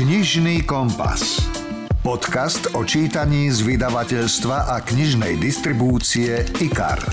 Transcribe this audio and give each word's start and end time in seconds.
Knižný 0.00 0.64
kompas. 0.64 1.44
Podcast 2.00 2.72
o 2.72 2.88
čítaní 2.88 3.52
z 3.52 3.60
vydavateľstva 3.60 4.72
a 4.72 4.80
knižnej 4.80 5.36
distribúcie 5.36 6.40
IKAR. 6.56 7.04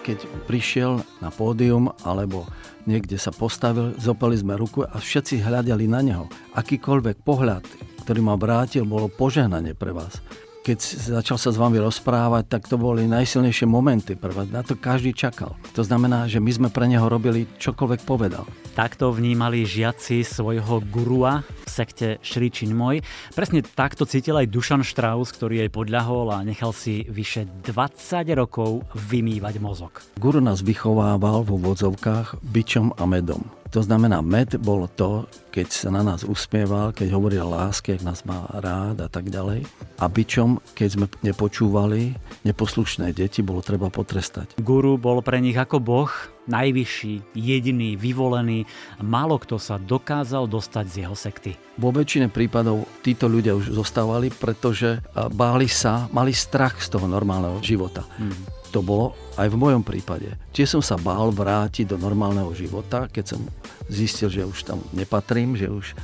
Keď 0.00 0.24
prišiel 0.48 1.04
na 1.20 1.28
pódium 1.28 1.92
alebo 2.08 2.48
niekde 2.88 3.20
sa 3.20 3.36
postavil, 3.36 3.92
zopali 4.00 4.32
sme 4.40 4.56
ruku 4.56 4.80
a 4.80 4.96
všetci 4.96 5.44
hľadali 5.44 5.84
na 5.84 6.00
neho. 6.00 6.24
Akýkoľvek 6.56 7.20
pohľad, 7.20 7.68
ktorý 8.08 8.24
ma 8.24 8.40
vrátil, 8.40 8.88
bolo 8.88 9.12
požehnanie 9.12 9.76
pre 9.76 9.92
vás 9.92 10.24
keď 10.64 10.80
začal 11.20 11.36
sa 11.36 11.52
s 11.52 11.60
vami 11.60 11.76
rozprávať, 11.76 12.48
tak 12.48 12.64
to 12.64 12.80
boli 12.80 13.04
najsilnejšie 13.04 13.68
momenty 13.68 14.16
pre 14.16 14.32
vás. 14.32 14.48
Na 14.48 14.64
to 14.64 14.72
každý 14.72 15.12
čakal. 15.12 15.52
To 15.76 15.84
znamená, 15.84 16.24
že 16.24 16.40
my 16.40 16.48
sme 16.48 16.68
pre 16.72 16.88
neho 16.88 17.04
robili 17.04 17.44
čokoľvek 17.60 18.00
povedal. 18.08 18.48
Takto 18.74 19.14
vnímali 19.14 19.62
žiaci 19.62 20.26
svojho 20.26 20.82
gurua 20.90 21.46
v 21.46 21.70
sekte 21.70 22.18
Šri 22.26 22.50
Činmoj. 22.50 23.06
Presne 23.30 23.62
takto 23.62 24.02
cítil 24.02 24.34
aj 24.34 24.50
Dušan 24.50 24.82
Strauss, 24.82 25.30
ktorý 25.30 25.62
jej 25.62 25.70
podľahol 25.70 26.34
a 26.34 26.42
nechal 26.42 26.74
si 26.74 27.06
vyše 27.06 27.46
20 27.62 28.34
rokov 28.34 28.82
vymývať 28.98 29.62
mozog. 29.62 30.02
Guru 30.18 30.42
nás 30.42 30.66
vychovával 30.66 31.46
vo 31.46 31.54
vodzovkách 31.54 32.42
byčom 32.42 32.98
a 32.98 33.06
medom. 33.06 33.46
To 33.70 33.82
znamená, 33.82 34.22
med 34.26 34.58
bol 34.62 34.90
to, 34.90 35.30
keď 35.54 35.66
sa 35.70 35.90
na 35.94 36.02
nás 36.02 36.26
usmieval, 36.26 36.90
keď 36.90 37.14
hovoril 37.14 37.46
láske, 37.46 37.94
ak 37.94 38.06
nás 38.06 38.26
má 38.26 38.46
rád 38.58 39.02
a 39.02 39.08
tak 39.10 39.30
ďalej. 39.30 39.66
A 39.98 40.06
byčom, 40.10 40.62
keď 40.74 40.88
sme 40.90 41.06
nepočúvali, 41.22 42.14
neposlušné 42.42 43.14
deti 43.14 43.42
bolo 43.42 43.62
treba 43.62 43.90
potrestať. 43.90 44.58
Guru 44.62 44.94
bol 44.94 45.22
pre 45.26 45.42
nich 45.42 45.58
ako 45.58 45.82
boh, 45.82 46.10
najvyšší, 46.50 47.36
jediný, 47.36 47.96
vyvolený. 47.96 48.68
Málo 49.00 49.40
kto 49.40 49.56
sa 49.60 49.80
dokázal 49.80 50.48
dostať 50.48 50.84
z 50.88 50.94
jeho 51.06 51.16
sekty. 51.16 51.52
Vo 51.80 51.90
väčšine 51.90 52.30
prípadov 52.30 52.86
títo 53.02 53.26
ľudia 53.26 53.56
už 53.56 53.74
zostávali, 53.74 54.30
pretože 54.30 55.02
báli 55.34 55.66
sa, 55.66 56.06
mali 56.14 56.30
strach 56.30 56.78
z 56.78 56.92
toho 56.92 57.10
normálneho 57.10 57.58
života. 57.64 58.06
Hmm 58.20 58.64
to 58.74 58.82
bolo 58.82 59.14
aj 59.38 59.46
v 59.54 59.54
mojom 59.54 59.86
prípade. 59.86 60.34
Tiež 60.50 60.74
som 60.74 60.82
sa 60.82 60.98
bál 60.98 61.30
vrátiť 61.30 61.94
do 61.94 61.94
normálneho 61.94 62.50
života, 62.58 63.06
keď 63.06 63.38
som 63.38 63.40
zistil, 63.86 64.26
že 64.26 64.42
už 64.42 64.66
tam 64.66 64.82
nepatrím, 64.90 65.54
že 65.54 65.70
už 65.70 65.94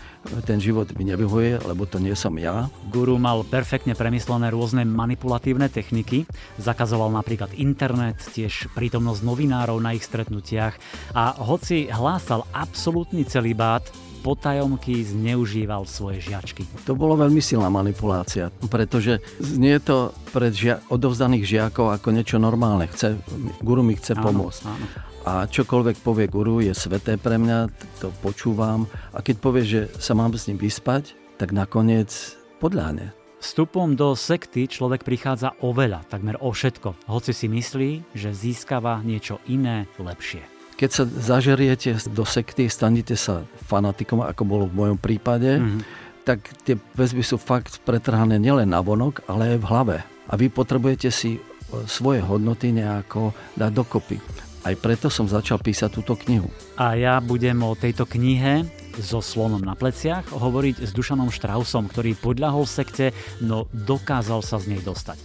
ten 0.44 0.60
život 0.60 0.92
mi 0.96 1.08
nevyhuje, 1.08 1.64
lebo 1.64 1.88
to 1.88 1.96
nie 1.96 2.12
som 2.12 2.36
ja. 2.36 2.68
Guru 2.92 3.16
mal 3.16 3.40
perfektne 3.42 3.96
premyslené 3.96 4.52
rôzne 4.52 4.84
manipulatívne 4.84 5.72
techniky. 5.72 6.28
Zakazoval 6.60 7.08
napríklad 7.08 7.56
internet, 7.56 8.20
tiež 8.36 8.68
prítomnosť 8.76 9.20
novinárov 9.24 9.80
na 9.80 9.96
ich 9.96 10.04
stretnutiach 10.04 10.76
a 11.16 11.34
hoci 11.40 11.88
hlásal 11.88 12.44
absolútny 12.52 13.24
celibát, 13.24 13.82
potajomky 14.20 15.00
zneužíval 15.00 15.88
svoje 15.88 16.20
žiačky. 16.20 16.68
To 16.84 16.92
bolo 16.92 17.16
veľmi 17.16 17.40
silná 17.40 17.72
manipulácia, 17.72 18.52
pretože 18.68 19.24
znie 19.40 19.80
to 19.80 20.12
pred 20.36 20.52
žia- 20.52 20.84
odovzdaných 20.92 21.48
žiakov 21.48 21.96
ako 21.96 22.12
niečo 22.12 22.36
normálne. 22.36 22.84
Chce, 22.92 23.16
guru 23.64 23.80
mi 23.80 23.96
chce 23.96 24.12
áno, 24.12 24.24
pomôcť. 24.28 24.62
Áno. 24.68 25.09
A 25.30 25.46
čokoľvek 25.46 26.02
povie 26.02 26.26
guru 26.26 26.58
je 26.58 26.74
sveté 26.74 27.14
pre 27.14 27.38
mňa, 27.38 27.70
to 28.02 28.10
počúvam. 28.18 28.90
A 29.14 29.22
keď 29.22 29.36
povie, 29.38 29.62
že 29.62 29.86
sa 30.02 30.18
mám 30.18 30.34
s 30.34 30.50
ním 30.50 30.58
vyspať, 30.58 31.14
tak 31.38 31.54
nakoniec 31.54 32.34
podľahne. 32.58 33.14
Vstupom 33.38 33.94
do 33.94 34.18
sekty 34.18 34.66
človek 34.66 35.06
prichádza 35.06 35.54
o 35.62 35.70
veľa, 35.70 36.02
takmer 36.10 36.34
o 36.42 36.50
všetko, 36.50 37.06
hoci 37.06 37.30
si 37.30 37.46
myslí, 37.46 38.10
že 38.10 38.34
získava 38.34 38.98
niečo 39.06 39.38
iné, 39.46 39.86
lepšie. 40.02 40.42
Keď 40.74 40.90
sa 40.90 41.06
zažeriete 41.06 41.94
do 42.10 42.26
sekty, 42.26 42.66
stanete 42.66 43.14
sa 43.14 43.46
fanatikom, 43.70 44.26
ako 44.26 44.42
bolo 44.42 44.64
v 44.66 44.82
mojom 44.82 44.98
prípade, 44.98 45.62
mm-hmm. 45.62 45.80
tak 46.26 46.42
tie 46.66 46.74
väzby 46.98 47.22
sú 47.22 47.38
fakt 47.38 47.78
pretrhané 47.86 48.34
nielen 48.42 48.74
na 48.74 48.82
vonok, 48.82 49.22
ale 49.30 49.54
aj 49.54 49.58
v 49.62 49.68
hlave. 49.70 49.96
A 50.26 50.34
vy 50.34 50.50
potrebujete 50.50 51.14
si 51.14 51.38
e, 51.38 51.40
svoje 51.86 52.18
hodnoty 52.18 52.74
nejako 52.74 53.30
dať 53.54 53.70
dokopy. 53.70 54.49
Aj 54.60 54.76
preto 54.76 55.08
som 55.08 55.24
začal 55.24 55.56
písať 55.56 55.88
túto 55.88 56.12
knihu. 56.20 56.52
A 56.76 56.92
ja 56.92 57.16
budem 57.24 57.56
o 57.64 57.72
tejto 57.72 58.04
knihe 58.04 58.68
so 59.00 59.24
slonom 59.24 59.62
na 59.64 59.72
pleciach 59.72 60.28
hovoriť 60.28 60.84
s 60.84 60.90
Dušanom 60.92 61.32
Štrausom, 61.32 61.88
ktorý 61.88 62.12
podľahol 62.18 62.68
sekte, 62.68 63.16
no 63.40 63.70
dokázal 63.72 64.44
sa 64.44 64.60
z 64.60 64.76
nej 64.76 64.82
dostať. 64.84 65.16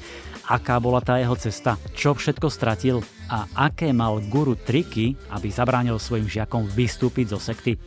Aká 0.45 0.77
bola 0.77 1.01
tá 1.01 1.17
jeho 1.17 1.33
cesta, 1.35 1.75
čo 1.97 2.13
všetko 2.13 2.47
stratil 2.53 3.01
a 3.29 3.49
aké 3.69 3.89
mal 3.91 4.21
guru 4.29 4.53
triky, 4.53 5.17
aby 5.33 5.47
zabránil 5.49 5.97
svojim 5.97 6.29
žiakom 6.29 6.69
vystúpiť 6.69 7.33
zo 7.33 7.39
sekty. 7.41 7.77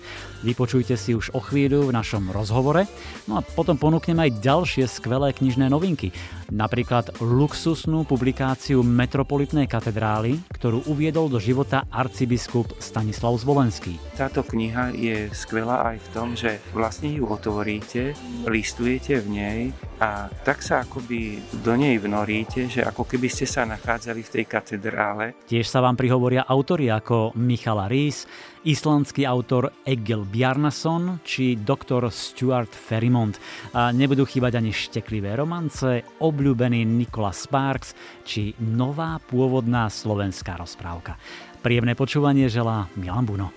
Vypočujte 0.42 0.94
si 0.94 1.18
už 1.18 1.34
o 1.34 1.42
chvíľu 1.42 1.90
v 1.90 1.94
našom 1.94 2.30
rozhovore, 2.30 2.86
no 3.26 3.38
a 3.38 3.42
potom 3.42 3.74
ponúknem 3.74 4.18
aj 4.22 4.38
ďalšie 4.38 4.86
skvelé 4.86 5.34
knižné 5.34 5.66
novinky. 5.66 6.14
Napríklad 6.48 7.18
luxusnú 7.18 8.06
publikáciu 8.06 8.86
Metropolitnej 8.86 9.66
katedrály, 9.66 10.38
ktorú 10.54 10.86
uviedol 10.86 11.26
do 11.26 11.42
života 11.42 11.84
arcibiskup 11.90 12.78
Stanislav 12.78 13.34
Zvolenský. 13.36 13.98
Táto 14.14 14.46
kniha 14.46 14.94
je 14.94 15.28
skvelá 15.34 15.94
aj 15.94 15.96
v 15.98 16.08
tom, 16.14 16.28
že 16.38 16.62
vlastne 16.70 17.10
ju 17.12 17.26
otvoríte, 17.26 18.14
listujete 18.46 19.20
v 19.20 19.28
nej 19.28 19.60
a 19.98 20.30
tak 20.46 20.62
sa 20.62 20.86
akoby 20.86 21.42
do 21.60 21.74
nej 21.74 21.98
vnoríte, 21.98 22.70
že 22.70 22.86
ako 22.86 23.02
keby 23.04 23.26
ste 23.26 23.44
sa 23.44 23.66
nachádzali 23.66 24.22
v 24.22 24.32
tej 24.38 24.44
katedrále. 24.46 25.27
Tiež 25.48 25.66
sa 25.66 25.82
vám 25.82 25.96
prihovoria 25.98 26.46
autori 26.46 26.92
ako 26.92 27.34
Michala 27.36 27.88
Rís, 27.90 28.28
islandský 28.64 29.24
autor 29.24 29.72
Egil 29.84 30.28
Bjarnason 30.28 31.20
či 31.24 31.56
doktor 31.58 32.08
Stuart 32.12 32.72
Ferrimont. 32.72 33.36
A 33.74 33.90
nebudú 33.90 34.28
chýbať 34.28 34.60
ani 34.60 34.72
šteklivé 34.72 35.34
romance, 35.36 36.04
obľúbený 36.20 36.84
Nicholas 36.84 37.44
Sparks 37.44 37.96
či 38.24 38.52
nová 38.60 39.16
pôvodná 39.18 39.88
slovenská 39.88 40.56
rozprávka. 40.56 41.16
Príjemné 41.64 41.98
počúvanie 41.98 42.46
želá 42.46 42.86
Milan 42.94 43.26
Buno. 43.26 43.48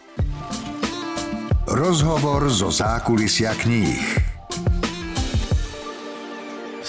Rozhovor 1.70 2.50
zo 2.50 2.74
zákulisia 2.74 3.53
kníh 3.56 4.32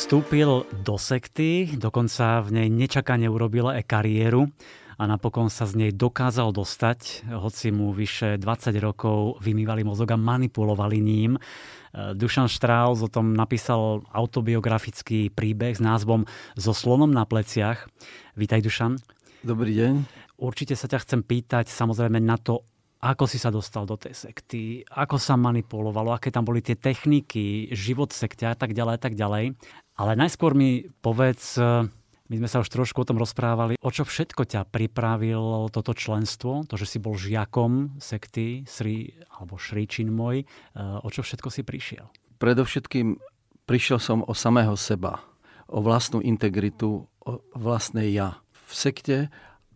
vstúpil 0.02 0.66
do 0.82 0.98
sekty, 0.98 1.78
dokonca 1.78 2.42
v 2.42 2.58
nej 2.58 2.66
nečakane 2.66 3.30
urobil 3.30 3.70
aj 3.70 3.86
kariéru 3.86 4.50
a 4.98 5.06
napokon 5.06 5.46
sa 5.46 5.62
z 5.62 5.78
nej 5.78 5.92
dokázal 5.94 6.50
dostať, 6.50 7.30
hoci 7.30 7.70
mu 7.70 7.94
vyše 7.94 8.34
20 8.34 8.82
rokov 8.82 9.38
vymývali 9.38 9.86
mozog 9.86 10.10
a 10.10 10.18
manipulovali 10.18 10.98
ním. 10.98 11.38
Dušan 11.94 12.50
Strauss 12.50 12.98
o 12.98 13.06
tom 13.06 13.30
napísal 13.30 14.02
autobiografický 14.10 15.30
príbeh 15.30 15.78
s 15.78 15.80
názvom 15.80 16.26
So 16.58 16.74
slonom 16.74 17.14
na 17.14 17.22
pleciach. 17.22 17.86
Vítaj 18.34 18.58
Dušan. 18.58 18.98
Dobrý 19.46 19.70
deň. 19.70 20.02
Určite 20.42 20.74
sa 20.74 20.90
ťa 20.90 20.98
chcem 21.06 21.22
pýtať 21.22 21.70
samozrejme 21.70 22.19
na 22.19 22.42
to, 22.42 22.66
ako 23.02 23.26
si 23.26 23.34
sa 23.34 23.50
dostal 23.50 23.82
do 23.82 23.98
tej 23.98 24.14
sekty, 24.14 24.86
ako 24.86 25.19
sa 25.19 25.34
manipulovalo, 25.34 26.14
aké 26.14 26.30
tam 26.30 26.46
boli 26.46 26.62
tie 26.62 26.78
techniky, 26.78 27.66
život 27.74 28.14
sekte 28.14 28.46
a 28.46 28.54
tak 28.54 28.78
ďalej 28.78 28.94
a 28.94 29.00
tak 29.02 29.19
ďalej. 29.19 29.58
Ale 29.97 30.16
najskôr 30.16 30.56
mi 30.56 30.88
povedz, 31.04 31.60
e, 31.60 31.84
my 32.32 32.34
sme 32.41 32.48
sa 32.48 32.64
už 32.64 32.72
trošku 32.72 33.04
o 33.04 33.08
tom 33.08 33.20
rozprávali, 33.20 33.76
o 33.76 33.91
čo 33.92 34.08
všetko 34.08 34.48
ťa 34.48 34.69
pripravil 34.72 35.69
toto 35.69 35.92
členstvo, 35.92 36.64
to, 36.64 36.80
že 36.80 36.97
si 36.97 36.98
bol 36.98 37.19
žiakom 37.19 38.00
sekty 38.00 38.64
Sri, 38.64 39.12
alebo 39.36 39.60
Šri 39.60 39.84
môj, 40.08 40.42
e, 40.42 40.47
o 40.81 41.08
čo 41.12 41.20
všetko 41.20 41.48
si 41.52 41.60
prišiel? 41.60 42.08
Predovšetkým 42.41 43.20
prišiel 43.69 43.98
som 44.00 44.25
o 44.25 44.32
samého 44.32 44.75
seba, 44.81 45.20
o 45.69 45.84
vlastnú 45.84 46.25
integritu, 46.25 47.08
o 47.22 47.31
vlastné 47.52 48.10
ja. 48.12 48.41
V 48.69 48.72
sekte 48.72 49.16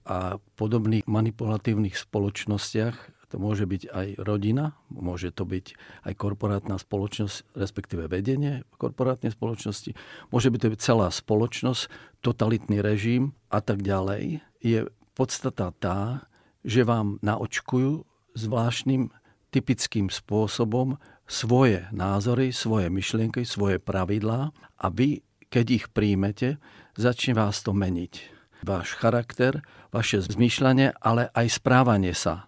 a 0.06 0.38
podobných 0.56 1.05
manipulatívnych 1.05 1.99
spoločnostiach 1.99 3.16
to 3.26 3.42
môže 3.42 3.66
byť 3.66 3.82
aj 3.91 4.09
rodina, 4.22 4.78
môže 4.87 5.34
to 5.34 5.42
byť 5.42 5.75
aj 6.06 6.12
korporátna 6.14 6.78
spoločnosť, 6.78 7.58
respektíve 7.58 8.06
vedenie 8.06 8.62
korporátnej 8.78 9.34
spoločnosti, 9.34 9.99
môže 10.31 10.49
byť 10.55 10.61
to 10.62 10.73
byť 10.73 10.81
celá 10.81 11.08
spoločnosť, 11.11 11.90
totalitný 12.23 12.78
režim 12.78 13.34
a 13.50 13.58
tak 13.58 13.82
ďalej. 13.82 14.46
Je 14.62 14.87
podstata 15.19 15.75
tá, 15.75 16.31
že 16.62 16.87
vám 16.87 17.19
naočkujú 17.23 18.06
zvláštnym 18.38 19.11
typickým 19.50 20.11
spôsobom 20.11 20.99
svoje 21.26 21.87
názory, 21.90 22.55
svoje 22.55 22.87
myšlienky, 22.90 23.43
svoje 23.43 23.82
pravidlá 23.82 24.55
a 24.78 24.87
vy, 24.90 25.26
keď 25.50 25.67
ich 25.82 25.87
príjmete, 25.90 26.62
začne 26.94 27.34
vás 27.34 27.62
to 27.62 27.75
meniť. 27.75 28.34
Váš 28.62 28.94
charakter, 28.99 29.62
vaše 29.90 30.23
zmýšľanie, 30.23 30.94
ale 31.02 31.31
aj 31.34 31.61
správanie 31.61 32.14
sa 32.14 32.46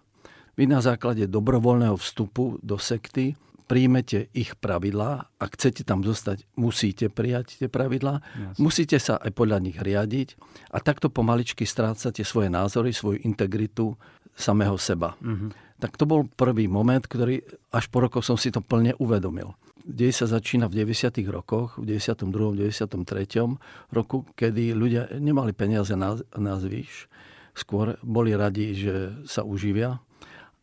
vy 0.59 0.67
na 0.67 0.83
základe 0.83 1.23
dobrovoľného 1.31 1.95
vstupu 1.95 2.59
do 2.59 2.75
sekty 2.75 3.39
príjmete 3.69 4.27
ich 4.35 4.57
pravidlá. 4.59 5.31
Ak 5.39 5.55
chcete 5.55 5.87
tam 5.87 6.03
zostať, 6.03 6.43
musíte 6.59 7.07
prijať 7.07 7.63
tie 7.63 7.69
pravidlá. 7.71 8.19
Yes. 8.19 8.57
Musíte 8.59 8.97
sa 8.99 9.15
aj 9.21 9.31
podľa 9.31 9.61
nich 9.63 9.77
riadiť. 9.79 10.35
A 10.75 10.83
takto 10.83 11.07
pomaličky 11.07 11.63
strácate 11.63 12.25
svoje 12.25 12.51
názory, 12.51 12.91
svoju 12.91 13.23
integritu 13.23 13.93
samého 14.33 14.75
seba. 14.75 15.15
Mm-hmm. 15.21 15.79
Tak 15.79 15.95
to 15.95 16.03
bol 16.03 16.27
prvý 16.27 16.67
moment, 16.67 17.05
ktorý 17.05 17.39
až 17.71 17.87
po 17.87 18.03
rokoch 18.03 18.27
som 18.27 18.35
si 18.35 18.51
to 18.51 18.59
plne 18.59 18.97
uvedomil. 18.99 19.55
Dej 19.85 20.11
sa 20.11 20.25
začína 20.27 20.67
v 20.67 20.83
90. 20.83 21.23
rokoch, 21.31 21.79
v 21.79 21.87
92. 21.95 22.67
93. 22.67 23.95
roku, 23.95 24.27
kedy 24.35 24.75
ľudia 24.75 25.07
nemali 25.23 25.55
peniaze 25.55 25.95
na, 25.95 26.19
na 26.35 26.59
zvyš. 26.59 27.07
Skôr 27.55 27.95
boli 28.03 28.35
radi, 28.35 28.75
že 28.75 29.23
sa 29.23 29.47
uživia 29.47 30.03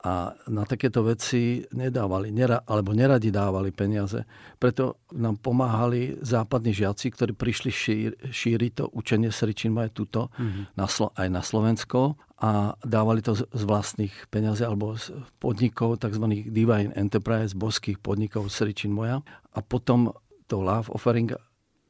a 0.06 0.30
na 0.46 0.62
takéto 0.62 1.02
veci 1.02 1.66
nedávali, 1.74 2.30
nera, 2.30 2.62
alebo 2.62 2.94
neradi 2.94 3.34
dávali 3.34 3.74
peniaze. 3.74 4.22
Preto 4.54 5.02
nám 5.10 5.42
pomáhali 5.42 6.22
západní 6.22 6.70
žiaci, 6.70 7.10
ktorí 7.10 7.34
prišli 7.34 7.70
šír, 7.74 8.10
šíriť 8.30 8.72
to 8.78 8.84
učenie 8.94 9.34
Sričin 9.34 9.74
Maje 9.74 9.90
tuto, 9.90 10.30
mm-hmm. 10.38 10.78
na, 10.78 10.86
aj 11.10 11.28
na 11.28 11.42
Slovensko 11.42 12.14
a 12.38 12.78
dávali 12.86 13.18
to 13.18 13.34
z, 13.34 13.50
z 13.50 13.62
vlastných 13.66 14.14
peniazí 14.30 14.62
alebo 14.62 14.94
z 14.94 15.10
podnikov, 15.42 15.98
tzv. 15.98 16.22
Divine 16.54 16.94
Enterprise, 16.94 17.58
boských 17.58 17.98
podnikov 17.98 18.46
Sričin 18.46 18.94
Moja. 18.94 19.26
A 19.26 19.58
potom 19.58 20.14
to 20.46 20.62
Love 20.62 20.86
Offering 20.94 21.34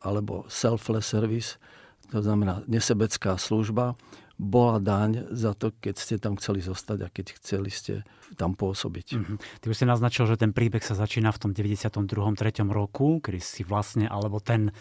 alebo 0.01 0.49
Selfless 0.49 1.05
Service, 1.05 1.61
to 2.09 2.25
znamená 2.25 2.65
nesebecká 2.65 3.37
služba, 3.37 3.93
bola 4.37 4.77
daň 4.77 5.33
za 5.33 5.57
to, 5.57 5.73
keď 5.73 5.95
ste 5.97 6.17
tam 6.21 6.37
chceli 6.37 6.61
zostať 6.61 6.99
a 7.05 7.09
keď 7.09 7.27
chceli 7.41 7.73
ste 7.73 8.05
tam 8.37 8.53
pôsobiť. 8.53 9.07
Mm-hmm. 9.17 9.37
Ty 9.65 9.67
už 9.73 9.77
si 9.77 9.87
naznačil, 9.89 10.29
že 10.29 10.37
ten 10.37 10.53
príbeh 10.53 10.85
sa 10.85 10.93
začína 10.93 11.33
v 11.33 11.41
tom 11.41 11.51
92. 11.57 11.89
3. 11.89 12.37
roku, 12.69 13.25
kedy 13.25 13.41
si 13.41 13.63
vlastne, 13.65 14.05
alebo 14.05 14.37
ten 14.43 14.75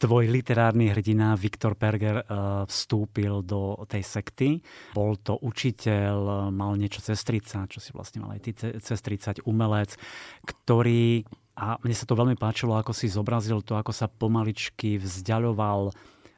tvoj 0.00 0.26
literárny 0.32 0.90
hrdina 0.90 1.38
Viktor 1.38 1.78
Perger 1.78 2.24
uh, 2.24 2.64
vstúpil 2.66 3.44
do 3.44 3.84
tej 3.86 4.02
sekty. 4.02 4.48
Bol 4.96 5.20
to 5.20 5.38
učiteľ, 5.38 6.50
mal 6.50 6.74
niečo 6.74 7.04
cez 7.04 7.22
30, 7.22 7.70
čo 7.70 7.78
si 7.78 7.94
vlastne 7.94 8.24
mal 8.24 8.34
aj 8.34 8.40
ty 8.42 8.50
cez 8.56 8.98
30, 8.98 9.46
umelec, 9.46 9.94
ktorý 10.42 11.22
a 11.52 11.76
mne 11.84 11.92
sa 11.92 12.08
to 12.08 12.16
veľmi 12.16 12.40
páčilo, 12.40 12.80
ako 12.80 12.96
si 12.96 13.12
zobrazil 13.12 13.60
to, 13.60 13.76
ako 13.76 13.92
sa 13.92 14.08
pomaličky 14.08 14.96
vzdialoval 14.96 15.92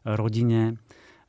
rodine, 0.04 0.76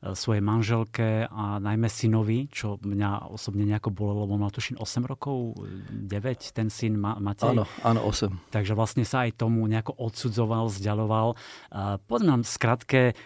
svojej 0.02 0.44
manželke 0.44 1.24
a 1.26 1.58
najmä 1.58 1.88
synovi, 1.88 2.46
čo 2.52 2.76
mňa 2.78 3.32
osobne 3.32 3.64
nejako 3.64 3.90
bolelo, 3.90 4.28
lebo 4.28 4.36
mal 4.36 4.52
tuším 4.52 4.76
8 4.76 5.08
rokov, 5.08 5.56
9, 5.90 6.56
ten 6.56 6.68
syn 6.68 7.00
Matej. 7.00 7.56
Áno, 7.56 7.64
áno, 7.80 8.00
8. 8.04 8.52
Takže 8.52 8.76
vlastne 8.76 9.04
sa 9.08 9.24
aj 9.24 9.40
tomu 9.40 9.64
nejako 9.64 9.96
odsudzoval, 9.96 10.68
vzdialoval. 10.68 11.34
Poď 12.06 12.20
nám 12.22 12.42
skratke, 12.44 13.16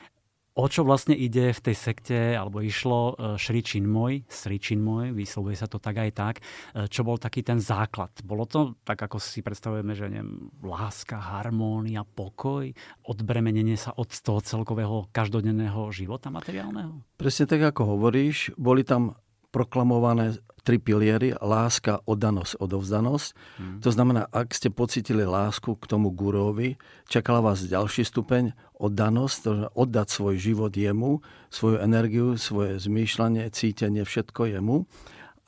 o 0.60 0.68
čo 0.68 0.84
vlastne 0.84 1.16
ide 1.16 1.56
v 1.56 1.60
tej 1.64 1.76
sekte, 1.76 2.36
alebo 2.36 2.60
išlo 2.60 3.16
e, 3.16 3.40
Šri 3.40 3.64
Chinmoy, 3.64 4.28
Sri 4.28 4.60
Chinmoy, 4.60 5.16
vyslovuje 5.16 5.56
sa 5.56 5.64
to 5.64 5.80
tak 5.80 5.96
aj 5.96 6.10
tak, 6.12 6.34
e, 6.76 6.84
čo 6.92 7.00
bol 7.00 7.16
taký 7.16 7.40
ten 7.40 7.56
základ. 7.56 8.12
Bolo 8.20 8.44
to 8.44 8.76
tak, 8.84 9.00
ako 9.00 9.16
si 9.16 9.40
predstavujeme, 9.40 9.96
že 9.96 10.12
neviem, 10.12 10.52
láska, 10.60 11.16
harmónia, 11.16 12.04
pokoj, 12.04 12.68
odbremenenie 13.08 13.80
sa 13.80 13.96
od 13.96 14.12
toho 14.12 14.44
celkového 14.44 15.08
každodenného 15.16 15.88
života 15.96 16.28
materiálneho? 16.28 17.00
Presne 17.16 17.48
tak, 17.48 17.64
ako 17.72 17.96
hovoríš, 17.96 18.52
boli 18.60 18.84
tam 18.84 19.16
proklamované 19.50 20.38
tri 20.60 20.76
piliery, 20.76 21.32
láska, 21.40 22.04
oddanosť, 22.04 22.60
odovzdanosť. 22.60 23.28
Hmm. 23.56 23.80
To 23.80 23.90
znamená, 23.90 24.28
ak 24.28 24.52
ste 24.52 24.68
pocitili 24.68 25.24
lásku 25.24 25.72
k 25.74 25.84
tomu 25.88 26.12
gurovi, 26.12 26.76
čakala 27.08 27.40
vás 27.40 27.64
ďalší 27.64 28.04
stupeň, 28.04 28.52
oddanosť, 28.76 29.36
to 29.40 29.48
znamená 29.50 29.70
oddať 29.72 30.08
svoj 30.12 30.34
život 30.36 30.72
jemu, 30.76 31.24
svoju 31.48 31.80
energiu, 31.80 32.36
svoje 32.36 32.76
zmýšľanie, 32.80 33.48
cítenie, 33.50 34.04
všetko 34.04 34.52
jemu. 34.52 34.84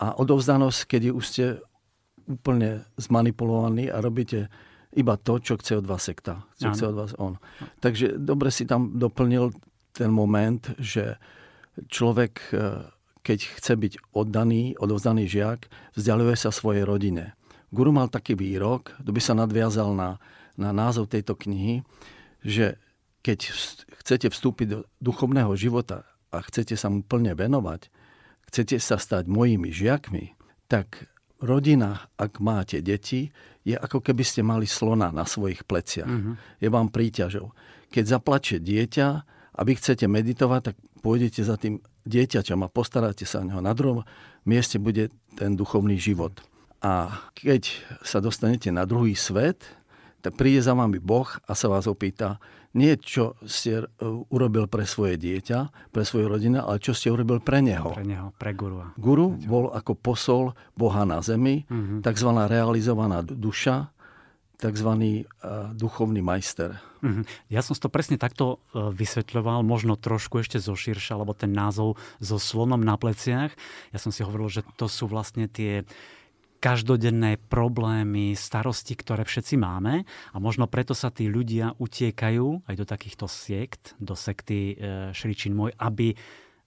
A 0.00 0.16
odovzdanosť, 0.16 0.81
keď 0.88 1.02
už 1.14 1.25
ste 1.25 1.44
úplne 2.26 2.88
zmanipulovaní 2.96 3.93
a 3.93 4.00
robíte 4.00 4.49
iba 4.93 5.16
to, 5.16 5.40
čo 5.40 5.56
chce 5.56 5.81
od 5.81 5.87
vás 5.88 6.04
sekta, 6.04 6.44
čo 6.60 6.72
chce 6.72 6.84
od 6.88 6.96
vás 6.96 7.12
on. 7.16 7.40
Takže 7.81 8.20
dobre 8.20 8.52
si 8.52 8.69
tam 8.69 8.96
doplnil 8.96 9.52
ten 9.93 10.08
moment, 10.12 10.60
že 10.81 11.16
človek 11.88 12.52
keď 13.23 13.39
chce 13.59 13.73
byť 13.79 13.93
oddaný, 14.15 14.75
odovzdaný 14.79 15.31
žiak, 15.31 15.71
vzdialuje 15.95 16.35
sa 16.35 16.51
svojej 16.51 16.83
rodine. 16.83 17.39
Guru 17.73 17.95
mal 17.95 18.11
taký 18.11 18.37
výrok, 18.37 18.93
to 19.01 19.15
by 19.15 19.23
sa 19.23 19.33
nadviazal 19.39 19.95
na, 19.97 20.19
na 20.59 20.75
názov 20.75 21.09
tejto 21.09 21.39
knihy, 21.39 21.87
že 22.43 22.77
keď 23.23 23.55
chcete 24.03 24.29
vstúpiť 24.35 24.67
do 24.69 24.79
duchovného 24.99 25.55
života 25.55 26.05
a 26.35 26.43
chcete 26.43 26.75
sa 26.75 26.91
mu 26.91 27.07
plne 27.07 27.39
venovať, 27.39 27.89
chcete 28.51 28.77
sa 28.83 28.99
stať 28.99 29.31
mojimi 29.31 29.71
žiakmi, 29.71 30.35
tak 30.67 31.07
rodina, 31.39 32.11
ak 32.19 32.43
máte 32.43 32.83
deti, 32.83 33.31
je 33.63 33.79
ako 33.79 34.03
keby 34.03 34.27
ste 34.27 34.43
mali 34.43 34.67
slona 34.67 35.15
na 35.15 35.23
svojich 35.23 35.63
pleciach. 35.63 36.11
Mm-hmm. 36.11 36.35
Je 36.59 36.69
vám 36.69 36.91
príťažou. 36.91 37.55
Keď 37.95 38.05
zaplače 38.19 38.57
dieťa 38.59 39.09
a 39.55 39.61
vy 39.63 39.73
chcete 39.79 40.07
meditovať, 40.11 40.61
tak 40.73 40.77
pôjdete 41.03 41.47
za 41.47 41.55
tým 41.55 41.79
dieťaťom 42.06 42.66
a 42.66 42.72
postaráte 42.72 43.26
sa 43.26 43.43
o 43.43 43.46
neho. 43.46 43.60
Na 43.62 43.75
druhom 43.76 44.02
mieste 44.46 44.78
bude 44.78 45.10
ten 45.38 45.54
duchovný 45.54 45.96
život. 45.99 46.43
A 46.82 47.22
keď 47.38 47.70
sa 48.02 48.19
dostanete 48.19 48.75
na 48.75 48.82
druhý 48.82 49.14
svet, 49.14 49.62
tak 50.22 50.38
príde 50.38 50.62
za 50.62 50.75
vami 50.75 51.02
Boh 51.02 51.26
a 51.26 51.52
sa 51.54 51.66
vás 51.66 51.90
opýta, 51.90 52.38
nie 52.72 52.94
čo 52.96 53.37
ste 53.44 53.84
e, 53.84 53.87
urobil 54.32 54.64
pre 54.70 54.87
svoje 54.88 55.20
dieťa, 55.20 55.90
pre 55.93 56.02
svoju 56.06 56.26
rodinu, 56.31 56.62
ale 56.62 56.81
čo 56.81 56.96
ste 56.96 57.12
urobil 57.12 57.43
pre 57.43 57.60
neho. 57.60 57.93
Pre 57.93 58.06
neho, 58.06 58.32
pre 58.38 58.56
guru. 58.56 58.87
Guru 58.96 59.37
bol 59.44 59.69
ako 59.75 59.93
posol 59.99 60.44
Boha 60.72 61.04
na 61.04 61.20
zemi, 61.20 61.69
mm-hmm. 61.69 62.00
takzvaná 62.00 62.49
realizovaná 62.49 63.20
duša, 63.20 63.93
tzv. 64.62 64.91
Eh, 64.94 65.25
duchovný 65.75 66.23
majster. 66.23 66.79
Mhm. 67.03 67.26
Ja 67.50 67.67
som 67.67 67.75
to 67.75 67.91
presne 67.91 68.14
takto 68.14 68.62
eh, 68.70 68.94
vysvetľoval, 68.94 69.67
možno 69.67 69.99
trošku 69.99 70.38
ešte 70.38 70.62
zoširša, 70.62 71.19
alebo 71.19 71.35
ten 71.35 71.50
názov 71.50 71.99
so 72.23 72.38
slonom 72.38 72.79
na 72.79 72.94
pleciach. 72.94 73.50
Ja 73.91 73.99
som 73.99 74.14
si 74.14 74.23
hovoril, 74.23 74.47
že 74.47 74.62
to 74.79 74.87
sú 74.87 75.11
vlastne 75.11 75.50
tie 75.50 75.82
každodenné 76.62 77.43
problémy, 77.50 78.38
starosti, 78.38 78.94
ktoré 78.94 79.26
všetci 79.26 79.59
máme 79.59 80.06
a 80.06 80.37
možno 80.38 80.70
preto 80.70 80.94
sa 80.94 81.11
tí 81.11 81.26
ľudia 81.26 81.75
utiekajú 81.82 82.70
aj 82.70 82.75
do 82.79 82.87
takýchto 82.87 83.26
siekt, 83.26 83.99
do 83.99 84.14
sekty 84.14 84.79
e, 84.79 85.11
Šričin 85.11 85.59
môj, 85.59 85.75
aby 85.75 86.14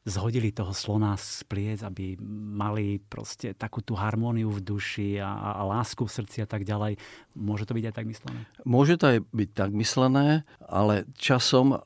zhodili 0.06 0.54
toho 0.54 0.70
slona 0.70 1.18
z 1.18 1.42
pliec, 1.50 1.82
aby 1.82 2.14
mali 2.56 3.02
proste 3.02 3.58
takú 3.58 3.82
tú 3.82 3.98
harmóniu 3.98 4.54
v 4.54 4.62
duši 4.62 5.18
a, 5.18 5.34
a, 5.34 5.50
a 5.60 5.64
lásku 5.66 6.06
v 6.06 6.16
srdci 6.22 6.38
a 6.46 6.48
tak 6.48 6.62
ďalej. 6.62 7.02
Môže 7.34 7.66
to 7.66 7.74
byť 7.74 7.86
aj 7.90 7.96
tak 7.98 8.06
myslené? 8.06 8.40
Môže 8.62 8.96
to 9.02 9.06
aj 9.10 9.20
byť 9.34 9.50
tak 9.58 9.72
myslené, 9.74 10.46
ale 10.62 11.10
časom 11.18 11.82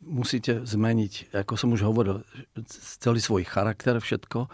musíte 0.00 0.64
zmeniť, 0.64 1.36
ako 1.36 1.54
som 1.60 1.76
už 1.76 1.84
hovoril, 1.84 2.24
celý 2.98 3.20
svoj 3.20 3.44
charakter, 3.44 4.00
všetko. 4.00 4.48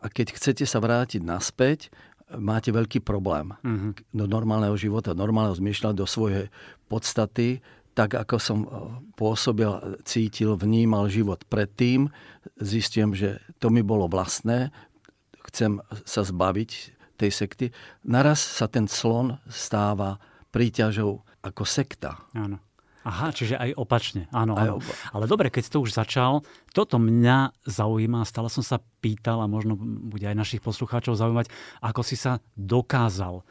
A 0.00 0.06
keď 0.08 0.36
chcete 0.36 0.64
sa 0.64 0.80
vrátiť 0.80 1.20
naspäť, 1.20 1.92
máte 2.32 2.72
veľký 2.72 3.04
problém 3.04 3.52
mm-hmm. 3.60 3.92
do 4.16 4.24
normálneho 4.24 4.76
života, 4.80 5.12
normálneho 5.12 5.56
zmýšľania, 5.56 6.00
do 6.00 6.08
svojej 6.08 6.48
podstaty, 6.88 7.60
tak 7.94 8.18
ako 8.18 8.36
som 8.42 8.58
e, 8.62 8.68
pôsobil, 9.14 9.70
cítil, 10.02 10.58
vnímal 10.58 11.06
život 11.06 11.46
predtým, 11.46 12.10
zistím, 12.58 13.14
že 13.14 13.38
to 13.62 13.70
mi 13.70 13.80
bolo 13.80 14.10
vlastné, 14.10 14.74
chcem 15.50 15.78
sa 16.02 16.26
zbaviť 16.26 16.70
tej 17.14 17.30
sekty. 17.30 17.66
Naraz 18.02 18.42
sa 18.42 18.66
ten 18.66 18.90
slon 18.90 19.38
stáva 19.46 20.18
príťažou 20.50 21.22
ako 21.40 21.62
sekta. 21.62 22.18
Áno. 22.34 22.58
Aha, 23.04 23.36
čiže 23.36 23.60
aj 23.60 23.76
opačne. 23.76 24.32
Áno, 24.32 24.56
aj 24.56 24.80
áno. 24.80 24.80
Ale 25.12 25.28
dobre, 25.28 25.52
keď 25.52 25.68
to 25.68 25.84
už 25.84 25.92
začal, 25.92 26.40
toto 26.72 26.96
mňa 26.96 27.52
zaujíma, 27.68 28.24
stále 28.24 28.48
som 28.48 28.64
sa 28.64 28.80
pýtal 29.04 29.44
a 29.44 29.46
možno 29.46 29.76
bude 29.76 30.24
aj 30.24 30.32
našich 30.32 30.64
poslucháčov 30.64 31.20
zaujímať, 31.20 31.52
ako 31.84 32.00
si 32.00 32.16
sa 32.16 32.40
dokázal 32.56 33.44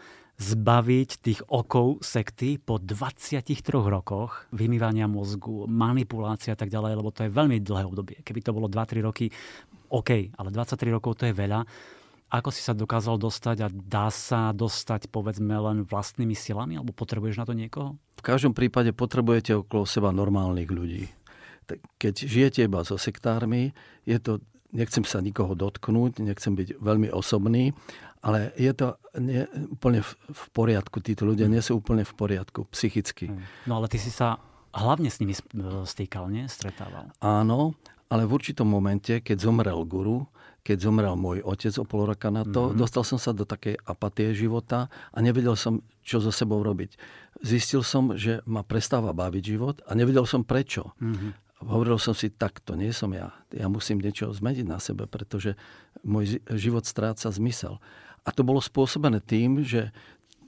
zbaviť 0.44 1.10
tých 1.24 1.40
okov 1.48 2.04
sekty 2.04 2.60
po 2.60 2.76
23 2.76 3.48
rokoch 3.72 4.44
vymývania 4.52 5.08
mozgu, 5.08 5.64
manipulácia 5.72 6.52
a 6.52 6.60
tak 6.60 6.68
ďalej, 6.68 7.00
lebo 7.00 7.10
to 7.16 7.24
je 7.24 7.32
veľmi 7.32 7.64
dlhé 7.64 7.84
obdobie. 7.88 8.18
Keby 8.20 8.40
to 8.44 8.52
bolo 8.52 8.68
2-3 8.68 9.00
roky, 9.00 9.32
OK, 9.88 10.36
ale 10.36 10.50
23 10.52 10.96
rokov 11.00 11.24
to 11.24 11.30
je 11.30 11.34
veľa. 11.34 11.64
Ako 12.34 12.50
si 12.50 12.66
sa 12.66 12.74
dokázal 12.74 13.22
dostať 13.22 13.58
a 13.62 13.68
dá 13.70 14.10
sa 14.10 14.50
dostať 14.52 15.14
povedzme 15.14 15.54
len 15.54 15.86
vlastnými 15.86 16.34
silami 16.34 16.82
alebo 16.82 16.90
potrebuješ 16.92 17.38
na 17.40 17.46
to 17.46 17.54
niekoho? 17.54 17.96
V 18.18 18.26
každom 18.26 18.58
prípade 18.58 18.90
potrebujete 18.90 19.54
okolo 19.54 19.86
seba 19.86 20.10
normálnych 20.10 20.68
ľudí. 20.68 21.08
Keď 22.02 22.26
žijete 22.26 22.66
iba 22.66 22.82
so 22.84 22.98
sektármi, 22.98 23.72
je 24.04 24.18
to 24.18 24.42
nechcem 24.74 25.06
sa 25.06 25.22
nikoho 25.22 25.54
dotknúť, 25.54 26.26
nechcem 26.26 26.58
byť 26.58 26.82
veľmi 26.82 27.14
osobný, 27.14 27.78
ale 28.24 28.56
je 28.56 28.72
to 28.72 28.96
nie, 29.20 29.44
úplne 29.68 30.00
v, 30.00 30.12
v 30.32 30.44
poriadku. 30.56 31.04
Títo 31.04 31.28
ľudia 31.28 31.52
nie 31.52 31.60
sú 31.60 31.84
úplne 31.84 32.08
v 32.08 32.14
poriadku 32.16 32.72
psychicky. 32.72 33.36
No 33.68 33.84
ale 33.84 33.92
ty 33.92 34.00
si 34.00 34.10
sa 34.10 34.40
hlavne 34.72 35.12
s 35.12 35.20
nimi 35.20 35.36
stýkal, 35.84 36.32
nie? 36.32 36.48
Stretával. 36.48 37.12
Áno, 37.20 37.76
ale 38.08 38.24
v 38.24 38.32
určitom 38.32 38.66
momente, 38.66 39.20
keď 39.20 39.38
zomrel 39.44 39.84
guru, 39.84 40.26
keď 40.64 40.78
zomrel 40.80 41.20
môj 41.20 41.44
otec 41.44 41.76
o 41.76 41.84
pol 41.84 42.08
roka 42.08 42.32
na 42.32 42.48
to, 42.48 42.72
mm-hmm. 42.72 42.80
dostal 42.80 43.04
som 43.04 43.20
sa 43.20 43.36
do 43.36 43.44
takej 43.44 43.76
apatie 43.84 44.32
života 44.32 44.88
a 45.12 45.18
nevedel 45.20 45.60
som, 45.60 45.84
čo 46.00 46.24
so 46.24 46.32
sebou 46.32 46.64
robiť. 46.64 46.96
Zistil 47.44 47.84
som, 47.84 48.16
že 48.16 48.40
ma 48.48 48.64
prestáva 48.64 49.12
baviť 49.12 49.44
život 49.44 49.84
a 49.84 49.92
nevedel 49.92 50.24
som 50.24 50.48
prečo. 50.48 50.96
Mm-hmm. 51.04 51.44
Hovoril 51.68 52.00
som 52.00 52.16
si, 52.16 52.32
tak 52.32 52.64
to 52.64 52.76
nie 52.80 52.92
som 52.96 53.12
ja. 53.12 53.36
Ja 53.52 53.68
musím 53.68 54.00
niečo 54.00 54.32
zmeniť 54.32 54.68
na 54.68 54.80
sebe, 54.80 55.08
pretože 55.08 55.56
môj 56.04 56.44
život 56.52 56.84
stráca 56.88 57.32
zmysel. 57.32 57.80
A 58.24 58.30
to 58.32 58.42
bolo 58.48 58.64
spôsobené 58.64 59.20
tým, 59.20 59.64
že 59.64 59.92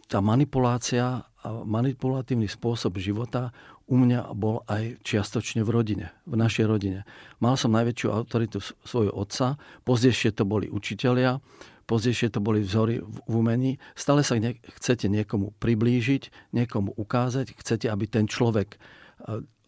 tá 0.07 0.23
manipulácia 0.23 1.27
a 1.45 1.61
manipulatívny 1.61 2.49
spôsob 2.49 2.97
života 2.97 3.53
u 3.85 4.01
mňa 4.01 4.33
bol 4.33 4.65
aj 4.65 4.97
čiastočne 5.05 5.61
v 5.61 5.69
rodine, 5.69 6.07
v 6.25 6.33
našej 6.41 6.65
rodine. 6.65 7.05
Mal 7.37 7.53
som 7.53 7.69
najväčšiu 7.69 8.09
autoritu 8.09 8.57
svojho 8.81 9.13
otca, 9.13 9.61
pozdejšie 9.85 10.33
to 10.33 10.41
boli 10.41 10.65
učitelia, 10.65 11.37
pozdejšie 11.85 12.33
to 12.33 12.41
boli 12.41 12.65
vzory 12.65 12.97
v 12.97 13.17
umení. 13.29 13.77
Stále 13.93 14.25
sa 14.25 14.41
ne- 14.41 14.57
chcete 14.57 15.05
niekomu 15.05 15.53
priblížiť, 15.61 16.49
niekomu 16.57 16.97
ukázať, 16.97 17.53
chcete, 17.61 17.85
aby 17.85 18.09
ten 18.09 18.25
človek 18.25 18.73
e, 18.73 18.77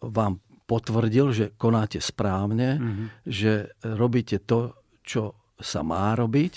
vám 0.02 0.42
potvrdil, 0.66 1.30
že 1.30 1.46
konáte 1.54 2.02
správne, 2.02 2.82
mm-hmm. 2.82 3.08
že 3.22 3.70
robíte 3.86 4.42
to, 4.42 4.74
čo 5.06 5.38
sa 5.62 5.86
má 5.86 6.18
robiť, 6.18 6.54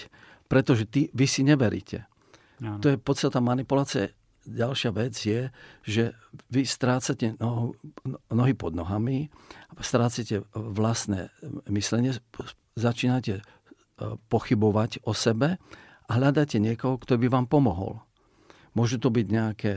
pretože 0.50 0.90
ty, 0.90 1.06
vy 1.14 1.26
si 1.30 1.46
neveríte. 1.46 2.10
Ano. 2.58 2.82
To 2.82 2.90
je 2.90 2.98
podstata 2.98 3.38
manipulácie 3.38 4.18
ďalšia 4.46 4.90
vec 4.90 5.14
je, 5.14 5.52
že 5.84 6.16
vy 6.48 6.64
strácate 6.64 7.36
nohu, 7.36 7.76
nohy 8.32 8.56
pod 8.56 8.72
nohami, 8.72 9.28
strácate 9.80 10.42
vlastné 10.52 11.28
myslenie, 11.68 12.16
začínate 12.76 13.40
e, 13.40 13.42
pochybovať 14.32 15.04
o 15.04 15.12
sebe 15.12 15.60
a 16.08 16.10
hľadáte 16.10 16.56
niekoho, 16.56 16.96
kto 16.98 17.20
by 17.20 17.26
vám 17.28 17.46
pomohol. 17.46 18.00
Môžu 18.72 19.02
to 19.02 19.10
byť 19.10 19.26
nejaké 19.28 19.72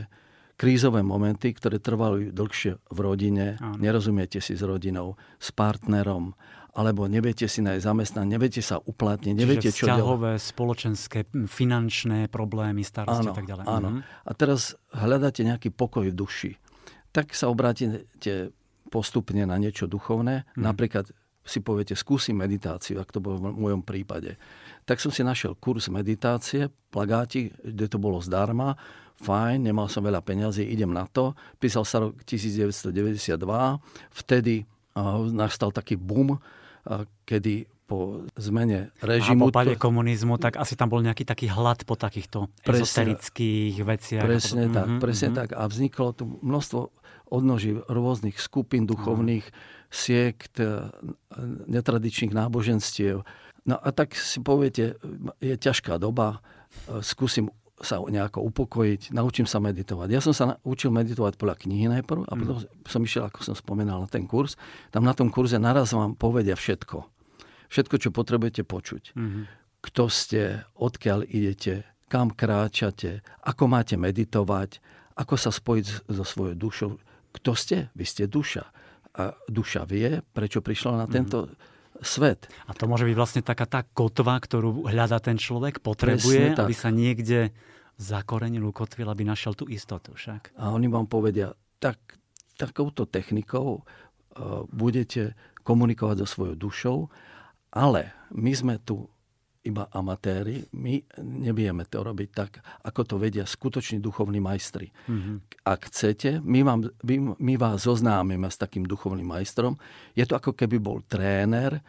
krízové 0.56 1.02
momenty, 1.02 1.52
ktoré 1.54 1.82
trvajú 1.82 2.30
dlhšie 2.32 2.78
v 2.78 3.00
rodine, 3.02 3.58
Áno. 3.58 3.82
nerozumiete 3.82 4.38
si 4.40 4.54
s 4.54 4.64
rodinou, 4.64 5.18
s 5.42 5.50
partnerom, 5.52 6.38
alebo 6.74 7.06
neviete 7.06 7.46
si 7.46 7.62
nájsť 7.62 7.84
zamestnanie, 7.86 8.34
neviete 8.34 8.62
sa 8.66 8.82
uplatniť, 8.82 9.34
neviete 9.38 9.70
Čiže 9.70 9.78
čo 9.78 9.86
vzťahové, 9.86 10.42
spoločenské, 10.42 11.20
finančné 11.46 12.34
problémy, 12.34 12.82
starosti 12.82 13.30
a 13.30 13.38
tak 13.38 13.46
ďalej. 13.46 13.66
Áno. 13.70 13.90
Mhm. 13.94 14.00
A 14.02 14.32
teraz 14.34 14.74
hľadáte 14.90 15.46
nejaký 15.46 15.70
pokoj 15.70 16.10
v 16.10 16.16
duši. 16.18 16.52
Tak 17.14 17.38
sa 17.38 17.46
obrátite 17.54 18.10
postupne 18.90 19.46
na 19.46 19.58
niečo 19.62 19.86
duchovné. 19.86 20.50
Mhm. 20.58 20.62
Napríklad 20.66 21.06
si 21.44 21.60
poviete, 21.60 21.94
skúsim 21.94 22.40
meditáciu, 22.40 23.04
ak 23.04 23.12
to 23.12 23.20
bolo 23.20 23.36
v 23.36 23.52
mojom 23.52 23.84
prípade. 23.84 24.40
Tak 24.88 25.04
som 25.04 25.12
si 25.12 25.28
našiel 25.28 25.60
kurz 25.60 25.92
meditácie, 25.92 26.72
plagáti, 26.88 27.52
kde 27.60 27.86
to 27.92 28.00
bolo 28.00 28.24
zdarma. 28.24 28.80
Fajn, 29.24 29.64
nemal 29.64 29.88
som 29.88 30.04
veľa 30.04 30.20
peňazí, 30.20 30.68
idem 30.68 30.92
na 30.92 31.08
to. 31.08 31.32
Písal 31.58 31.88
sa 31.88 32.04
rok 32.04 32.20
1992. 32.28 33.40
Vtedy 34.12 34.68
nastal 35.34 35.72
taký 35.72 35.96
boom 35.96 36.38
kedy 37.24 37.66
po 37.84 38.28
zmene 38.40 38.96
režimu... 39.04 39.48
A 39.48 39.52
po 39.52 39.56
pade 39.56 39.76
komunizmu, 39.76 40.40
tak 40.40 40.56
asi 40.56 40.76
tam 40.80 40.88
bol 40.92 41.04
nejaký 41.04 41.28
taký 41.28 41.52
hlad 41.52 41.84
po 41.84 42.00
takýchto 42.00 42.48
presne, 42.64 42.84
ezoterických 42.88 43.76
veciach. 43.84 44.24
Presne 44.24 44.64
tak, 44.72 44.88
mm-hmm, 44.88 45.04
presne 45.04 45.28
mm-hmm. 45.32 45.40
tak. 45.40 45.50
A 45.56 45.64
vzniklo 45.68 46.16
tu 46.16 46.24
množstvo 46.40 46.80
odnoží 47.28 47.76
rôznych 47.76 48.40
skupín 48.40 48.88
duchovných, 48.88 49.44
mm. 49.48 49.56
siekt, 49.92 50.62
e, 50.64 50.92
netradičných 51.68 52.32
náboženstiev. 52.32 53.26
No 53.64 53.76
a 53.80 53.90
tak 53.92 54.16
si 54.16 54.40
poviete, 54.40 55.00
je 55.44 55.56
ťažká 55.56 56.00
doba, 56.00 56.40
e, 56.88 57.02
skúsim 57.04 57.52
sa 57.84 58.00
nejako 58.00 58.42
upokojiť, 58.50 59.12
naučím 59.12 59.46
sa 59.46 59.60
meditovať. 59.60 60.08
Ja 60.10 60.24
som 60.24 60.32
sa 60.32 60.58
naučil 60.58 60.90
meditovať 60.90 61.36
podľa 61.36 61.56
knihy 61.68 61.86
najprv 62.00 62.26
a 62.26 62.34
potom 62.34 62.58
mm. 62.64 62.88
som 62.88 63.02
išiel, 63.04 63.28
ako 63.28 63.40
som 63.44 63.56
spomínal, 63.56 64.02
na 64.02 64.10
ten 64.10 64.26
kurz. 64.26 64.56
Tam 64.90 65.04
na 65.04 65.14
tom 65.14 65.30
kurze 65.30 65.60
naraz 65.60 65.92
vám 65.92 66.16
povedia 66.16 66.56
všetko. 66.56 67.06
Všetko, 67.70 67.96
čo 68.00 68.10
potrebujete 68.10 68.64
počuť. 68.64 69.14
Mm-hmm. 69.14 69.44
Kto 69.84 70.04
ste, 70.08 70.64
odkiaľ 70.80 71.28
idete, 71.28 71.84
kam 72.08 72.32
kráčate, 72.32 73.26
ako 73.44 73.68
máte 73.68 74.00
meditovať, 74.00 74.80
ako 75.20 75.36
sa 75.36 75.52
spojiť 75.52 76.08
so 76.08 76.24
svojou 76.24 76.56
dušou. 76.56 76.92
Kto 77.34 77.52
ste? 77.58 77.92
Vy 77.98 78.06
ste 78.08 78.24
duša. 78.30 78.70
A 79.14 79.34
duša 79.46 79.86
vie, 79.86 80.22
prečo 80.34 80.64
prišla 80.64 81.04
na 81.04 81.06
mhm. 81.06 81.14
tento 81.14 81.40
mm-hmm 81.46 81.72
svet. 82.02 82.52
A 82.68 82.76
to 82.76 82.86
môže 82.86 83.08
byť 83.08 83.16
vlastne 83.16 83.42
taká 83.42 83.66
tá 83.66 83.82
kotva, 83.82 84.38
ktorú 84.38 84.90
hľadá 84.90 85.22
ten 85.22 85.40
človek, 85.40 85.80
potrebuje, 85.80 86.58
aby 86.58 86.74
sa 86.76 86.90
niekde 86.90 87.54
zakorenil, 87.98 88.66
ukotvil, 88.70 89.08
aby 89.10 89.24
našiel 89.24 89.54
tú 89.54 89.70
istotu 89.70 90.14
však. 90.14 90.58
A 90.58 90.74
oni 90.74 90.90
vám 90.90 91.06
povedia, 91.06 91.54
tak, 91.78 92.00
takouto 92.58 93.06
technikou 93.06 93.82
uh, 93.82 93.84
budete 94.70 95.38
komunikovať 95.64 96.24
so 96.24 96.28
svojou 96.28 96.56
dušou, 96.60 96.98
ale 97.74 98.14
my 98.36 98.52
sme 98.54 98.76
tu 98.82 99.08
iba 99.64 99.88
amatéri, 99.96 100.68
my 100.76 101.00
nevieme 101.24 101.88
to 101.88 102.04
robiť 102.04 102.30
tak, 102.36 102.60
ako 102.84 103.02
to 103.08 103.16
vedia 103.16 103.48
skutoční 103.48 104.04
duchovní 104.04 104.44
majstri. 104.44 104.92
Mm-hmm. 105.08 105.36
Ak 105.64 105.88
chcete, 105.88 106.44
my, 106.44 106.60
vám, 106.68 106.92
my, 107.08 107.16
my 107.40 107.54
vás 107.56 107.88
zoznámime 107.88 108.52
s 108.52 108.60
takým 108.60 108.84
duchovným 108.84 109.24
majstrom. 109.24 109.80
Je 110.20 110.28
to 110.28 110.36
ako 110.36 110.52
keby 110.52 110.84
bol 110.84 111.00
tréner, 111.08 111.80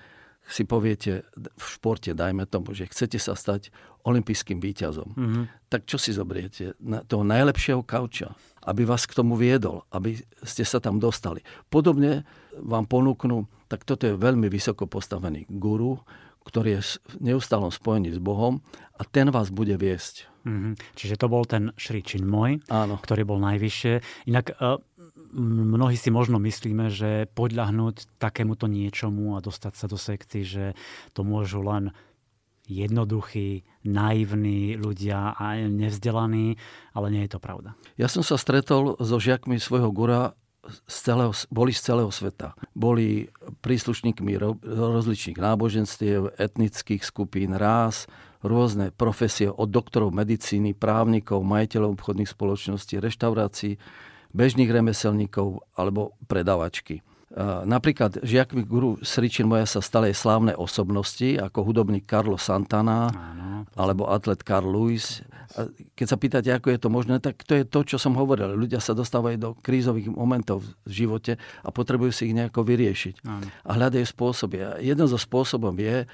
si 0.44 0.68
poviete 0.68 1.24
v 1.36 1.64
športe, 1.64 2.12
dajme 2.12 2.44
tomu, 2.44 2.76
že 2.76 2.88
chcete 2.88 3.16
sa 3.16 3.32
stať 3.32 3.72
olympijským 4.04 4.60
výťazom, 4.60 5.08
mm-hmm. 5.16 5.44
tak 5.72 5.88
čo 5.88 5.96
si 5.96 6.12
zobriete? 6.12 6.76
Na 6.84 7.00
toho 7.00 7.24
najlepšieho 7.24 7.80
kauča, 7.80 8.36
aby 8.68 8.84
vás 8.84 9.08
k 9.08 9.16
tomu 9.16 9.40
viedol, 9.40 9.88
aby 9.88 10.20
ste 10.44 10.64
sa 10.68 10.80
tam 10.80 11.00
dostali. 11.00 11.40
Podobne 11.72 12.28
vám 12.60 12.84
ponúknú, 12.84 13.48
tak 13.72 13.88
toto 13.88 14.04
je 14.04 14.20
veľmi 14.20 14.52
vysoko 14.52 14.84
postavený 14.84 15.48
guru, 15.48 16.04
ktorý 16.44 16.76
je 16.76 17.00
v 17.16 17.32
neustálom 17.32 17.72
spojení 17.72 18.12
s 18.12 18.20
Bohom 18.20 18.60
a 19.00 19.02
ten 19.08 19.32
vás 19.32 19.48
bude 19.48 19.74
viesť. 19.80 20.28
Mm-hmm. 20.44 20.72
Čiže 20.92 21.16
to 21.16 21.26
bol 21.32 21.48
ten 21.48 21.72
Šri 21.80 22.04
môj, 22.20 22.60
Áno. 22.68 23.00
ktorý 23.00 23.24
bol 23.24 23.40
najvyššie. 23.40 24.28
Inak 24.28 24.52
uh, 24.60 24.76
mnohí 25.34 25.98
si 25.98 26.14
možno 26.14 26.38
myslíme, 26.38 26.88
že 26.88 27.26
podľahnúť 27.34 28.18
takémuto 28.22 28.70
niečomu 28.70 29.34
a 29.34 29.44
dostať 29.44 29.74
sa 29.74 29.86
do 29.90 29.98
sekty, 29.98 30.46
že 30.46 30.64
to 31.12 31.26
môžu 31.26 31.60
len 31.60 31.90
jednoduchí, 32.64 33.66
naivní 33.84 34.80
ľudia 34.80 35.36
a 35.36 35.60
nevzdelaní, 35.68 36.56
ale 36.96 37.06
nie 37.12 37.22
je 37.28 37.36
to 37.36 37.40
pravda. 37.42 37.76
Ja 38.00 38.08
som 38.08 38.24
sa 38.24 38.40
stretol 38.40 38.96
so 38.96 39.20
žiakmi 39.20 39.60
svojho 39.60 39.92
gura 39.92 40.32
z 40.88 41.12
celého, 41.12 41.32
boli 41.52 41.76
z 41.76 41.92
celého 41.92 42.08
sveta. 42.08 42.56
Boli 42.72 43.28
príslušníkmi 43.60 44.32
rozličných 44.64 45.36
náboženstiev, 45.36 46.40
etnických 46.40 47.04
skupín, 47.04 47.52
rás, 47.52 48.08
rôzne 48.40 48.88
profesie 48.92 49.52
od 49.52 49.68
doktorov 49.68 50.12
medicíny, 50.16 50.72
právnikov, 50.72 51.44
majiteľov 51.44 52.00
obchodných 52.00 52.32
spoločností, 52.32 52.96
reštaurácií, 52.96 53.76
bežných 54.34 54.68
remeselníkov 54.68 55.62
alebo 55.78 56.18
predavačky. 56.26 57.00
Napríklad 57.66 58.22
žiakmi 58.22 58.62
guru 58.62 58.94
Sričin 59.02 59.50
moja 59.50 59.66
sa 59.66 59.82
stali 59.82 60.14
slávne 60.14 60.54
osobnosti, 60.54 61.34
ako 61.34 61.66
hudobník 61.66 62.06
Carlo 62.06 62.38
Santana 62.38 63.10
Áno, 63.10 63.66
alebo 63.74 64.06
atlet 64.06 64.38
Carl 64.46 64.70
Lewis. 64.70 65.18
Keď 65.98 66.06
sa 66.06 66.14
pýtate, 66.14 66.54
ako 66.54 66.70
je 66.70 66.78
to 66.78 66.94
možné, 66.94 67.18
tak 67.18 67.42
to 67.42 67.58
je 67.58 67.66
to, 67.66 67.82
čo 67.82 67.98
som 67.98 68.14
hovoril. 68.14 68.54
Ľudia 68.54 68.78
sa 68.78 68.94
dostávajú 68.94 69.34
do 69.34 69.50
krízových 69.58 70.14
momentov 70.14 70.62
v 70.86 70.90
živote 70.94 71.34
a 71.66 71.68
potrebujú 71.74 72.14
si 72.14 72.30
ich 72.30 72.38
nejako 72.38 72.62
vyriešiť. 72.62 73.26
Áno. 73.26 73.46
A 73.50 73.70
hľadajú 73.82 74.06
spôsoby. 74.06 74.56
A 74.62 74.70
jeden 74.78 75.06
zo 75.10 75.18
spôsobom 75.18 75.74
je 75.74 76.06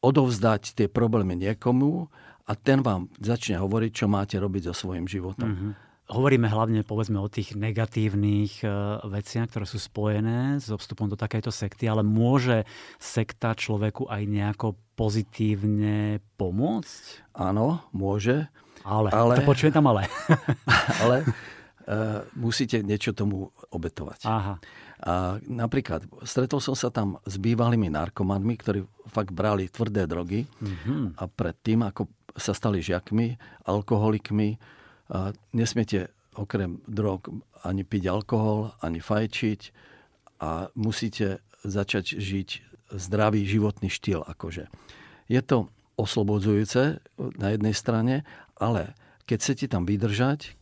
odovzdať 0.00 0.72
tie 0.72 0.88
problémy 0.88 1.36
niekomu 1.36 2.08
a 2.48 2.52
ten 2.56 2.80
vám 2.80 3.12
začne 3.20 3.60
hovoriť, 3.60 3.92
čo 3.92 4.06
máte 4.08 4.40
robiť 4.40 4.72
so 4.72 4.88
svojím 4.88 5.04
životom. 5.04 5.52
Mm-hmm. 5.52 5.72
Hovoríme 6.04 6.52
hlavne 6.52 6.84
povedzme 6.84 7.16
o 7.16 7.32
tých 7.32 7.56
negatívnych 7.56 8.60
e, 8.60 8.68
veciach, 9.08 9.48
ktoré 9.48 9.64
sú 9.64 9.80
spojené 9.80 10.60
s 10.60 10.68
vstupom 10.68 11.08
do 11.08 11.16
takejto 11.16 11.48
sekty, 11.48 11.88
ale 11.88 12.04
môže 12.04 12.68
sekta 13.00 13.56
človeku 13.56 14.12
aj 14.12 14.22
nejako 14.28 14.76
pozitívne 15.00 16.20
pomôcť? 16.36 17.32
Áno, 17.40 17.88
môže. 17.96 18.52
Ale, 18.84 19.08
ale 19.16 19.40
to 19.40 19.48
počujem 19.48 19.72
tam 19.72 19.88
ale. 19.88 20.04
ale 21.02 21.24
uh, 21.24 22.20
musíte 22.36 22.84
niečo 22.84 23.16
tomu 23.16 23.48
obetovať. 23.72 24.28
Aha. 24.28 24.60
A 25.04 25.40
napríklad, 25.48 26.04
stretol 26.24 26.60
som 26.60 26.76
sa 26.76 26.92
tam 26.92 27.16
s 27.24 27.40
bývalými 27.40 27.88
narkomanmi, 27.88 28.54
ktorí 28.60 28.84
fakt 29.08 29.32
brali 29.32 29.72
tvrdé 29.72 30.04
drogy 30.04 30.44
mm-hmm. 30.44 31.16
a 31.16 31.24
predtým, 31.28 31.80
ako 31.84 32.08
sa 32.36 32.52
stali 32.52 32.84
žiakmi, 32.84 33.36
alkoholikmi, 33.68 34.56
a 35.10 35.36
nesmiete 35.52 36.12
okrem 36.34 36.82
drog 36.88 37.30
ani 37.62 37.86
piť 37.86 38.10
alkohol, 38.10 38.74
ani 38.82 39.00
fajčiť 39.00 39.60
a 40.42 40.68
musíte 40.74 41.40
začať 41.64 42.18
žiť 42.20 42.48
zdravý 42.92 43.46
životný 43.48 43.88
štýl. 43.88 44.20
Akože. 44.26 44.68
Je 45.30 45.40
to 45.40 45.72
oslobodzujúce 45.96 47.00
na 47.38 47.48
jednej 47.54 47.72
strane, 47.72 48.26
ale 48.58 48.92
keď 49.24 49.38
chcete 49.40 49.66
tam 49.72 49.88
vydržať, 49.88 50.58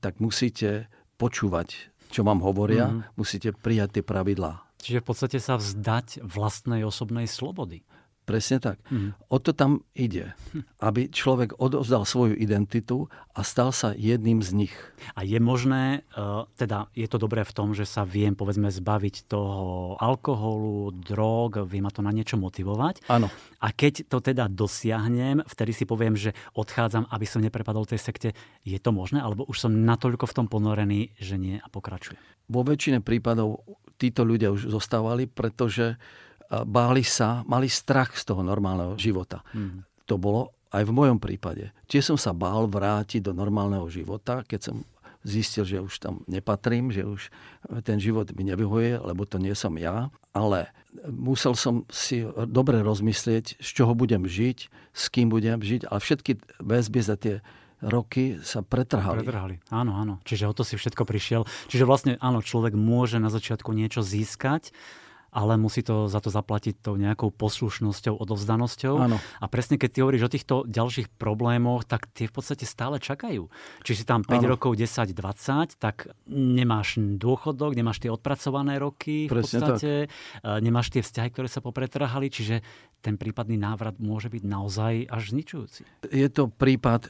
tak 0.00 0.22
musíte 0.22 0.88
počúvať, 1.20 1.92
čo 2.08 2.24
vám 2.24 2.40
hovoria, 2.40 2.88
mm-hmm. 2.88 3.18
musíte 3.18 3.50
prijať 3.52 4.00
tie 4.00 4.04
pravidlá. 4.06 4.64
Čiže 4.80 5.04
v 5.04 5.06
podstate 5.06 5.38
sa 5.42 5.60
vzdať 5.60 6.24
vlastnej 6.24 6.80
osobnej 6.88 7.28
slobody. 7.28 7.84
Presne 8.30 8.62
tak. 8.62 8.78
Mm. 8.94 9.10
O 9.26 9.42
to 9.42 9.50
tam 9.50 9.82
ide. 9.90 10.38
Aby 10.86 11.10
človek 11.10 11.58
odovzdal 11.58 12.06
svoju 12.06 12.38
identitu 12.38 13.10
a 13.34 13.42
stal 13.42 13.74
sa 13.74 13.90
jedným 13.90 14.38
z 14.38 14.54
nich. 14.54 14.74
A 15.18 15.26
je 15.26 15.42
možné, 15.42 16.06
e, 16.14 16.46
teda 16.54 16.86
je 16.94 17.10
to 17.10 17.18
dobré 17.18 17.42
v 17.42 17.50
tom, 17.50 17.74
že 17.74 17.90
sa 17.90 18.06
viem 18.06 18.38
povedzme 18.38 18.70
zbaviť 18.70 19.26
toho 19.26 19.98
alkoholu, 19.98 20.94
drog, 20.94 21.66
vie 21.66 21.82
ma 21.82 21.90
to 21.90 22.06
na 22.06 22.14
niečo 22.14 22.38
motivovať. 22.38 23.10
Áno. 23.10 23.26
A 23.58 23.74
keď 23.74 24.06
to 24.06 24.22
teda 24.22 24.46
dosiahnem, 24.46 25.42
vtedy 25.42 25.74
si 25.74 25.82
poviem, 25.90 26.14
že 26.14 26.30
odchádzam, 26.54 27.10
aby 27.10 27.26
som 27.26 27.42
neprepadol 27.42 27.82
tej 27.82 27.98
sekte. 27.98 28.28
Je 28.62 28.78
to 28.78 28.94
možné? 28.94 29.18
Alebo 29.18 29.42
už 29.50 29.66
som 29.66 29.74
natoľko 29.74 30.30
v 30.30 30.36
tom 30.38 30.46
ponorený, 30.46 31.18
že 31.18 31.34
nie 31.34 31.58
a 31.58 31.66
pokračujem? 31.66 32.22
Vo 32.46 32.62
väčšine 32.62 33.02
prípadov 33.02 33.66
títo 34.00 34.24
ľudia 34.24 34.48
už 34.48 34.72
zostávali, 34.72 35.28
pretože 35.28 36.00
báli 36.50 37.06
sa, 37.06 37.46
mali 37.46 37.70
strach 37.70 38.18
z 38.18 38.26
toho 38.26 38.42
normálneho 38.42 38.98
života. 38.98 39.46
Hmm. 39.54 39.86
To 40.10 40.18
bolo 40.18 40.50
aj 40.74 40.82
v 40.86 40.92
mojom 40.94 41.18
prípade. 41.22 41.70
Tiež 41.86 42.14
som 42.14 42.18
sa 42.18 42.34
bál 42.34 42.66
vrátiť 42.66 43.22
do 43.22 43.32
normálneho 43.34 43.86
života, 43.90 44.42
keď 44.46 44.70
som 44.70 44.76
zistil, 45.20 45.68
že 45.68 45.78
už 45.84 45.94
tam 46.00 46.14
nepatrím, 46.24 46.88
že 46.88 47.04
už 47.04 47.28
ten 47.84 48.00
život 48.00 48.32
mi 48.32 48.48
nevyhuje, 48.48 48.96
lebo 49.04 49.28
to 49.28 49.36
nie 49.36 49.52
som 49.52 49.76
ja. 49.76 50.08
Ale 50.32 50.72
musel 51.06 51.52
som 51.52 51.84
si 51.92 52.24
dobre 52.48 52.80
rozmyslieť, 52.80 53.60
z 53.60 53.68
čoho 53.68 53.92
budem 53.92 54.24
žiť, 54.24 54.58
s 54.96 55.04
kým 55.12 55.28
budem 55.28 55.60
žiť, 55.60 55.90
ale 55.92 56.00
všetky 56.00 56.40
väzby 56.62 57.00
za 57.04 57.20
tie 57.20 57.44
roky 57.84 58.40
sa 58.44 58.60
pretrhali. 58.60 59.24
Pretrhali, 59.24 59.56
áno, 59.72 59.96
áno. 59.96 60.14
Čiže 60.24 60.48
o 60.48 60.56
to 60.56 60.64
si 60.64 60.76
všetko 60.76 61.04
prišiel. 61.08 61.48
Čiže 61.68 61.88
vlastne 61.88 62.12
áno, 62.20 62.44
človek 62.44 62.76
môže 62.76 63.16
na 63.16 63.32
začiatku 63.32 63.72
niečo 63.72 64.04
získať, 64.04 64.72
ale 65.30 65.54
musí 65.54 65.86
to 65.86 66.10
za 66.10 66.18
to 66.18 66.28
zaplatiť 66.28 66.82
tou 66.82 66.98
nejakou 66.98 67.30
poslušnosťou, 67.30 68.18
odovzdanosťou. 68.18 68.94
Áno. 68.98 69.16
A 69.38 69.46
presne 69.46 69.78
keď 69.78 69.90
ty 69.90 69.98
hovoríš 70.02 70.26
o 70.26 70.34
týchto 70.34 70.54
ďalších 70.66 71.14
problémoch, 71.14 71.86
tak 71.86 72.10
tie 72.10 72.26
v 72.26 72.34
podstate 72.34 72.66
stále 72.66 72.98
čakajú. 72.98 73.46
Či 73.86 74.02
si 74.02 74.04
tam 74.04 74.26
5 74.26 74.42
Áno. 74.42 74.58
rokov, 74.58 74.74
10, 74.74 75.14
20, 75.14 75.78
tak 75.78 76.10
nemáš 76.30 76.98
dôchodok, 76.98 77.78
nemáš 77.78 78.02
tie 78.02 78.10
odpracované 78.10 78.82
roky 78.82 79.30
v 79.30 79.38
podstate, 79.40 80.10
tak. 80.10 80.62
nemáš 80.62 80.90
tie 80.90 81.02
vzťahy, 81.02 81.30
ktoré 81.30 81.48
sa 81.48 81.62
popretrhali, 81.62 82.26
čiže 82.26 82.60
ten 83.00 83.16
prípadný 83.16 83.56
návrat 83.56 83.96
môže 83.96 84.28
byť 84.28 84.42
naozaj 84.44 85.08
až 85.08 85.22
zničujúci. 85.32 85.86
Je 86.10 86.28
to 86.28 86.52
prípad 86.52 87.08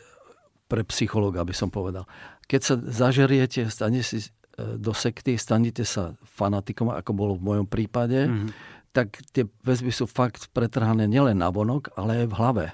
pre 0.71 0.87
psychologa, 0.87 1.43
by 1.43 1.50
som 1.50 1.67
povedal. 1.67 2.07
Keď 2.47 2.61
sa 2.62 2.75
zažeriete, 2.79 3.67
stane 3.67 4.07
si 4.07 4.23
do 4.79 4.93
sekty, 4.95 5.37
stanete 5.37 5.83
sa 5.85 6.17
fanatikom, 6.37 6.90
ako 6.93 7.11
bolo 7.12 7.33
v 7.37 7.47
mojom 7.47 7.67
prípade, 7.67 8.26
mm-hmm. 8.26 8.50
tak 8.95 9.21
tie 9.31 9.47
väzby 9.64 9.93
sú 9.93 10.05
fakt 10.09 10.50
pretrhané 10.55 11.07
nielen 11.07 11.38
na 11.38 11.49
vonok, 11.52 11.95
ale 11.95 12.25
aj 12.25 12.26
v 12.29 12.38
hlave. 12.38 12.67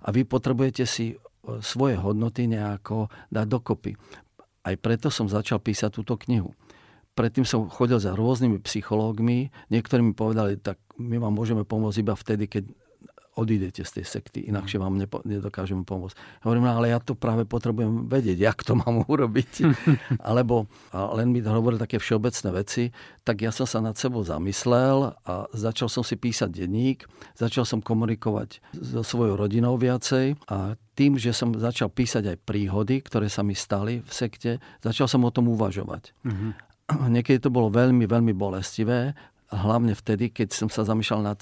A 0.00 0.08
vy 0.14 0.24
potrebujete 0.24 0.88
si 0.88 1.12
e, 1.12 1.16
svoje 1.60 2.00
hodnoty 2.00 2.48
nejako 2.48 3.12
dať 3.28 3.46
dokopy. 3.46 3.92
Aj 4.64 4.74
preto 4.76 5.08
som 5.08 5.28
začal 5.28 5.60
písať 5.60 5.92
túto 5.92 6.16
knihu. 6.28 6.52
Predtým 7.16 7.44
som 7.44 7.68
chodil 7.68 8.00
za 8.00 8.16
rôznymi 8.16 8.62
psychológmi, 8.64 9.52
niektorí 9.68 10.00
mi 10.00 10.14
povedali, 10.16 10.56
tak 10.56 10.80
my 10.96 11.20
vám 11.20 11.34
môžeme 11.34 11.68
pomôcť 11.68 12.00
iba 12.00 12.14
vtedy, 12.16 12.48
keď 12.48 12.64
odídete 13.38 13.86
z 13.86 14.00
tej 14.00 14.06
sekty, 14.06 14.38
inakšie 14.50 14.82
vám 14.82 14.98
nepo, 14.98 15.22
nedokážeme 15.22 15.86
pomôcť. 15.86 16.16
Hovorím, 16.42 16.66
no 16.66 16.74
ale 16.74 16.90
ja 16.90 16.98
to 16.98 17.14
práve 17.14 17.46
potrebujem 17.46 18.10
vedieť, 18.10 18.38
jak 18.38 18.58
to 18.66 18.74
mám 18.74 19.06
urobiť. 19.12 19.52
Alebo 20.30 20.66
a 20.90 21.14
len 21.14 21.30
mi 21.30 21.40
hovoril 21.40 21.78
také 21.78 22.02
všeobecné 22.02 22.48
veci, 22.50 22.82
tak 23.22 23.46
ja 23.46 23.54
som 23.54 23.64
sa 23.64 23.78
nad 23.78 23.94
sebou 23.94 24.26
zamyslel 24.26 25.14
a 25.22 25.46
začal 25.54 25.86
som 25.86 26.02
si 26.02 26.18
písať 26.18 26.50
denník, 26.50 27.06
začal 27.38 27.62
som 27.62 27.78
komunikovať 27.78 28.60
so 28.74 29.06
svojou 29.06 29.38
rodinou 29.38 29.78
viacej 29.78 30.34
a 30.50 30.74
tým, 30.98 31.16
že 31.16 31.32
som 31.32 31.54
začal 31.56 31.88
písať 31.88 32.36
aj 32.36 32.44
príhody, 32.44 33.00
ktoré 33.00 33.32
sa 33.32 33.40
mi 33.40 33.56
stali 33.56 34.04
v 34.04 34.12
sekte, 34.12 34.60
začal 34.84 35.08
som 35.08 35.24
o 35.24 35.30
tom 35.32 35.48
uvažovať. 35.48 36.12
Mm-hmm. 36.26 36.50
Niekedy 37.16 37.46
to 37.46 37.54
bolo 37.54 37.72
veľmi, 37.72 38.04
veľmi 38.04 38.34
bolestivé, 38.36 39.16
hlavne 39.50 39.96
vtedy, 39.96 40.30
keď 40.30 40.54
som 40.54 40.68
sa 40.70 40.86
zamýšľal 40.86 41.22
nad 41.24 41.40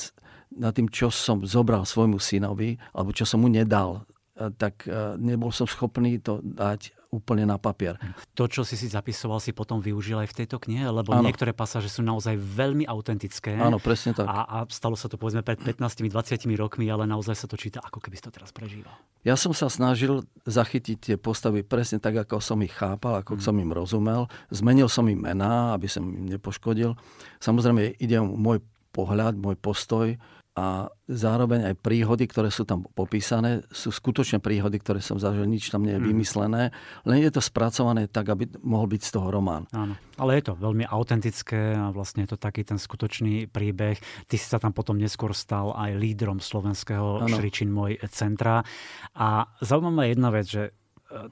nad 0.59 0.75
tým, 0.75 0.91
čo 0.91 1.09
som 1.09 1.47
zobral 1.47 1.87
svojmu 1.87 2.19
synovi, 2.19 2.77
alebo 2.93 3.15
čo 3.15 3.25
som 3.25 3.41
mu 3.41 3.49
nedal, 3.49 4.05
e, 4.35 4.51
tak 4.59 4.85
e, 4.85 5.17
nebol 5.17 5.55
som 5.55 5.71
schopný 5.71 6.19
to 6.19 6.43
dať 6.43 6.99
úplne 7.09 7.49
na 7.49 7.57
papier. 7.57 7.97
To, 8.37 8.45
čo 8.45 8.69
si 8.69 8.77
si 8.77 8.85
zapisoval, 8.89 9.41
si 9.41 9.57
potom 9.57 9.81
využil 9.81 10.21
aj 10.21 10.29
v 10.29 10.37
tejto 10.45 10.61
knihe? 10.61 10.85
Lebo 10.93 11.17
ano. 11.17 11.25
niektoré 11.25 11.57
pasáže 11.57 11.89
sú 11.89 12.05
naozaj 12.05 12.37
veľmi 12.37 12.85
autentické. 12.85 13.57
Áno, 13.57 13.81
presne 13.81 14.13
tak. 14.13 14.29
A, 14.29 14.45
a 14.45 14.57
stalo 14.69 14.93
sa 14.93 15.09
to 15.09 15.17
povedzme 15.17 15.41
pred 15.41 15.57
15-20 15.57 16.13
rokmi, 16.61 16.85
ale 16.93 17.09
naozaj 17.09 17.35
sa 17.35 17.47
to 17.49 17.57
číta, 17.57 17.81
ako 17.81 18.05
keby 18.05 18.21
si 18.21 18.25
to 18.29 18.33
teraz 18.33 18.53
prežíval. 18.53 18.93
Ja 19.25 19.41
som 19.41 19.57
sa 19.57 19.73
snažil 19.73 20.29
zachytiť 20.45 20.97
tie 21.01 21.17
postavy 21.17 21.65
presne 21.65 21.97
tak, 21.97 22.17
ako 22.29 22.45
som 22.45 22.61
ich 22.61 22.77
chápal, 22.77 23.25
ako 23.25 23.41
mm. 23.41 23.43
som 23.43 23.55
im 23.57 23.73
rozumel. 23.73 24.29
Zmenil 24.53 24.93
som 24.93 25.09
im 25.09 25.19
mená, 25.19 25.73
aby 25.73 25.89
som 25.89 26.05
im 26.05 26.29
nepoškodil. 26.29 26.93
Samozrejme, 27.41 27.97
ide 27.97 28.21
o 28.21 28.29
môj 28.29 28.61
pohľad, 28.93 29.41
môj 29.41 29.57
postoj 29.57 30.17
a 30.59 30.91
zároveň 31.07 31.71
aj 31.71 31.75
príhody, 31.79 32.27
ktoré 32.27 32.51
sú 32.51 32.67
tam 32.67 32.83
popísané, 32.83 33.63
sú 33.71 33.95
skutočne 33.95 34.43
príhody, 34.43 34.83
ktoré 34.83 34.99
som 34.99 35.23
zažil, 35.23 35.47
nič 35.47 35.71
tam 35.71 35.87
nie 35.87 35.95
je 35.95 36.03
mhm. 36.03 36.09
vymyslené, 36.11 36.63
len 37.07 37.19
je 37.23 37.31
to 37.31 37.39
spracované 37.39 38.11
tak, 38.11 38.27
aby 38.35 38.51
mohol 38.67 38.91
byť 38.91 39.03
z 39.07 39.11
toho 39.15 39.31
román. 39.31 39.71
Áno, 39.71 39.95
ale 40.19 40.43
je 40.43 40.51
to 40.51 40.59
veľmi 40.59 40.83
autentické 40.91 41.79
a 41.79 41.95
vlastne 41.95 42.27
je 42.27 42.35
to 42.35 42.39
taký 42.43 42.67
ten 42.67 42.77
skutočný 42.77 43.47
príbeh. 43.47 44.03
Ty 44.27 44.35
si 44.35 44.47
sa 44.51 44.59
tam 44.59 44.75
potom 44.75 44.99
neskôr 44.99 45.31
stal 45.31 45.71
aj 45.79 45.95
lídrom 45.95 46.43
slovenského 46.43 47.23
ano. 47.23 47.37
Šričin 47.39 47.71
môj 47.71 48.03
centra. 48.11 48.67
A 49.15 49.47
zaujímavá 49.63 50.11
jedna 50.11 50.35
vec, 50.35 50.51
že 50.51 50.63
e, 50.67 50.73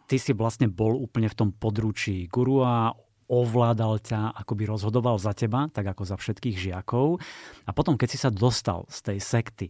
ty 0.07 0.23
si 0.23 0.31
vlastne 0.39 0.71
bol 0.71 0.95
úplne 0.95 1.27
v 1.27 1.35
tom 1.35 1.51
područí 1.51 2.31
gurua, 2.31 2.95
ovládal 3.27 3.99
ťa, 4.03 4.35
akoby 4.39 4.71
rozhodoval 4.71 5.19
za 5.19 5.35
teba, 5.35 5.67
tak 5.71 5.87
ako 5.91 6.03
za 6.07 6.17
všetkých 6.19 6.57
žiakov. 6.57 7.19
A 7.67 7.71
potom, 7.75 7.99
keď 7.99 8.09
si 8.11 8.19
sa 8.19 8.31
dostal 8.31 8.87
z 8.87 8.99
tej 9.13 9.19
sekty, 9.19 9.67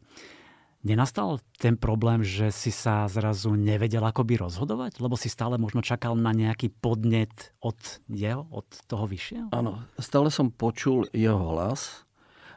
nenastal 0.86 1.42
ten 1.58 1.74
problém, 1.74 2.22
že 2.22 2.54
si 2.54 2.70
sa 2.70 3.10
zrazu 3.10 3.58
nevedel 3.58 4.06
akoby 4.06 4.38
rozhodovať? 4.38 5.02
Lebo 5.02 5.18
si 5.18 5.26
stále 5.26 5.58
možno 5.58 5.82
čakal 5.82 6.14
na 6.14 6.30
nejaký 6.30 6.70
podnet 6.70 7.56
od 7.58 7.76
jeho, 8.06 8.46
od 8.54 8.68
toho 8.86 9.04
vyššieho? 9.10 9.50
Áno, 9.50 9.82
stále 9.98 10.30
som 10.30 10.54
počul 10.54 11.10
jeho 11.10 11.40
hlas 11.56 12.06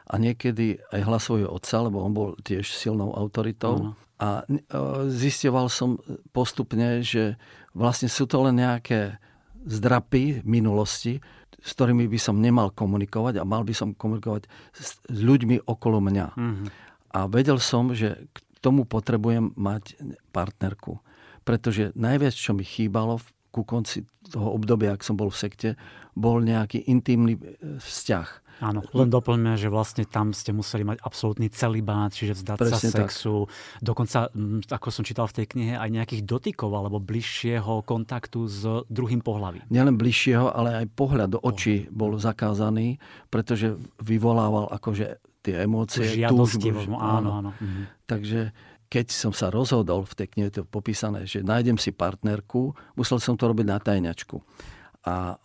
a 0.06 0.18
niekedy 0.18 0.78
aj 0.94 1.00
hlas 1.06 1.22
svojho 1.26 1.50
otca, 1.50 1.76
lebo 1.86 2.02
on 2.02 2.12
bol 2.14 2.28
tiež 2.42 2.66
silnou 2.70 3.14
autoritou. 3.14 3.74
Ano. 3.78 3.92
A 4.20 4.44
e, 4.44 4.60
zistoval 5.08 5.72
som 5.72 5.96
postupne, 6.34 7.00
že 7.00 7.40
vlastne 7.72 8.10
sú 8.10 8.28
to 8.28 8.42
len 8.44 8.60
nejaké 8.60 9.16
zdrapy 9.66 10.40
minulosti, 10.44 11.20
s 11.60 11.70
ktorými 11.76 12.08
by 12.08 12.18
som 12.20 12.40
nemal 12.40 12.72
komunikovať 12.72 13.40
a 13.40 13.44
mal 13.44 13.64
by 13.64 13.74
som 13.76 13.92
komunikovať 13.92 14.48
s, 14.72 14.96
s 15.04 15.18
ľuďmi 15.20 15.68
okolo 15.68 16.00
mňa. 16.00 16.26
Mm-hmm. 16.32 16.68
A 17.10 17.18
vedel 17.28 17.58
som, 17.60 17.92
že 17.92 18.16
k 18.32 18.38
tomu 18.64 18.88
potrebujem 18.88 19.52
mať 19.56 19.98
partnerku. 20.32 21.02
Pretože 21.44 21.92
najviac, 21.96 22.36
čo 22.36 22.52
mi 22.56 22.64
chýbalo 22.64 23.18
ku 23.50 23.66
konci 23.66 24.06
toho 24.30 24.54
obdobia, 24.54 24.94
ak 24.94 25.02
som 25.02 25.18
bol 25.18 25.32
v 25.32 25.40
sekte, 25.40 25.68
bol 26.14 26.38
nejaký 26.38 26.86
intimný 26.86 27.34
e, 27.34 27.40
vzťah. 27.82 28.28
Áno, 28.60 28.84
len 28.92 29.08
doplňme, 29.08 29.56
že 29.56 29.72
vlastne 29.72 30.04
tam 30.04 30.36
ste 30.36 30.52
museli 30.52 30.84
mať 30.84 31.00
absolútny 31.00 31.48
celibát, 31.48 32.12
čiže 32.12 32.36
vzdať 32.36 32.58
Presne 32.60 32.90
sa 32.92 33.04
sexu. 33.04 33.48
Tak. 33.48 33.80
Dokonca, 33.80 34.18
ako 34.68 34.88
som 34.92 35.02
čítal 35.02 35.24
v 35.32 35.42
tej 35.42 35.46
knihe, 35.56 35.74
aj 35.80 35.88
nejakých 35.88 36.22
dotykov 36.28 36.70
alebo 36.76 37.00
bližšieho 37.00 37.80
kontaktu 37.88 38.40
s 38.44 38.60
druhým 38.92 39.24
pohľavím. 39.24 39.64
Nielen 39.72 39.96
bližšieho, 39.96 40.52
ale 40.52 40.84
aj 40.84 40.86
pohľad 40.92 41.28
do 41.34 41.40
očí 41.40 41.88
bol 41.88 42.20
zakázaný, 42.20 43.00
pretože 43.32 43.72
vyvolával 44.04 44.68
akože 44.76 45.24
tie 45.40 45.64
emócie. 45.64 46.04
Žiadosti, 46.04 46.68
túžbu, 46.68 47.00
áno, 47.00 47.40
áno. 47.40 47.50
Mhm. 47.56 48.04
Takže 48.04 48.40
keď 48.90 49.06
som 49.14 49.30
sa 49.30 49.48
rozhodol, 49.54 50.02
v 50.02 50.14
tej 50.18 50.28
knihe 50.34 50.50
to 50.50 50.66
popísané, 50.66 51.22
že 51.22 51.46
nájdem 51.46 51.78
si 51.78 51.94
partnerku, 51.94 52.74
musel 52.98 53.22
som 53.22 53.38
to 53.38 53.46
robiť 53.46 53.66
na 53.70 53.78
tajňačku. 53.78 54.42
A 55.06 55.38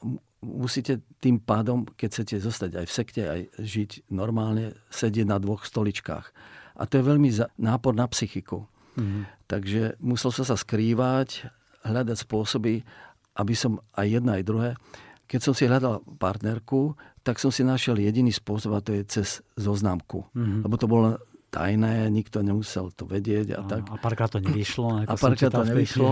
musíte 0.45 1.01
tým 1.17 1.41
pádom, 1.41 1.89
keď 1.97 2.10
chcete 2.21 2.36
zostať 2.38 2.71
aj 2.77 2.86
v 2.86 2.93
sekte, 2.93 3.21
aj 3.25 3.41
žiť 3.58 3.89
normálne, 4.13 4.77
sedieť 4.93 5.25
na 5.25 5.41
dvoch 5.41 5.65
stoličkách. 5.65 6.25
A 6.77 6.84
to 6.86 7.01
je 7.01 7.08
veľmi 7.08 7.34
nápor 7.58 7.97
na 7.97 8.05
psychiku. 8.05 8.69
Mm-hmm. 8.95 9.23
Takže 9.49 9.81
musel 9.99 10.29
som 10.29 10.45
sa 10.45 10.55
skrývať, 10.55 11.49
hľadať 11.84 12.17
spôsoby, 12.21 12.86
aby 13.36 13.53
som 13.58 13.84
aj 13.97 14.08
jedno, 14.08 14.31
aj 14.31 14.43
druhé. 14.47 14.69
keď 15.25 15.39
som 15.41 15.53
si 15.58 15.65
hľadal 15.65 16.05
partnerku, 16.21 16.93
tak 17.25 17.41
som 17.41 17.49
si 17.49 17.65
našiel 17.65 17.97
jediný 17.97 18.29
spôsob 18.29 18.77
a 18.77 18.86
to 18.86 18.93
je 18.93 19.01
cez 19.10 19.41
zoznamku. 19.58 20.29
Mm-hmm. 20.31 20.62
Lebo 20.62 20.75
to 20.77 20.86
bolo 20.86 21.17
tajné, 21.49 22.12
nikto 22.12 22.43
nemusel 22.43 22.91
to 22.93 23.08
vedieť 23.08 23.55
a, 23.55 23.60
a 23.63 23.67
tak. 23.67 23.81
A 23.88 23.95
párkrát 23.97 24.29
to 24.29 24.43
nevyšlo. 24.43 25.08
a 25.08 25.13
párkrát 25.15 25.51
to 25.51 25.63
nevyšlo, 25.63 26.10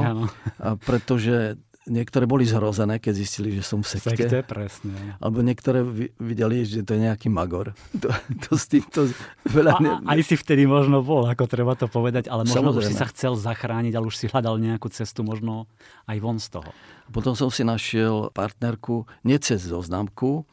a 0.57 0.67
pretože 0.79 1.59
niektoré 1.87 2.23
boli 2.23 2.47
zhrozené, 2.47 2.99
keď 2.99 3.13
zistili, 3.15 3.49
že 3.55 3.63
som 3.63 3.83
v 3.83 3.87
sekte. 3.97 4.15
Sekte, 4.15 4.39
presne. 4.43 5.19
Alebo 5.19 5.43
niektoré 5.43 5.83
videli, 6.19 6.63
že 6.63 6.83
to 6.83 6.95
je 6.95 7.01
nejaký 7.09 7.27
magor. 7.27 7.71
To, 8.03 8.11
to 8.11 8.59
s 8.59 8.67
týmto 8.67 9.07
veľa... 9.47 9.79
Ne... 9.79 9.89
A, 10.03 10.19
aj 10.19 10.27
si 10.27 10.35
vtedy 10.35 10.67
možno 10.67 10.99
bol, 10.99 11.23
ako 11.23 11.47
treba 11.47 11.71
to 11.71 11.87
povedať, 11.87 12.27
ale 12.27 12.43
možno 12.43 12.75
Samozrejme. 12.75 12.83
už 12.83 12.91
si 12.91 12.95
sa 12.99 13.07
chcel 13.07 13.39
zachrániť, 13.39 13.95
ale 13.95 14.11
už 14.11 14.15
si 14.19 14.27
hľadal 14.27 14.59
nejakú 14.59 14.91
cestu 14.91 15.23
možno 15.23 15.71
aj 16.03 16.17
von 16.19 16.35
z 16.35 16.59
toho. 16.59 16.67
Potom 17.15 17.31
som 17.31 17.47
si 17.47 17.63
našiel 17.63 18.27
partnerku 18.35 19.07
nie 19.23 19.39
cez 19.39 19.63
zoznamku, 19.71 20.43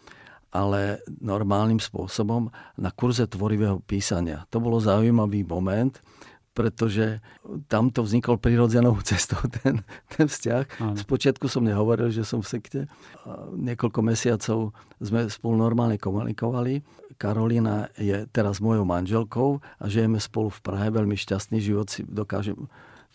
ale 0.54 1.02
normálnym 1.22 1.78
spôsobom 1.78 2.50
na 2.78 2.90
kurze 2.94 3.26
tvorivého 3.26 3.82
písania. 3.82 4.46
To 4.50 4.62
bolo 4.62 4.78
zaujímavý 4.78 5.46
moment, 5.46 5.98
pretože 6.60 7.24
tam 7.72 7.88
to 7.88 8.04
vznikol 8.04 8.36
prirodzenou 8.36 9.00
cestou 9.08 9.40
ten, 9.48 9.80
ten 10.12 10.28
vzťah. 10.28 10.64
Áno. 10.84 11.00
Spočiatku 11.00 11.48
som 11.48 11.64
nehovoril, 11.64 12.12
že 12.12 12.28
som 12.28 12.44
v 12.44 12.52
sekte. 12.52 12.80
Niekoľko 13.56 14.00
mesiacov 14.04 14.76
sme 15.00 15.32
spolu 15.32 15.56
normálne 15.56 15.96
komunikovali. 15.96 16.84
Karolina 17.16 17.88
je 17.96 18.28
teraz 18.28 18.60
mojou 18.60 18.84
manželkou 18.84 19.64
a 19.80 19.84
žijeme 19.88 20.20
spolu 20.20 20.52
v 20.52 20.60
Prahe. 20.60 20.92
Veľmi 20.92 21.16
šťastný 21.16 21.64
život 21.64 21.88
si 21.88 22.04
dokážem 22.04 22.68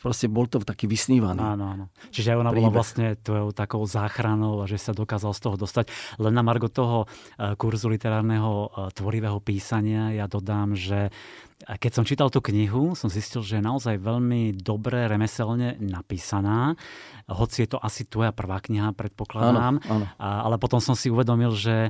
proste 0.06 0.30
bol 0.30 0.46
to 0.46 0.62
taký 0.62 0.86
vysnívaný. 0.86 1.42
Áno, 1.42 1.66
áno. 1.66 1.86
Čiže 2.14 2.38
ona 2.38 2.54
príbeh. 2.54 2.70
bola 2.70 2.78
vlastne 2.78 3.18
tvojou 3.18 3.50
takou 3.58 3.82
záchranou 3.90 4.62
a 4.62 4.70
že 4.70 4.78
sa 4.78 4.94
dokázal 4.94 5.34
z 5.34 5.42
toho 5.42 5.56
dostať. 5.58 5.90
Len 6.22 6.30
na 6.30 6.46
margo 6.46 6.70
toho 6.70 7.10
e, 7.42 7.58
kurzu 7.58 7.90
literárneho 7.90 8.70
e, 8.70 8.94
tvorivého 8.94 9.42
písania 9.42 10.14
ja 10.14 10.30
dodám, 10.30 10.78
že 10.78 11.10
keď 11.66 11.92
som 11.92 12.06
čítal 12.06 12.30
tú 12.30 12.46
knihu, 12.46 12.94
som 12.94 13.10
zistil, 13.10 13.42
že 13.42 13.58
je 13.58 13.64
naozaj 13.66 13.98
veľmi 13.98 14.54
dobre 14.54 15.10
remeselne 15.10 15.82
napísaná. 15.82 16.78
Hoci 17.26 17.66
je 17.66 17.74
to 17.74 17.82
asi 17.82 18.06
tvoja 18.06 18.30
prvá 18.30 18.62
kniha, 18.62 18.94
predpokladám. 18.94 19.82
Áno, 19.82 19.90
áno. 19.90 20.06
A, 20.22 20.46
ale 20.46 20.62
potom 20.62 20.78
som 20.78 20.94
si 20.94 21.10
uvedomil, 21.10 21.50
že 21.58 21.90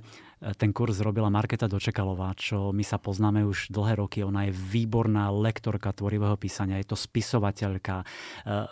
ten 0.54 0.76
kurz 0.76 1.02
robila 1.02 1.32
Marketa 1.32 1.66
Dočekalová, 1.66 2.36
čo 2.38 2.70
my 2.70 2.84
sa 2.86 3.00
poznáme 3.02 3.48
už 3.48 3.74
dlhé 3.74 3.98
roky. 3.98 4.22
Ona 4.22 4.46
je 4.48 4.54
výborná 4.54 5.32
lektorka 5.32 5.90
tvorivého 5.96 6.38
písania, 6.38 6.78
je 6.78 6.92
to 6.92 6.98
spisovateľka, 7.00 8.04
e, 8.04 8.06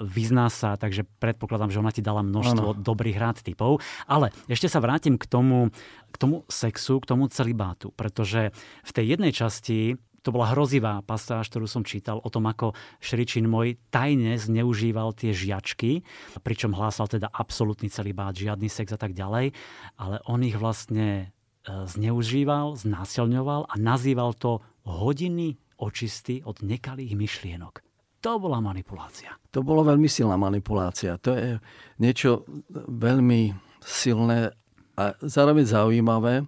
vyzná 0.06 0.52
sa, 0.52 0.78
takže 0.78 1.08
predpokladám, 1.18 1.74
že 1.74 1.82
ona 1.82 1.96
ti 1.96 2.06
dala 2.06 2.22
množstvo 2.22 2.78
ano. 2.78 2.84
dobrých 2.84 3.18
rád 3.18 3.42
typov. 3.42 3.82
Ale 4.06 4.30
ešte 4.46 4.70
sa 4.70 4.84
vrátim 4.84 5.18
k 5.18 5.26
tomu, 5.26 5.74
k 6.14 6.16
tomu 6.20 6.46
sexu, 6.52 7.02
k 7.02 7.10
tomu 7.10 7.32
celibátu, 7.32 7.90
pretože 7.96 8.54
v 8.86 8.92
tej 8.92 9.18
jednej 9.18 9.32
časti 9.34 9.98
to 10.24 10.32
bola 10.32 10.56
hrozivá 10.56 11.04
pasáž, 11.04 11.52
ktorú 11.52 11.68
som 11.68 11.84
čítal 11.84 12.24
o 12.24 12.30
tom, 12.32 12.48
ako 12.48 12.72
Šričin 13.04 13.46
môj 13.46 13.76
tajne 13.92 14.40
zneužíval 14.40 15.12
tie 15.14 15.36
žiačky, 15.36 16.02
pričom 16.42 16.72
hlásal 16.72 17.12
teda 17.12 17.28
absolútny 17.30 17.92
celibát, 17.92 18.32
žiadny 18.32 18.72
sex 18.72 18.96
a 18.96 19.00
tak 19.00 19.12
ďalej, 19.12 19.52
ale 20.00 20.16
on 20.26 20.40
ich 20.42 20.56
vlastne 20.56 21.36
E, 21.64 21.88
zneužíval, 21.88 22.76
znásilňoval 22.76 23.72
a 23.72 23.76
nazýval 23.80 24.36
to 24.36 24.60
hodiny 24.84 25.56
očisty 25.80 26.44
od 26.44 26.60
nekalých 26.60 27.16
myšlienok. 27.16 27.80
To 28.20 28.36
bola 28.36 28.60
manipulácia. 28.60 29.40
To 29.56 29.64
bolo 29.64 29.88
veľmi 29.88 30.12
silná 30.12 30.36
manipulácia. 30.36 31.16
To 31.24 31.32
je 31.32 31.64
niečo 32.04 32.44
veľmi 32.72 33.56
silné 33.80 34.52
a 35.00 35.16
zároveň 35.24 35.64
zaujímavé, 35.64 36.44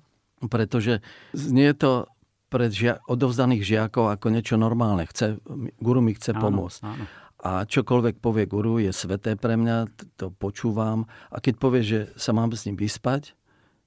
pretože 0.51 0.99
znie 1.31 1.71
to 1.79 2.11
pred 2.55 2.71
žia- 2.71 3.03
odovzdaných 3.11 3.67
žiakov 3.67 4.15
ako 4.15 4.31
niečo 4.31 4.55
normálne. 4.55 5.03
Chce, 5.11 5.43
guru 5.83 5.99
mi 5.99 6.15
chce 6.15 6.31
áno, 6.31 6.39
pomôcť. 6.39 6.79
Áno. 6.87 7.03
A 7.43 7.67
čokoľvek 7.67 8.23
povie 8.23 8.47
guru 8.47 8.79
je 8.79 8.95
sveté 8.95 9.35
pre 9.35 9.59
mňa, 9.59 9.91
to 10.15 10.31
počúvam. 10.31 11.03
A 11.27 11.43
keď 11.43 11.53
povie, 11.59 11.83
že 11.83 11.99
sa 12.15 12.31
mám 12.31 12.55
s 12.55 12.63
ním 12.63 12.79
vyspať, 12.79 13.35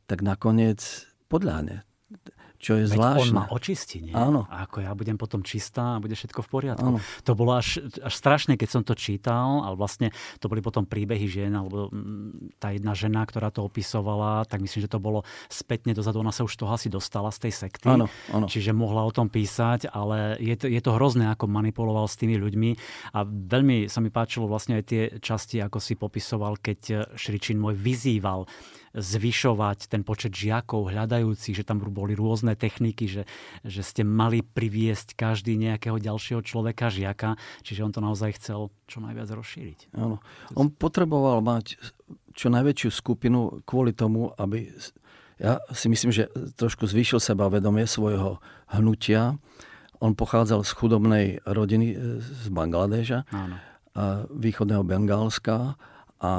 tak 0.04 0.20
nakoniec 0.20 1.08
podľahne. 1.32 1.88
Čo 2.58 2.74
je 2.74 2.90
Veď 2.90 2.98
zvláštne. 2.98 3.22
on 3.22 3.36
ma 3.38 3.44
očistí, 3.54 4.02
nie? 4.02 4.10
Áno. 4.10 4.42
A 4.50 4.66
ako 4.66 4.82
ja 4.82 4.90
budem 4.90 5.14
potom 5.14 5.46
čistá 5.46 5.94
a 5.94 6.02
bude 6.02 6.18
všetko 6.18 6.42
v 6.42 6.48
poriadku. 6.50 6.90
Áno. 6.90 6.98
To 7.22 7.32
bolo 7.38 7.54
až, 7.54 7.78
až 8.02 8.10
strašné, 8.10 8.58
keď 8.58 8.68
som 8.68 8.82
to 8.82 8.98
čítal, 8.98 9.62
ale 9.62 9.78
vlastne 9.78 10.10
to 10.42 10.50
boli 10.50 10.58
potom 10.58 10.82
príbehy 10.82 11.30
žien, 11.30 11.54
alebo 11.54 11.86
mm, 11.94 12.58
tá 12.58 12.74
jedna 12.74 12.98
žena, 12.98 13.22
ktorá 13.22 13.54
to 13.54 13.62
opisovala, 13.62 14.42
tak 14.50 14.58
myslím, 14.58 14.84
že 14.84 14.90
to 14.90 14.98
bolo 14.98 15.22
spätne 15.46 15.94
dozadu, 15.94 16.18
ona 16.18 16.34
sa 16.34 16.42
už 16.42 16.58
toho 16.58 16.74
asi 16.74 16.90
dostala 16.90 17.30
z 17.30 17.46
tej 17.46 17.52
sekty. 17.54 17.86
Áno, 17.86 18.10
áno. 18.34 18.50
Čiže 18.50 18.74
mohla 18.74 19.06
o 19.06 19.14
tom 19.14 19.30
písať, 19.30 19.94
ale 19.94 20.34
je 20.42 20.58
to, 20.58 20.66
je 20.66 20.80
to 20.82 20.90
hrozné, 20.98 21.30
ako 21.30 21.46
manipuloval 21.46 22.10
s 22.10 22.18
tými 22.18 22.34
ľuďmi. 22.42 22.70
A 23.14 23.22
veľmi 23.22 23.86
sa 23.86 24.02
mi 24.02 24.10
páčilo 24.10 24.50
vlastne 24.50 24.82
aj 24.82 24.84
tie 24.84 25.02
časti, 25.22 25.62
ako 25.62 25.78
si 25.78 25.94
popisoval, 25.94 26.58
keď 26.58 27.14
Šričin 27.14 27.62
môj 27.62 27.78
vyzýval 27.78 28.50
zvyšovať 28.96 29.92
ten 29.92 30.06
počet 30.06 30.32
žiakov 30.32 30.88
hľadajúcich, 30.92 31.54
že 31.56 31.66
tam 31.66 31.80
boli 31.80 32.16
rôzne 32.16 32.56
techniky, 32.56 33.08
že, 33.08 33.22
že 33.64 33.82
ste 33.84 34.02
mali 34.06 34.40
priviesť 34.40 35.12
každý 35.16 35.60
nejakého 35.60 36.00
ďalšieho 36.00 36.40
človeka, 36.40 36.88
žiaka, 36.88 37.36
čiže 37.64 37.84
on 37.84 37.92
to 37.92 38.00
naozaj 38.00 38.36
chcel 38.40 38.72
čo 38.88 39.04
najviac 39.04 39.28
rozšíriť. 39.28 39.92
Áno. 39.96 40.22
On 40.56 40.68
potreboval 40.72 41.44
mať 41.44 41.76
čo 42.32 42.48
najväčšiu 42.48 42.90
skupinu 42.94 43.60
kvôli 43.66 43.90
tomu, 43.92 44.30
aby 44.38 44.70
ja 45.38 45.62
si 45.70 45.86
myslím, 45.86 46.10
že 46.10 46.30
trošku 46.58 46.86
zvýšil 46.86 47.22
sebavedomie 47.22 47.86
svojho 47.86 48.42
hnutia. 48.74 49.38
On 50.02 50.14
pochádzal 50.14 50.66
z 50.66 50.70
chudobnej 50.74 51.26
rodiny 51.46 51.94
z 52.18 52.46
Bangladeža, 52.50 53.26
Áno. 53.30 53.56
Východného 54.30 54.86
Bengálska 54.86 55.74
a, 55.74 55.74
a 56.22 56.32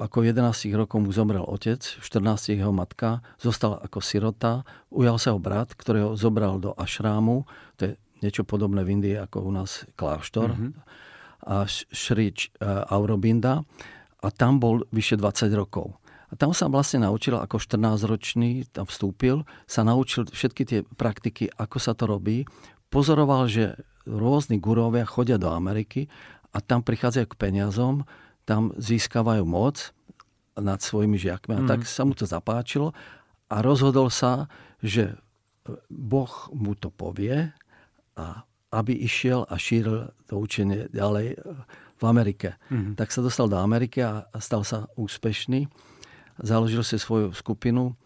ako 0.00 0.24
11 0.24 0.72
rokov 0.72 0.98
mu 1.04 1.12
zomrel 1.12 1.44
otec, 1.44 1.84
v 1.84 2.02
14 2.02 2.56
jeho 2.56 2.72
matka, 2.72 3.20
zostal 3.36 3.76
ako 3.76 4.00
sirota, 4.00 4.64
ujal 4.88 5.20
sa 5.20 5.36
ho 5.36 5.38
brat, 5.38 5.76
ktorého 5.76 6.16
zobral 6.16 6.56
do 6.56 6.72
ašrámu, 6.74 7.44
to 7.76 7.80
je 7.84 7.92
niečo 8.24 8.44
podobné 8.44 8.84
v 8.84 9.00
Indii 9.00 9.16
ako 9.20 9.44
u 9.44 9.52
nás 9.52 9.84
kláštor, 9.96 10.56
mm-hmm. 10.56 10.72
a 11.48 11.64
Šrič 11.68 12.52
uh, 12.60 12.84
Aurobinda 12.88 13.64
a 14.20 14.28
tam 14.28 14.60
bol 14.60 14.84
vyše 14.92 15.16
20 15.16 15.52
rokov. 15.56 15.96
A 16.30 16.38
tam 16.38 16.54
sa 16.54 16.70
vlastne 16.70 17.02
naučil, 17.02 17.34
ako 17.34 17.58
14-ročný 17.58 18.70
tam 18.70 18.86
vstúpil, 18.86 19.42
sa 19.66 19.82
naučil 19.82 20.30
všetky 20.30 20.62
tie 20.62 20.80
praktiky, 20.86 21.50
ako 21.58 21.76
sa 21.82 21.92
to 21.92 22.06
robí. 22.06 22.46
Pozoroval, 22.86 23.50
že 23.50 23.74
rôzni 24.06 24.62
gurovia 24.62 25.02
chodia 25.02 25.42
do 25.42 25.50
Ameriky 25.50 26.06
a 26.54 26.62
tam 26.62 26.86
prichádzajú 26.86 27.26
k 27.34 27.38
peniazom, 27.38 28.06
tam 28.44 28.74
získavajú 28.76 29.44
moc 29.46 29.92
nad 30.58 30.82
svojimi 30.82 31.16
žiakmi. 31.16 31.52
A 31.56 31.60
mm. 31.64 31.68
tak 31.68 31.80
sa 31.86 32.02
mu 32.04 32.12
to 32.12 32.26
zapáčilo 32.28 32.92
a 33.50 33.56
rozhodol 33.64 34.12
sa, 34.12 34.50
že 34.82 35.16
Boh 35.88 36.32
mu 36.54 36.74
to 36.74 36.90
povie 36.90 37.52
a 38.16 38.44
aby 38.70 38.94
išiel 38.94 39.46
a 39.50 39.58
šíril 39.58 40.14
to 40.30 40.38
učenie 40.38 40.86
ďalej 40.94 41.38
v 42.00 42.02
Amerike. 42.06 42.54
Mm. 42.70 42.94
Tak 42.94 43.10
sa 43.10 43.20
dostal 43.20 43.50
do 43.50 43.58
Ameriky 43.58 44.00
a 44.00 44.26
stal 44.38 44.62
sa 44.62 44.86
úspešný. 44.94 45.66
Založil 46.40 46.86
si 46.86 46.96
svoju 46.96 47.34
skupinu 47.34 47.98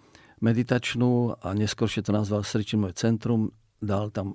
meditačnú 0.43 1.39
a 1.39 1.55
neskôršie 1.55 2.03
to 2.03 2.11
nazval 2.11 2.43
Sričin 2.43 2.83
môj 2.83 2.97
centrum. 2.97 3.55
Dal 3.79 4.09
tam 4.11 4.35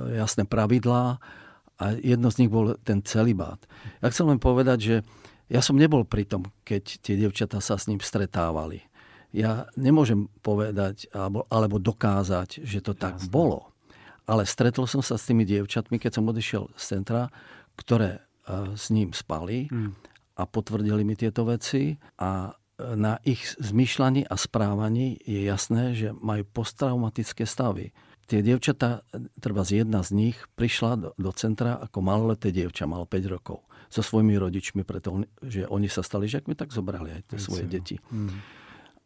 jasné 0.00 0.48
pravidlá 0.48 1.20
a 1.80 1.84
jedno 2.00 2.32
z 2.32 2.44
nich 2.44 2.50
bol 2.52 2.76
ten 2.80 3.04
celibát. 3.04 3.60
Ja 4.00 4.08
chcem 4.08 4.28
len 4.28 4.40
povedať, 4.40 4.78
že 4.80 4.96
ja 5.50 5.58
som 5.58 5.74
nebol 5.74 6.06
pri 6.06 6.22
tom, 6.22 6.46
keď 6.62 7.02
tie 7.02 7.18
devčatá 7.18 7.58
sa 7.58 7.74
s 7.74 7.90
ním 7.90 7.98
stretávali. 7.98 8.86
Ja 9.34 9.66
nemôžem 9.74 10.30
povedať 10.46 11.10
alebo, 11.10 11.42
alebo 11.50 11.82
dokázať, 11.82 12.62
že 12.62 12.78
to 12.78 12.94
tak 12.94 13.18
Jasne. 13.18 13.34
bolo. 13.34 13.74
Ale 14.30 14.46
stretol 14.46 14.86
som 14.86 15.02
sa 15.02 15.18
s 15.18 15.26
tými 15.26 15.42
dievčatmi, 15.42 15.98
keď 15.98 16.22
som 16.22 16.30
odišiel 16.30 16.70
z 16.78 16.82
centra, 16.82 17.34
ktoré 17.74 18.22
uh, 18.22 18.78
s 18.78 18.94
ním 18.94 19.10
spali 19.10 19.66
hmm. 19.66 19.90
a 20.38 20.42
potvrdili 20.46 21.02
mi 21.02 21.18
tieto 21.18 21.42
veci 21.42 21.98
a 22.22 22.54
e, 22.78 22.94
na 22.94 23.18
ich 23.26 23.42
zmýšľaní 23.58 24.30
a 24.30 24.34
správaní 24.38 25.18
je 25.26 25.50
jasné, 25.50 25.98
že 25.98 26.14
majú 26.14 26.46
posttraumatické 26.46 27.42
stavy. 27.42 27.90
Tie 28.30 28.38
dievčatá, 28.46 29.02
treba 29.42 29.66
z 29.66 29.82
jedna 29.82 30.06
z 30.06 30.14
nich, 30.14 30.38
prišla 30.54 30.90
do, 30.94 31.08
do 31.18 31.30
centra 31.34 31.74
ako 31.82 31.98
maloleté 31.98 32.54
dievča, 32.54 32.86
malo 32.86 33.02
5 33.02 33.34
rokov 33.34 33.66
so 33.90 34.00
svojimi 34.06 34.38
rodičmi, 34.38 34.86
pretože 34.86 35.66
oni 35.66 35.90
sa 35.90 36.06
stali 36.06 36.30
žiakmi, 36.30 36.54
tak 36.54 36.70
zobrali 36.70 37.20
aj 37.20 37.22
tie 37.34 37.38
svoje 37.42 37.66
deti. 37.66 37.98
Mm. 38.14 38.38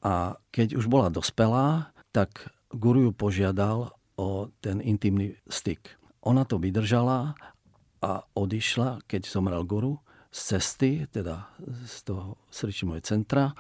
A 0.05 0.37
keď 0.53 0.77
už 0.77 0.87
bola 0.93 1.09
dospelá, 1.09 1.91
tak 2.13 2.53
guru 2.69 3.09
ju 3.09 3.13
požiadal 3.17 3.97
o 4.21 4.53
ten 4.61 4.85
intimný 4.85 5.41
styk. 5.49 5.97
Ona 6.29 6.45
to 6.45 6.61
vydržala 6.61 7.35
a 8.05 8.13
odišla, 8.37 9.01
keď 9.09 9.25
zomrel 9.25 9.65
guru, 9.65 10.05
z 10.35 10.59
cesty, 10.59 10.91
teda 11.09 11.47
z 11.87 11.97
toho 12.11 12.37
srdčí 12.51 12.85
moje 12.85 13.07
centra 13.07 13.55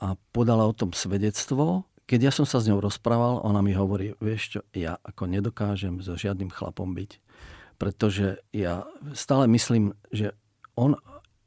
a 0.00 0.16
podala 0.32 0.64
o 0.64 0.72
tom 0.72 0.96
svedectvo. 0.96 1.84
Keď 2.08 2.20
ja 2.26 2.32
som 2.34 2.48
sa 2.48 2.58
s 2.58 2.66
ňou 2.66 2.82
rozprával, 2.82 3.44
ona 3.44 3.60
mi 3.60 3.76
hovorí, 3.76 4.16
vieš 4.18 4.58
čo, 4.58 4.60
ja 4.74 4.98
ako 5.04 5.28
nedokážem 5.28 6.02
so 6.02 6.18
žiadnym 6.18 6.50
chlapom 6.50 6.96
byť. 6.96 7.21
Pretože 7.82 8.38
ja 8.54 8.86
stále 9.10 9.50
myslím, 9.50 9.90
že 10.14 10.38
on 10.78 10.94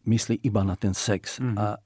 myslí 0.04 0.44
iba 0.44 0.68
na 0.68 0.76
ten 0.76 0.92
sex. 0.92 1.40
Mm-hmm. 1.40 1.56
A 1.56 1.80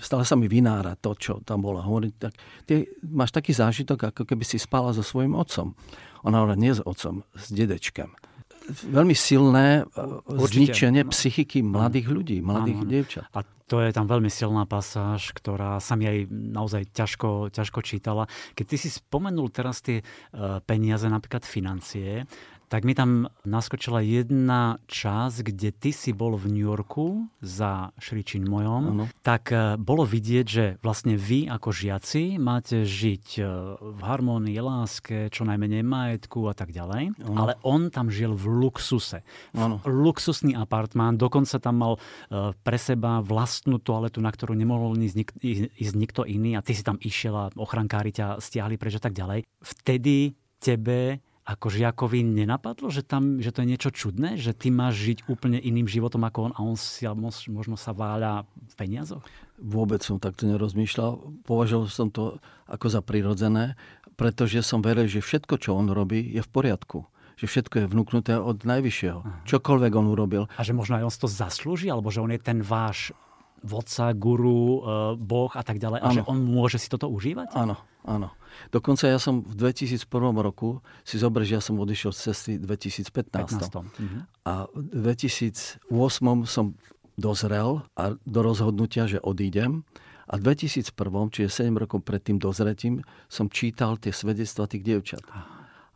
stále 0.00 0.24
sa 0.24 0.34
mi 0.34 0.48
vynára 0.48 0.96
to, 0.96 1.12
čo 1.12 1.44
tam 1.44 1.60
bolo. 1.60 1.84
Hovorí, 1.84 2.16
tak, 2.16 2.32
ty 2.64 2.88
máš 3.04 3.36
taký 3.36 3.52
zážitok, 3.52 4.16
ako 4.16 4.22
keby 4.24 4.48
si 4.48 4.56
spala 4.56 4.96
so 4.96 5.04
svojím 5.04 5.36
otcom. 5.36 5.76
Ona 6.24 6.40
hovorí, 6.40 6.56
nie 6.56 6.72
s 6.72 6.80
otcom, 6.80 7.22
s 7.36 7.52
dedečkem 7.52 8.10
veľmi 8.66 9.14
silné 9.14 9.82
e, 9.82 10.02
Určite. 10.26 10.50
zničenie 10.50 11.02
no. 11.06 11.10
psychiky 11.14 11.62
mladých 11.62 12.06
ľudí, 12.10 12.38
mladých 12.42 12.78
ano, 12.82 12.90
dievčat. 12.90 13.24
A 13.30 13.46
to 13.66 13.82
je 13.82 13.90
tam 13.90 14.06
veľmi 14.06 14.30
silná 14.30 14.62
pasáž, 14.66 15.34
ktorá 15.34 15.82
sa 15.82 15.98
mi 15.98 16.06
aj 16.06 16.18
naozaj 16.30 16.82
ťažko, 16.94 17.50
ťažko 17.50 17.78
čítala. 17.82 18.30
Keď 18.54 18.64
ty 18.66 18.76
si 18.78 18.88
spomenul 18.90 19.50
teraz 19.50 19.82
tie 19.82 20.02
e, 20.02 20.04
peniaze, 20.66 21.06
napríklad 21.06 21.46
financie, 21.46 22.26
tak 22.66 22.82
mi 22.82 22.98
tam 22.98 23.30
naskočila 23.46 24.02
jedna 24.02 24.82
časť, 24.90 25.46
kde 25.46 25.70
ty 25.70 25.90
si 25.94 26.10
bol 26.10 26.34
v 26.34 26.50
New 26.50 26.66
Yorku 26.66 27.30
za 27.38 27.94
Šričin 28.02 28.42
mojom, 28.42 28.82
ano. 28.90 29.04
tak 29.22 29.54
e, 29.54 29.78
bolo 29.78 30.02
vidieť, 30.02 30.46
že 30.46 30.64
vlastne 30.82 31.14
vy 31.14 31.46
ako 31.46 31.70
žiaci 31.70 32.42
máte 32.42 32.82
žiť 32.82 33.26
e, 33.38 33.42
v 33.78 34.00
harmonii, 34.02 34.58
láske, 34.58 35.30
čo 35.30 35.46
najmenej 35.46 35.86
majetku 35.86 36.50
a 36.50 36.54
tak 36.58 36.74
ďalej, 36.74 37.14
ano. 37.22 37.36
ale 37.38 37.52
on 37.62 37.94
tam 37.94 38.10
žil 38.10 38.34
v 38.34 38.66
luxuse. 38.66 39.22
Ano. 39.54 39.78
Luxusný 39.86 40.58
apartmán, 40.58 41.14
dokonca 41.14 41.62
tam 41.62 41.76
mal 41.78 41.94
e, 41.96 42.50
pre 42.50 42.78
seba 42.82 43.22
vlastnú 43.22 43.78
toaletu, 43.78 44.18
na 44.18 44.34
ktorú 44.34 44.58
nemohol 44.58 44.98
ísť, 44.98 45.16
nik- 45.16 45.38
ísť 45.70 45.94
nikto 45.94 46.26
iný 46.26 46.58
a 46.58 46.64
ty 46.66 46.74
si 46.74 46.82
tam 46.82 46.98
išiel 46.98 47.34
a 47.34 47.44
ochrankári 47.54 48.10
ťa 48.10 48.42
stiahli 48.42 48.74
preč 48.74 48.98
a 48.98 49.02
tak 49.02 49.14
ďalej. 49.14 49.46
Vtedy 49.62 50.34
tebe 50.58 51.22
ako 51.46 51.70
žiakovi 51.70 52.26
nenapadlo, 52.26 52.90
že, 52.90 53.06
tam, 53.06 53.38
že 53.38 53.54
to 53.54 53.62
je 53.62 53.70
niečo 53.70 53.90
čudné, 53.94 54.34
že 54.34 54.50
ty 54.50 54.74
máš 54.74 54.98
žiť 54.98 55.18
úplne 55.30 55.62
iným 55.62 55.86
životom 55.86 56.26
ako 56.26 56.50
on 56.50 56.52
a 56.52 56.60
on 56.66 56.74
si 56.74 57.06
možno 57.46 57.78
sa 57.78 57.94
váľa 57.94 58.50
v 58.66 58.74
peniazoch? 58.74 59.22
Vôbec 59.62 60.02
som 60.02 60.18
takto 60.18 60.50
nerozmýšľal. 60.50 61.46
Považoval 61.46 61.86
som 61.86 62.10
to 62.10 62.42
ako 62.66 62.86
za 62.90 63.00
prirodzené, 63.00 63.78
pretože 64.18 64.58
som 64.66 64.82
veril, 64.82 65.06
že 65.06 65.22
všetko, 65.22 65.54
čo 65.62 65.78
on 65.78 65.86
robí, 65.94 66.34
je 66.34 66.42
v 66.42 66.50
poriadku 66.50 67.06
že 67.36 67.44
všetko 67.44 67.84
je 67.84 67.90
vnúknuté 67.92 68.32
od 68.40 68.64
najvyššieho. 68.64 69.20
Aha. 69.20 69.44
Čokoľvek 69.44 69.92
on 69.92 70.08
urobil. 70.08 70.48
A 70.56 70.64
že 70.64 70.72
možno 70.72 70.96
aj 70.96 71.04
on 71.04 71.12
to 71.12 71.28
zaslúži, 71.28 71.92
alebo 71.92 72.08
že 72.08 72.24
on 72.24 72.32
je 72.32 72.40
ten 72.40 72.64
váš 72.64 73.12
vodca, 73.66 74.14
guru, 74.14 74.80
e, 74.80 75.18
boh 75.18 75.50
a 75.50 75.62
tak 75.66 75.82
ďalej. 75.82 75.98
Ano. 76.00 76.08
A 76.08 76.16
že 76.16 76.22
on 76.24 76.38
môže 76.46 76.78
si 76.78 76.86
toto 76.86 77.10
užívať? 77.10 77.52
Áno, 77.58 77.74
áno. 78.06 78.30
Dokonca 78.70 79.10
ja 79.10 79.18
som 79.20 79.44
v 79.44 79.52
2001 79.52 80.06
roku, 80.40 80.80
si 81.02 81.18
zober, 81.18 81.44
že 81.44 81.58
ja 81.58 81.62
som 81.62 81.76
odišiel 81.76 82.14
z 82.14 82.20
cesty 82.30 82.52
v 82.56 82.64
2015. 82.64 83.58
15. 83.58 83.82
Mhm. 83.98 84.18
A 84.46 84.70
v 84.70 84.98
2008 85.02 86.46
som 86.46 86.78
dozrel 87.18 87.82
a 87.96 88.14
do 88.22 88.40
rozhodnutia, 88.44 89.08
že 89.08 89.18
odídem. 89.20 89.82
A 90.26 90.38
v 90.42 90.54
2001, 90.54 91.30
čiže 91.30 91.66
7 91.66 91.78
rokov 91.78 92.02
pred 92.02 92.18
tým 92.18 92.38
dozretím, 92.42 93.02
som 93.30 93.46
čítal 93.46 93.94
tie 93.96 94.10
svedectva 94.10 94.66
tých 94.66 94.82
dievčat. 94.82 95.22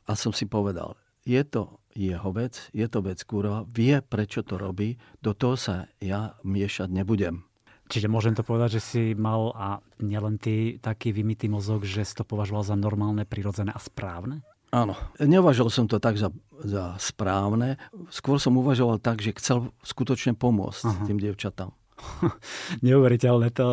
A 0.07 0.13
som 0.15 0.31
si 0.31 0.47
povedal, 0.47 0.95
je 1.27 1.43
to 1.43 1.83
jeho 1.95 2.31
vec, 2.31 2.71
je 2.71 2.87
to 2.87 3.03
vec 3.03 3.19
kurva, 3.27 3.67
vie, 3.67 3.99
prečo 3.99 4.47
to 4.47 4.55
robí, 4.57 4.97
do 5.19 5.35
toho 5.35 5.59
sa 5.59 5.91
ja 5.99 6.39
miešať 6.47 6.89
nebudem. 6.89 7.50
Čiže 7.91 8.07
môžem 8.07 8.39
to 8.39 8.47
povedať, 8.47 8.79
že 8.79 8.83
si 8.87 9.03
mal 9.19 9.51
a 9.59 9.83
nielen 9.99 10.39
ty 10.39 10.79
taký 10.79 11.11
vymitý 11.11 11.51
mozog, 11.51 11.83
že 11.83 12.07
si 12.07 12.15
to 12.15 12.23
považoval 12.23 12.63
za 12.63 12.79
normálne, 12.79 13.27
prirodzené 13.27 13.75
a 13.75 13.83
správne? 13.83 14.47
Áno. 14.71 14.95
Neuvažoval 15.19 15.75
som 15.75 15.91
to 15.91 15.99
tak 15.99 16.15
za, 16.15 16.31
za 16.63 16.95
správne. 17.03 17.83
Skôr 18.15 18.39
som 18.39 18.55
uvažoval 18.55 19.03
tak, 19.03 19.19
že 19.19 19.35
chcel 19.35 19.75
skutočne 19.83 20.39
pomôcť 20.39 20.87
Aha. 20.87 21.05
tým 21.11 21.19
dievčatám. 21.19 21.75
Neuveriteľné 22.87 23.51
to 23.51 23.67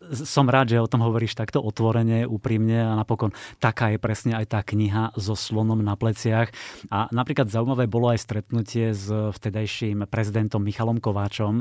som 0.00 0.48
rád, 0.48 0.72
že 0.72 0.80
o 0.80 0.88
tom 0.88 1.04
hovoríš 1.04 1.36
takto 1.36 1.60
otvorene, 1.60 2.24
úprimne 2.24 2.88
a 2.88 2.96
napokon 2.96 3.36
taká 3.60 3.92
je 3.92 3.98
presne 4.00 4.32
aj 4.32 4.46
tá 4.48 4.60
kniha 4.64 5.12
so 5.12 5.36
slonom 5.36 5.76
na 5.84 5.92
pleciach. 5.92 6.48
A 6.88 7.12
napríklad 7.12 7.52
zaujímavé 7.52 7.84
bolo 7.84 8.08
aj 8.08 8.24
stretnutie 8.24 8.96
s 8.96 9.12
vtedajším 9.12 10.08
prezidentom 10.08 10.64
Michalom 10.64 11.04
Kováčom. 11.04 11.60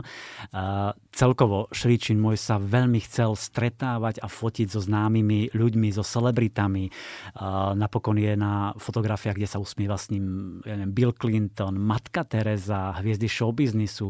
A 0.55 0.95
celkovo 1.11 1.67
Šričin 1.75 2.15
môj 2.15 2.39
sa 2.39 2.55
veľmi 2.55 3.03
chcel 3.03 3.35
stretávať 3.35 4.23
a 4.23 4.31
fotiť 4.31 4.71
so 4.71 4.79
známymi 4.79 5.51
ľuďmi, 5.51 5.91
so 5.91 6.07
celebritami. 6.07 6.87
A 7.35 7.75
napokon 7.75 8.15
je 8.15 8.39
na 8.39 8.71
fotografiách, 8.79 9.35
kde 9.35 9.51
sa 9.51 9.59
usmieva 9.59 9.99
s 9.99 10.15
ním 10.15 10.59
ja 10.63 10.79
neviem, 10.79 10.95
Bill 10.95 11.11
Clinton, 11.11 11.75
Matka 11.75 12.23
Teresa, 12.23 12.95
hviezdy 13.03 13.27
showbiznisu, 13.27 14.07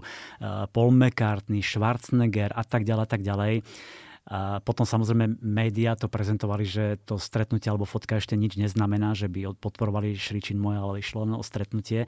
Paul 0.69 0.91
McCartney, 0.93 1.65
Schwarzenegger 1.65 2.53
a 2.53 2.61
tak 2.61 2.85
ďalej, 2.85 3.05
tak 3.09 3.21
ďalej. 3.25 3.65
A 4.29 4.61
potom 4.61 4.85
samozrejme 4.85 5.41
médiá 5.41 5.97
to 5.97 6.05
prezentovali, 6.05 6.61
že 6.61 7.01
to 7.01 7.17
stretnutie 7.17 7.65
alebo 7.65 7.89
fotka 7.89 8.21
ešte 8.21 8.37
nič 8.37 8.61
neznamená, 8.61 9.17
že 9.17 9.25
by 9.25 9.57
podporovali 9.57 10.13
Šričin 10.13 10.61
moje, 10.61 10.77
ale 10.77 11.01
išlo 11.01 11.25
len 11.25 11.33
o 11.33 11.41
stretnutie. 11.41 12.05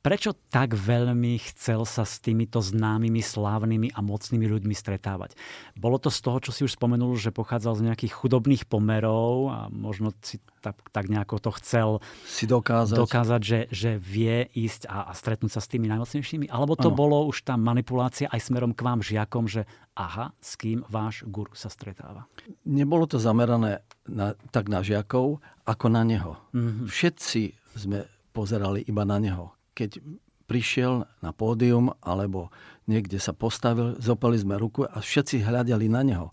Prečo 0.00 0.32
tak 0.48 0.72
veľmi 0.72 1.36
chcel 1.52 1.84
sa 1.84 2.08
s 2.08 2.24
týmito 2.24 2.64
známymi, 2.64 3.20
slávnymi 3.20 3.92
a 3.92 4.00
mocnými 4.00 4.48
ľuďmi 4.48 4.72
stretávať? 4.72 5.36
Bolo 5.76 6.00
to 6.00 6.08
z 6.08 6.24
toho, 6.24 6.40
čo 6.40 6.56
si 6.56 6.64
už 6.64 6.72
spomenul, 6.72 7.20
že 7.20 7.28
pochádzal 7.28 7.76
z 7.76 7.84
nejakých 7.92 8.16
chudobných 8.16 8.64
pomerov 8.64 9.52
a 9.52 9.58
možno 9.68 10.16
si 10.24 10.40
tak, 10.64 10.80
tak 10.88 11.12
nejako 11.12 11.44
to 11.44 11.50
chcel 11.60 11.88
si 12.24 12.48
dokázať, 12.48 12.96
dokázať 12.96 13.40
že, 13.44 13.60
že 13.68 13.90
vie 14.00 14.48
ísť 14.56 14.88
a, 14.88 15.04
a 15.08 15.12
stretnúť 15.12 15.52
sa 15.52 15.60
s 15.60 15.68
tými 15.68 15.84
najmocnejšími? 15.92 16.48
Alebo 16.48 16.80
to 16.80 16.88
ano. 16.88 16.96
bolo 16.96 17.16
už 17.28 17.44
tá 17.44 17.60
manipulácia 17.60 18.24
aj 18.32 18.40
smerom 18.40 18.72
k 18.72 18.80
vám 18.80 19.04
žiakom, 19.04 19.52
že 19.52 19.68
aha, 19.92 20.32
s 20.40 20.56
kým 20.56 20.80
váš 20.88 21.28
guru 21.28 21.52
sa 21.52 21.68
stretáva? 21.68 22.24
Nebolo 22.64 23.04
to 23.04 23.20
zamerané 23.20 23.84
na, 24.08 24.32
tak 24.48 24.72
na 24.72 24.80
žiakov, 24.80 25.44
ako 25.68 25.86
na 25.92 26.08
neho. 26.08 26.40
Mm-hmm. 26.56 26.88
Všetci 26.88 27.42
sme 27.76 28.08
pozerali 28.32 28.80
iba 28.88 29.04
na 29.04 29.20
neho. 29.20 29.59
Keď 29.80 30.04
prišiel 30.44 31.08
na 31.24 31.30
pódium 31.32 31.96
alebo 32.04 32.52
niekde 32.84 33.16
sa 33.16 33.32
postavil, 33.32 33.96
zopali 33.96 34.36
sme 34.36 34.60
ruku 34.60 34.84
a 34.84 35.00
všetci 35.00 35.40
hľadali 35.40 35.88
na 35.88 36.04
neho. 36.04 36.28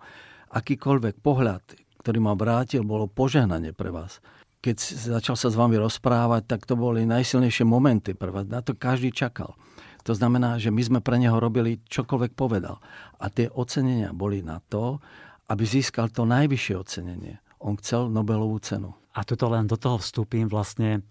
Akýkoľvek 0.51 1.23
pohľad, 1.23 1.63
ktorý 2.03 2.19
ma 2.19 2.35
vrátil, 2.35 2.83
bolo 2.83 3.07
požehnanie 3.07 3.71
pre 3.71 3.93
vás. 3.93 4.19
Keď 4.59 4.75
začal 5.15 5.39
sa 5.39 5.47
s 5.47 5.55
vami 5.55 5.79
rozprávať, 5.79 6.43
tak 6.43 6.67
to 6.67 6.75
boli 6.75 7.07
najsilnejšie 7.07 7.63
momenty 7.63 8.17
pre 8.17 8.33
vás. 8.35 8.49
Na 8.51 8.59
to 8.59 8.75
každý 8.75 9.15
čakal. 9.15 9.55
To 10.03 10.11
znamená, 10.11 10.59
že 10.59 10.73
my 10.73 10.81
sme 10.81 10.99
pre 10.99 11.21
neho 11.21 11.37
robili 11.37 11.79
čokoľvek 11.87 12.31
povedal. 12.35 12.83
A 13.21 13.31
tie 13.31 13.47
ocenenia 13.53 14.11
boli 14.11 14.43
na 14.43 14.59
to, 14.65 14.99
aby 15.47 15.63
získal 15.63 16.11
to 16.11 16.27
najvyššie 16.27 16.75
ocenenie. 16.75 17.39
On 17.63 17.79
chcel 17.79 18.11
Nobelovú 18.11 18.59
cenu. 18.59 18.97
A 19.15 19.23
tuto 19.23 19.47
len 19.51 19.69
do 19.69 19.77
toho 19.77 20.01
vstúpim, 20.01 20.49
vlastne 20.49 21.05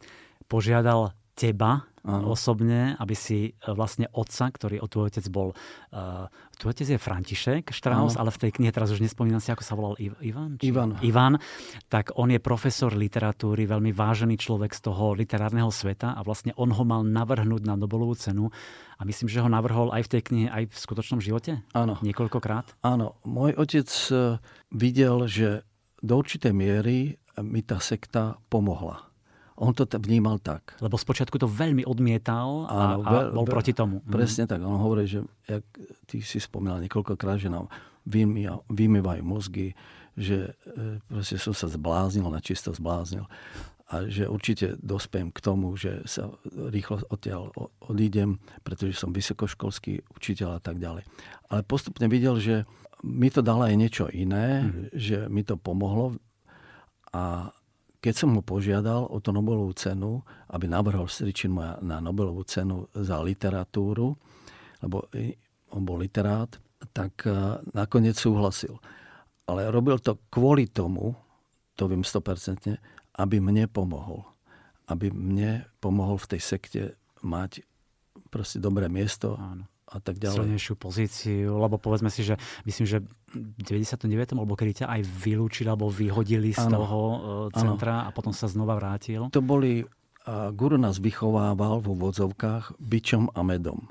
požiadal 0.51 1.13
teba 1.37 1.85
ano. 2.07 2.31
osobne, 2.31 2.95
aby 3.03 3.15
si 3.19 3.51
e, 3.51 3.71
vlastne 3.75 4.07
otca, 4.15 4.47
ktorý 4.49 4.79
o 4.79 4.87
tvoj 4.87 5.11
otec 5.11 5.27
bol, 5.29 5.51
uh, 5.91 6.31
tvoj 6.57 6.71
otec 6.73 6.89
je 6.95 6.99
František 7.03 7.75
Strauss, 7.75 8.15
ano. 8.15 8.27
ale 8.27 8.31
v 8.31 8.39
tej 8.47 8.51
knihe 8.55 8.71
teraz 8.71 8.95
už 8.95 9.03
nespomínam 9.03 9.43
si, 9.43 9.51
ako 9.51 9.65
sa 9.67 9.75
volal 9.75 9.99
Ivan? 9.99 10.57
Či? 10.63 10.71
Ivan. 10.71 10.91
Ivan. 11.03 11.35
Tak 11.91 12.15
on 12.15 12.31
je 12.31 12.39
profesor 12.39 12.95
literatúry, 12.95 13.67
veľmi 13.67 13.91
vážený 13.91 14.39
človek 14.39 14.71
z 14.71 14.81
toho 14.87 15.19
literárneho 15.19 15.69
sveta 15.75 16.15
a 16.15 16.23
vlastne 16.23 16.55
on 16.55 16.71
ho 16.71 16.85
mal 16.87 17.03
navrhnúť 17.03 17.63
na 17.67 17.75
Nobelovú 17.75 18.15
cenu 18.15 18.55
a 18.97 19.03
myslím, 19.03 19.27
že 19.27 19.43
ho 19.43 19.51
navrhol 19.51 19.91
aj 19.91 20.07
v 20.07 20.11
tej 20.17 20.23
knihe, 20.31 20.49
aj 20.49 20.71
v 20.71 20.77
skutočnom 20.79 21.19
živote? 21.19 21.61
Áno. 21.75 21.99
Niekoľkokrát? 22.01 22.81
Áno. 22.87 23.19
Môj 23.27 23.59
otec 23.59 23.89
e, 24.15 24.39
videl, 24.73 25.27
že 25.27 25.67
do 26.01 26.15
určitej 26.17 26.55
miery 26.55 27.19
mi 27.43 27.61
tá 27.61 27.83
sekta 27.83 28.41
pomohla 28.49 29.16
on 29.57 29.73
to 29.73 29.89
vnímal 29.89 30.37
tak. 30.39 30.77
Lebo 30.85 31.01
spočiatku 31.01 31.41
to 31.41 31.49
veľmi 31.49 31.89
odmietal 31.89 32.69
a, 32.69 32.77
Áno, 32.77 32.97
a 33.03 33.11
bol 33.33 33.49
proti 33.49 33.73
tomu. 33.73 34.05
Mhm. 34.05 34.13
Presne 34.13 34.45
mm. 34.45 34.51
tak. 34.53 34.61
On 34.63 34.79
hovorí, 34.79 35.09
že 35.09 35.25
jak 35.49 35.65
ty 36.07 36.21
si 36.21 36.39
spomínal 36.39 36.81
niekoľkokrát, 36.85 37.41
že 37.41 37.49
nám 37.49 37.73
vymývajú 38.71 39.23
mozgy, 39.27 39.75
že 40.15 40.55
e, 40.65 41.03
proste 41.11 41.37
som 41.43 41.53
sa 41.53 41.67
zbláznil, 41.67 42.29
na 42.31 42.39
čisto 42.39 42.71
zbláznil 42.71 43.27
a 43.87 44.03
že 44.11 44.27
určite 44.27 44.75
dospejem 44.83 45.31
k 45.31 45.39
tomu, 45.39 45.79
že 45.79 46.03
sa 46.11 46.35
rýchlo 46.51 47.07
odtiaľ 47.07 47.55
odídem, 47.87 48.43
pretože 48.67 48.99
som 48.99 49.15
vysokoškolský 49.15 50.03
učiteľ 50.11 50.59
a 50.59 50.61
tak 50.61 50.83
ďalej. 50.83 51.07
Ale 51.55 51.61
postupne 51.63 52.11
videl, 52.11 52.35
že 52.43 52.67
mi 53.07 53.31
to 53.31 53.47
dalo 53.47 53.63
aj 53.63 53.79
niečo 53.79 54.11
iné, 54.11 54.67
mm. 54.67 54.91
že 54.91 55.31
mi 55.31 55.47
to 55.47 55.55
pomohlo 55.55 56.19
a 57.15 57.55
keď 58.01 58.15
som 58.15 58.31
ho 58.37 58.43
požiadal 58.43 59.09
o 59.09 59.19
tú 59.19 59.35
Nobelovú 59.35 59.73
cenu, 59.75 60.23
aby 60.53 60.69
navrhol 60.71 61.11
Stričin 61.11 61.57
na 61.83 61.99
Nobelovú 61.99 62.45
cenu 62.47 62.87
za 62.95 63.19
literatúru, 63.21 64.15
lebo 64.85 65.09
on 65.73 65.83
bol 65.83 65.99
literát, 65.99 66.51
tak 66.93 67.25
e, 67.27 67.33
nakoniec 67.73 68.17
súhlasil. 68.17 68.77
ale 69.47 69.71
robil 69.71 70.03
to 70.03 70.19
kvôli 70.29 70.67
tomu, 70.67 71.15
to 71.79 71.87
viem 71.87 72.03
100%, 72.03 72.77
aby 73.21 73.37
mne 73.39 73.71
pomohol. 73.71 74.27
Aby 74.91 75.15
mne 75.15 75.67
pomohol 75.79 76.19
v 76.19 76.37
tej 76.37 76.41
sekte 76.43 76.83
mať 77.23 77.63
proste 78.31 78.59
dobré 78.59 78.91
miesto 78.91 79.39
Áno. 79.39 79.67
A 79.87 79.99
tak 80.03 80.19
ďalej. 80.19 80.43
Silnejšiu 80.43 80.75
pozíciu, 80.75 81.51
lebo 81.63 81.79
povedzme 81.79 82.11
si, 82.11 82.27
že 82.27 82.35
myslím, 82.67 82.87
že 82.91 82.99
v 83.31 83.63
99. 83.63 84.35
alebo 84.35 84.59
kedy 84.59 84.83
ťa 84.83 84.87
aj 84.91 85.01
vylúčili 85.07 85.71
alebo 85.71 85.87
vyhodili 85.87 86.51
z 86.51 86.67
ano. 86.67 86.75
toho 86.75 87.01
e, 87.01 87.19
centra 87.55 88.03
ano. 88.03 88.07
a 88.11 88.11
potom 88.11 88.35
sa 88.35 88.51
znova 88.51 88.75
vrátil. 88.75 89.31
To 89.31 89.43
boli, 89.43 89.87
a 90.27 90.51
guru 90.51 90.75
nás 90.75 90.99
vychovával 90.99 91.79
vo 91.79 91.95
vodzovkách 91.95 92.83
bičom 92.83 93.31
a 93.31 93.47
medom. 93.47 93.87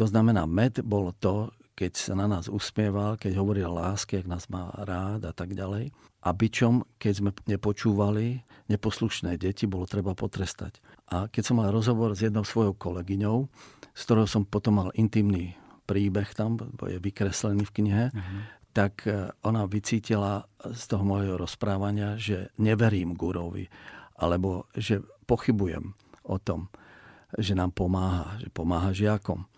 To 0.00 0.08
znamená, 0.08 0.48
med 0.48 0.80
bolo 0.80 1.12
to, 1.12 1.52
keď 1.76 1.92
sa 1.96 2.12
na 2.12 2.28
nás 2.28 2.48
usmieval, 2.48 3.16
keď 3.16 3.40
hovoril 3.40 3.72
láske, 3.72 4.20
ak 4.20 4.28
nás 4.28 4.48
má 4.52 4.68
rád 4.84 5.24
a 5.28 5.32
tak 5.32 5.56
ďalej. 5.56 5.92
A 6.20 6.28
byčom, 6.36 6.84
keď 7.00 7.12
sme 7.16 7.30
nepočúvali, 7.48 8.44
neposlušné 8.68 9.40
deti 9.40 9.64
bolo 9.64 9.88
treba 9.88 10.12
potrestať. 10.12 10.80
A 11.08 11.32
keď 11.32 11.42
som 11.42 11.56
mal 11.56 11.72
rozhovor 11.72 12.12
s 12.12 12.20
jednou 12.20 12.44
svojou 12.44 12.76
kolegyňou, 12.76 13.48
s 13.94 14.00
ktorou 14.06 14.26
som 14.26 14.46
potom 14.46 14.82
mal 14.82 14.88
intimný 14.94 15.54
príbeh 15.84 16.30
tam, 16.38 16.54
bo 16.54 16.86
je 16.86 17.02
vykreslený 17.02 17.66
v 17.66 17.74
knihe, 17.82 18.04
uh-huh. 18.14 18.40
tak 18.70 19.10
e, 19.10 19.34
ona 19.42 19.66
vycítila 19.66 20.46
z 20.62 20.82
toho 20.86 21.02
môjho 21.02 21.34
rozprávania, 21.34 22.14
že 22.14 22.54
neverím 22.62 23.18
Gurovi, 23.18 23.66
alebo 24.14 24.70
že 24.78 25.02
pochybujem 25.26 25.98
o 26.30 26.36
tom, 26.38 26.70
že 27.34 27.58
nám 27.58 27.74
pomáha, 27.74 28.38
že 28.38 28.48
pomáha 28.54 28.94
žiakom 28.94 29.50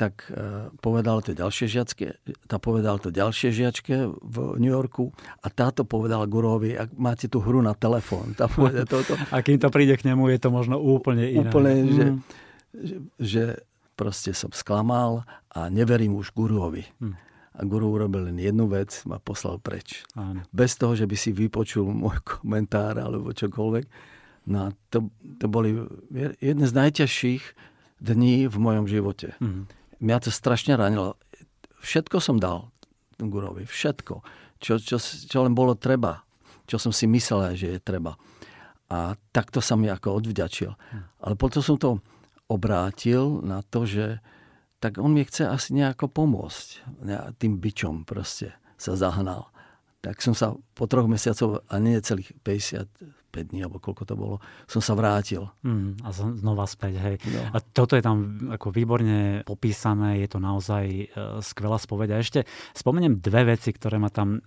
tak 0.00 0.32
e, 0.32 0.72
povedal 0.80 1.20
to 1.20 1.36
ďalšie 1.36 1.68
žiačke, 1.68 2.06
tá 2.48 2.56
povedal 2.56 2.96
to 2.96 3.12
ďalšie 3.12 3.52
žiačke 3.52 4.08
v 4.08 4.36
New 4.56 4.72
Yorku 4.72 5.12
a 5.44 5.52
táto 5.52 5.84
povedala 5.84 6.24
Gurovi, 6.24 6.72
ak 6.72 6.96
máte 6.96 7.28
tú 7.28 7.44
hru 7.44 7.60
na 7.60 7.76
telefón. 7.76 8.32
Tá 8.32 8.48
toto. 8.88 9.12
A 9.34 9.44
kým 9.44 9.60
to 9.60 9.68
príde 9.68 10.00
k 10.00 10.08
nemu, 10.08 10.32
je 10.32 10.40
to 10.40 10.48
možno 10.48 10.80
úplne 10.80 11.28
iné. 11.28 11.52
Úplne, 11.52 11.72
mm. 11.76 11.92
že, 11.92 12.06
že, 12.72 12.96
že 13.20 13.42
proste 14.00 14.32
som 14.32 14.48
sklamal 14.56 15.28
a 15.52 15.68
neverím 15.68 16.16
už 16.16 16.32
Guruovi. 16.32 16.88
Mm. 16.96 17.20
A 17.52 17.60
Guru 17.68 17.92
urobil 17.92 18.32
len 18.32 18.40
jednu 18.40 18.72
vec, 18.72 19.04
ma 19.04 19.20
poslal 19.20 19.60
preč. 19.60 20.08
Áno. 20.16 20.40
Bez 20.48 20.80
toho, 20.80 20.96
že 20.96 21.04
by 21.04 21.16
si 21.20 21.36
vypočul 21.36 21.84
môj 21.92 22.16
komentár 22.40 22.96
alebo 22.96 23.36
čokoľvek. 23.36 23.84
No 24.48 24.72
a 24.72 24.74
to, 24.88 25.12
to 25.36 25.46
boli 25.52 25.76
jedné 26.40 26.64
z 26.64 26.72
najťažších 26.72 27.44
dní 28.00 28.48
v 28.48 28.56
mojom 28.56 28.88
živote. 28.88 29.36
Mm 29.36 29.68
mňa 30.00 30.16
to 30.24 30.30
strašne 30.32 30.74
ranilo. 30.74 31.14
Všetko 31.84 32.18
som 32.18 32.40
dal 32.40 32.72
Gurovi, 33.20 33.68
všetko. 33.68 34.24
Čo, 34.60 34.80
čo, 34.80 34.96
čo 35.00 35.38
len 35.44 35.52
bolo 35.52 35.76
treba. 35.76 36.24
Čo 36.64 36.80
som 36.80 36.92
si 36.92 37.08
myslel, 37.08 37.56
že 37.56 37.76
je 37.76 37.80
treba. 37.80 38.16
A 38.90 39.14
takto 39.30 39.62
sa 39.62 39.76
mi 39.76 39.86
ako 39.86 40.20
odvďačil. 40.20 40.72
Hm. 40.72 41.02
Ale 41.24 41.34
potom 41.36 41.60
som 41.62 41.76
to 41.76 42.00
obrátil 42.50 43.38
na 43.46 43.62
to, 43.62 43.86
že 43.86 44.18
tak 44.82 44.98
on 44.98 45.14
mi 45.14 45.22
chce 45.22 45.46
asi 45.46 45.76
nejako 45.78 46.10
pomôcť. 46.10 46.98
Tým 47.38 47.62
byčom 47.62 48.02
proste 48.02 48.58
sa 48.74 48.98
zahnal. 48.98 49.54
Tak 50.02 50.18
som 50.24 50.34
sa 50.34 50.56
po 50.74 50.88
troch 50.88 51.06
mesiacov, 51.06 51.62
a 51.68 51.74
nie 51.78 52.00
celých 52.02 52.34
50, 52.42 52.88
5 53.30 53.50
dní, 53.54 53.62
alebo 53.62 53.78
koľko 53.78 54.02
to 54.02 54.14
bolo, 54.18 54.36
som 54.66 54.82
sa 54.82 54.98
vrátil. 54.98 55.46
Mm, 55.62 56.02
a 56.02 56.10
znova 56.10 56.66
späť, 56.66 56.98
hej. 56.98 57.16
No. 57.30 57.40
A 57.54 57.58
toto 57.62 57.94
je 57.94 58.02
tam 58.02 58.50
ako 58.50 58.74
výborne 58.74 59.46
popísané, 59.46 60.20
je 60.26 60.28
to 60.28 60.42
naozaj 60.42 60.84
e, 60.84 61.06
skvelá 61.40 61.78
spoveď. 61.78 62.08
A 62.12 62.22
ešte 62.22 62.40
spomeniem 62.74 63.22
dve 63.22 63.54
veci, 63.54 63.70
ktoré 63.70 64.02
ma 64.02 64.10
tam 64.10 64.38
e, 64.38 64.40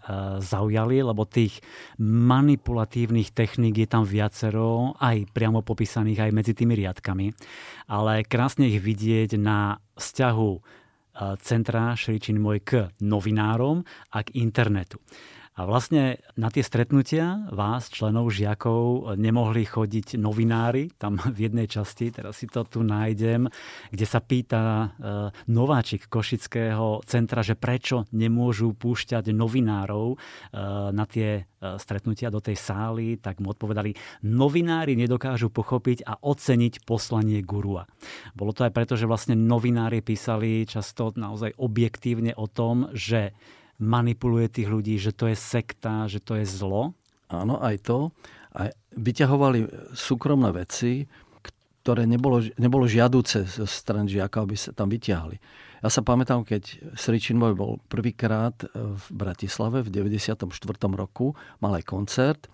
zaujali, 0.44 1.00
lebo 1.00 1.24
tých 1.24 1.64
manipulatívnych 2.04 3.32
techník 3.32 3.80
je 3.80 3.88
tam 3.88 4.04
viacero, 4.04 5.00
aj 5.00 5.32
priamo 5.32 5.64
popísaných, 5.64 6.30
aj 6.30 6.32
medzi 6.36 6.54
tými 6.54 6.76
riadkami. 6.76 7.32
Ale 7.88 8.28
krásne 8.28 8.68
ich 8.68 8.84
vidieť 8.84 9.40
na 9.40 9.80
vzťahu 9.96 10.50
e, 10.52 10.60
centra 11.40 11.96
Šričin 11.96 12.38
môj 12.38 12.60
k 12.60 12.72
novinárom 13.00 13.88
a 14.12 14.20
k 14.22 14.36
internetu. 14.36 15.00
A 15.54 15.70
vlastne 15.70 16.18
na 16.34 16.50
tie 16.50 16.66
stretnutia 16.66 17.46
vás, 17.54 17.86
členov 17.94 18.34
žiakov, 18.34 19.14
nemohli 19.22 19.70
chodiť 19.70 20.18
novinári, 20.18 20.90
tam 20.98 21.22
v 21.38 21.46
jednej 21.46 21.70
časti, 21.70 22.10
teraz 22.10 22.42
si 22.42 22.50
to 22.50 22.66
tu 22.66 22.82
nájdem, 22.82 23.46
kde 23.94 24.06
sa 24.10 24.18
pýta 24.18 24.62
e, 24.66 24.86
nováčik 25.54 26.10
Košického 26.10 27.06
centra, 27.06 27.46
že 27.46 27.54
prečo 27.54 28.10
nemôžu 28.18 28.74
púšťať 28.74 29.30
novinárov 29.30 30.08
e, 30.14 30.18
na 30.90 31.06
tie 31.06 31.46
e, 31.46 31.78
stretnutia 31.78 32.34
do 32.34 32.42
tej 32.42 32.58
sály, 32.58 33.22
tak 33.22 33.38
mu 33.38 33.54
odpovedali, 33.54 33.94
novinári 34.26 34.98
nedokážu 34.98 35.54
pochopiť 35.54 36.02
a 36.10 36.18
oceniť 36.18 36.82
poslanie 36.82 37.46
gurua. 37.46 37.86
Bolo 38.34 38.58
to 38.58 38.66
aj 38.66 38.74
preto, 38.74 38.98
že 38.98 39.06
vlastne 39.06 39.38
novinári 39.38 40.02
písali 40.02 40.66
často 40.66 41.14
naozaj 41.14 41.54
objektívne 41.62 42.34
o 42.34 42.50
tom, 42.50 42.90
že 42.98 43.38
manipuluje 43.84 44.48
tých 44.48 44.72
ľudí, 44.72 44.96
že 44.96 45.12
to 45.12 45.28
je 45.28 45.36
sekta, 45.36 46.08
že 46.08 46.24
to 46.24 46.40
je 46.40 46.48
zlo? 46.48 46.96
Áno, 47.28 47.60
aj 47.60 47.84
to. 47.84 48.16
A 48.56 48.72
vyťahovali 48.96 49.92
súkromné 49.92 50.56
veci, 50.56 51.04
ktoré 51.84 52.08
nebolo, 52.08 52.40
nebolo 52.56 52.88
žiaduce 52.88 53.44
zo 53.44 53.68
stran 53.68 54.08
žiaka, 54.08 54.40
aby 54.40 54.56
sa 54.56 54.72
tam 54.72 54.88
vyťahli. 54.88 55.36
Ja 55.84 55.92
sa 55.92 56.00
pamätám, 56.00 56.48
keď 56.48 56.96
Sričin 56.96 57.36
bol 57.36 57.84
prvýkrát 57.92 58.56
v 58.72 59.06
Bratislave 59.12 59.84
v 59.84 59.92
94. 59.92 60.48
roku, 60.96 61.36
mal 61.60 61.76
aj 61.76 61.84
koncert 61.84 62.48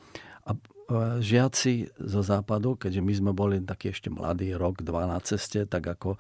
žiaci 1.22 1.94
zo 2.02 2.22
západu, 2.26 2.74
keďže 2.74 3.02
my 3.06 3.14
sme 3.14 3.32
boli 3.32 3.62
takí 3.62 3.94
ešte 3.94 4.10
mladí, 4.10 4.58
rok, 4.58 4.82
dva 4.82 5.06
na 5.06 5.22
ceste, 5.22 5.70
tak 5.70 5.86
ako 5.86 6.18
e, 6.18 6.20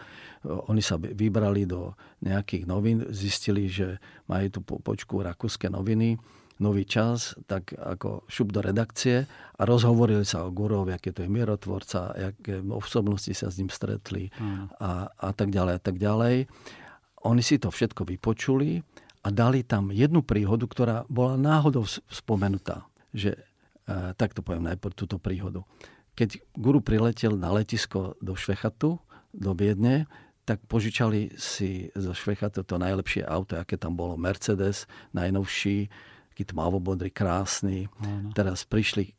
oni 0.69 0.81
sa 0.81 1.01
vybrali 1.01 1.65
do 1.65 1.97
nejakých 2.21 2.69
novín, 2.69 3.01
zistili, 3.09 3.65
že 3.65 3.97
majú 4.29 4.47
tu 4.53 4.59
počku 4.61 5.25
rakúske 5.25 5.73
noviny, 5.73 6.21
nový 6.59 6.83
čas, 6.83 7.33
tak 7.47 7.71
ako 7.73 8.27
šup 8.27 8.51
do 8.51 8.59
redakcie 8.59 9.25
a 9.55 9.61
rozhovorili 9.63 10.27
sa 10.27 10.43
o 10.43 10.53
Gurovi, 10.53 10.91
aké 10.91 11.15
to 11.15 11.23
je 11.23 11.31
mierotvorca, 11.31 12.13
aké 12.13 12.59
osobnosti 12.67 13.31
sa 13.31 13.47
s 13.47 13.57
ním 13.57 13.71
stretli 13.71 14.27
a, 14.77 15.07
a 15.07 15.29
tak 15.31 15.55
ďalej 15.55 15.73
a 15.79 15.81
tak 15.81 15.95
ďalej. 15.95 16.51
Oni 17.23 17.41
si 17.43 17.57
to 17.63 17.71
všetko 17.71 18.03
vypočuli 18.03 18.83
a 19.23 19.27
dali 19.31 19.63
tam 19.63 19.95
jednu 19.95 20.19
príhodu, 20.19 20.67
ktorá 20.67 20.97
bola 21.07 21.39
náhodou 21.39 21.87
spomenutá, 22.11 22.83
že 23.15 23.39
tak 24.15 24.37
to 24.37 24.45
poviem 24.45 24.69
najprv 24.69 24.93
túto 24.93 25.17
príhodu. 25.17 25.65
Keď 26.13 26.41
guru 26.53 26.83
priletel 26.83 27.39
na 27.39 27.49
letisko 27.55 28.19
do 28.19 28.35
Švechatu, 28.35 28.99
do 29.31 29.51
Viedne, 29.55 30.09
tak 30.43 30.65
požičali 30.65 31.37
si 31.37 31.93
zo 31.93 32.11
Švechatu 32.11 32.65
to 32.65 32.81
najlepšie 32.81 33.21
auto, 33.21 33.61
aké 33.61 33.77
tam 33.77 33.93
bolo. 33.93 34.17
Mercedes, 34.17 34.89
najnovší, 35.13 35.87
taký 36.39 36.55
tmavobodrý, 36.55 37.11
krásny. 37.11 37.91
Ano. 37.99 38.31
Teraz 38.31 38.63
prišli 38.63 39.11
e, 39.11 39.13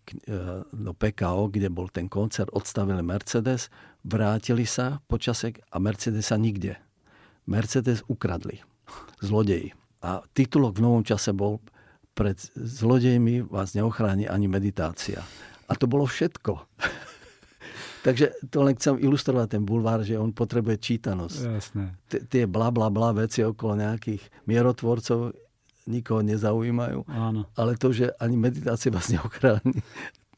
do 0.72 0.96
PKO, 0.96 1.52
kde 1.52 1.68
bol 1.68 1.92
ten 1.92 2.09
koncert, 2.09 2.48
odstavili 2.56 3.04
Mercedes, 3.04 3.68
vrátili 4.00 4.64
sa 4.64 5.04
počasek 5.04 5.61
a 5.68 5.76
Mercedesa 5.76 6.40
nikde. 6.40 6.80
Mercedes 7.44 8.00
ukradli. 8.09 8.64
Zlodeji. 9.20 9.76
A 10.00 10.24
titulok 10.33 10.80
v 10.80 10.85
novom 10.88 11.04
čase 11.04 11.37
bol 11.37 11.61
pred 12.14 12.37
zlodejmi 12.55 13.46
vás 13.46 13.73
neochráni 13.73 14.29
ani 14.29 14.46
meditácia. 14.51 15.23
A 15.70 15.73
to 15.79 15.87
bolo 15.87 16.05
všetko. 16.05 16.59
Takže 18.07 18.33
to 18.49 18.64
len 18.64 18.75
chcem 18.81 18.96
ilustrovať 18.96 19.61
ten 19.61 19.62
bulvár, 19.62 20.01
že 20.01 20.16
on 20.16 20.33
potrebuje 20.33 20.81
čítanosť. 20.81 21.38
Jasné. 21.44 21.85
T- 22.09 22.25
tie 22.25 22.44
bla 22.49 22.73
bla 22.73 22.88
bla 22.88 23.12
veci 23.12 23.44
okolo 23.44 23.77
nejakých 23.77 24.25
mierotvorcov 24.49 25.37
nikoho 25.90 26.23
nezaujímajú. 26.23 27.05
Áno. 27.11 27.51
Ale 27.59 27.75
to, 27.75 27.90
že 27.90 28.14
ani 28.23 28.37
meditácia 28.38 28.92
vás 28.92 29.11
neochráni, 29.11 29.83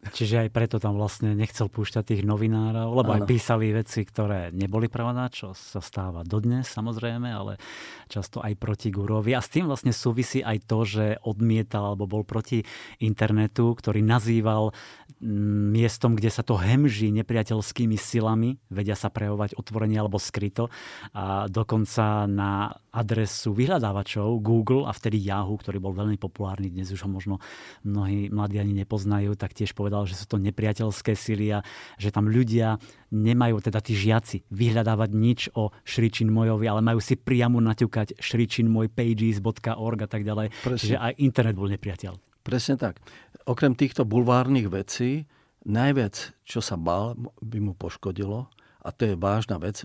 Čiže 0.02 0.42
aj 0.42 0.50
preto 0.50 0.82
tam 0.82 0.98
vlastne 0.98 1.30
nechcel 1.30 1.70
púšťať 1.70 2.10
tých 2.10 2.22
novinárov, 2.26 2.90
lebo 2.90 3.14
ano. 3.14 3.22
aj 3.22 3.30
písali 3.30 3.70
veci, 3.70 4.02
ktoré 4.02 4.50
neboli 4.50 4.90
pravda, 4.90 5.30
čo 5.30 5.54
sa 5.54 5.78
stáva 5.78 6.26
dodnes 6.26 6.66
samozrejme, 6.66 7.30
ale 7.30 7.62
často 8.10 8.42
aj 8.42 8.58
proti 8.58 8.90
Gurovi. 8.90 9.30
A 9.30 9.38
s 9.38 9.54
tým 9.54 9.70
vlastne 9.70 9.94
súvisí 9.94 10.42
aj 10.42 10.66
to, 10.66 10.82
že 10.82 11.22
odmietal 11.22 11.94
alebo 11.94 12.10
bol 12.10 12.26
proti 12.26 12.66
internetu, 12.98 13.78
ktorý 13.78 14.02
nazýval 14.02 14.74
mm, 15.22 15.70
miestom, 15.70 16.18
kde 16.18 16.34
sa 16.34 16.42
to 16.42 16.58
hemží 16.58 17.14
nepriateľskými 17.14 17.94
silami, 17.94 18.58
vedia 18.74 18.98
sa 18.98 19.06
prejavovať 19.06 19.54
otvorene 19.54 20.02
alebo 20.02 20.18
skryto. 20.18 20.66
A 21.14 21.46
dokonca 21.46 22.26
na 22.26 22.74
adresu 22.90 23.54
vyhľadávačov 23.54 24.44
Google 24.44 24.84
a 24.84 24.92
vtedy 24.92 25.16
Yahoo, 25.22 25.56
ktorý 25.56 25.78
bol 25.78 25.94
veľmi 25.94 26.18
populárny, 26.20 26.68
dnes 26.68 26.92
už 26.92 27.06
ho 27.06 27.10
možno 27.10 27.40
mnohí 27.86 28.28
mladí 28.34 28.58
ani 28.58 28.76
nepoznajú, 28.84 29.38
tak 29.38 29.54
tiež 29.56 29.72
povedal, 29.72 29.91
povedal, 29.92 30.08
že 30.08 30.16
sú 30.16 30.24
to 30.24 30.40
nepriateľské 30.40 31.12
síly 31.12 31.52
a 31.52 31.60
že 32.00 32.08
tam 32.08 32.32
ľudia 32.32 32.80
nemajú, 33.12 33.60
teda 33.60 33.84
tí 33.84 33.92
žiaci, 33.92 34.48
vyhľadávať 34.48 35.10
nič 35.12 35.52
o 35.52 35.68
Šričin 35.84 36.32
Mojovi, 36.32 36.64
ale 36.64 36.80
majú 36.80 36.96
si 36.96 37.20
priamo 37.20 37.60
naťukať 37.60 38.16
šričinmojpages.org 38.16 39.98
a 40.00 40.08
tak 40.08 40.24
ďalej. 40.24 40.48
Presne. 40.64 40.80
Čiže 40.80 40.96
aj 40.96 41.12
internet 41.20 41.60
bol 41.60 41.68
nepriateľ. 41.68 42.16
Presne 42.40 42.80
tak. 42.80 43.04
Okrem 43.44 43.76
týchto 43.76 44.08
bulvárnych 44.08 44.72
vecí, 44.72 45.28
najviac, 45.68 46.32
čo 46.48 46.64
sa 46.64 46.80
bál, 46.80 47.12
by 47.44 47.58
mu 47.60 47.76
poškodilo, 47.76 48.48
a 48.82 48.88
to 48.96 49.12
je 49.12 49.14
vážna 49.20 49.60
vec, 49.60 49.84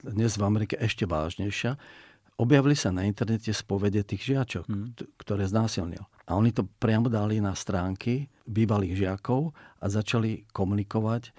dnes 0.00 0.32
v 0.34 0.42
Amerike 0.42 0.80
ešte 0.80 1.04
vážnejšia, 1.04 1.76
objavili 2.36 2.76
sa 2.76 2.92
na 2.92 3.08
internete 3.08 3.50
spovede 3.52 4.04
tých 4.04 4.32
žiačok, 4.32 4.64
hmm. 4.68 4.86
ktoré 5.20 5.48
znásilnil. 5.48 6.04
A 6.26 6.36
oni 6.36 6.52
to 6.52 6.68
priamo 6.80 7.08
dali 7.08 7.40
na 7.40 7.56
stránky 7.56 8.28
bývalých 8.44 8.98
žiakov 8.98 9.56
a 9.80 9.86
začali 9.88 10.44
komunikovať 10.52 11.32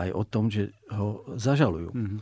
aj 0.00 0.08
o 0.16 0.22
tom, 0.24 0.48
že 0.48 0.72
ho 0.90 1.22
zažalujú. 1.36 1.90
Hmm. 1.92 2.18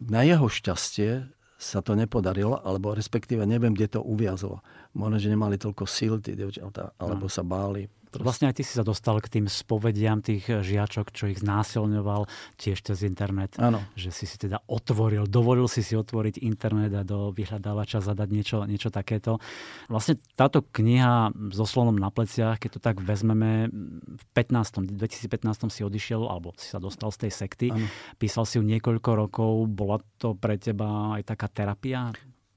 Na 0.00 0.24
jeho 0.24 0.48
šťastie 0.48 1.28
sa 1.60 1.84
to 1.84 1.92
nepodarilo, 1.92 2.56
alebo 2.64 2.96
respektíve 2.96 3.44
neviem, 3.44 3.76
kde 3.76 3.96
to 3.96 4.00
uviazlo. 4.00 4.64
Možno, 4.96 5.20
že 5.20 5.28
nemali 5.28 5.60
toľko 5.60 5.84
síl 5.84 6.16
tí 6.24 6.32
devčatá, 6.32 6.96
alebo 6.96 7.28
no. 7.28 7.32
sa 7.32 7.44
báli. 7.44 7.84
Vlastne 8.18 8.50
aj 8.50 8.58
ty 8.58 8.62
si 8.66 8.74
sa 8.74 8.82
dostal 8.82 9.22
k 9.22 9.38
tým 9.38 9.46
spovediam 9.46 10.18
tých 10.18 10.50
žiačok, 10.50 11.14
čo 11.14 11.30
ich 11.30 11.38
znásilňoval 11.38 12.26
tiež 12.58 12.82
cez 12.82 13.06
internet. 13.06 13.54
Áno. 13.62 13.78
Že 13.94 14.10
si 14.10 14.24
si 14.26 14.36
teda 14.40 14.58
otvoril, 14.66 15.30
dovolil 15.30 15.70
si 15.70 15.86
si 15.86 15.94
otvoriť 15.94 16.42
internet 16.42 16.90
a 16.98 17.06
do 17.06 17.30
vyhľadávača 17.30 18.02
zadať 18.02 18.28
niečo, 18.34 18.56
niečo 18.66 18.90
takéto. 18.90 19.38
Vlastne 19.86 20.18
táto 20.34 20.66
kniha 20.66 21.30
so 21.54 21.62
slonom 21.62 21.94
na 21.94 22.10
pleciach, 22.10 22.58
keď 22.58 22.70
to 22.74 22.80
tak 22.82 22.96
vezmeme, 22.98 23.70
v 23.70 24.24
15. 24.34 24.90
2015 24.90 25.70
si 25.70 25.86
odišiel, 25.86 26.26
alebo 26.26 26.50
si 26.58 26.66
sa 26.66 26.82
dostal 26.82 27.14
z 27.14 27.28
tej 27.28 27.32
sekty, 27.32 27.66
ano. 27.70 27.86
písal 28.18 28.42
si 28.42 28.58
ju 28.58 28.64
niekoľko 28.66 29.10
rokov, 29.14 29.52
bola 29.70 30.02
to 30.18 30.34
pre 30.34 30.58
teba 30.58 31.14
aj 31.14 31.30
taká 31.30 31.46
terapia? 31.46 32.10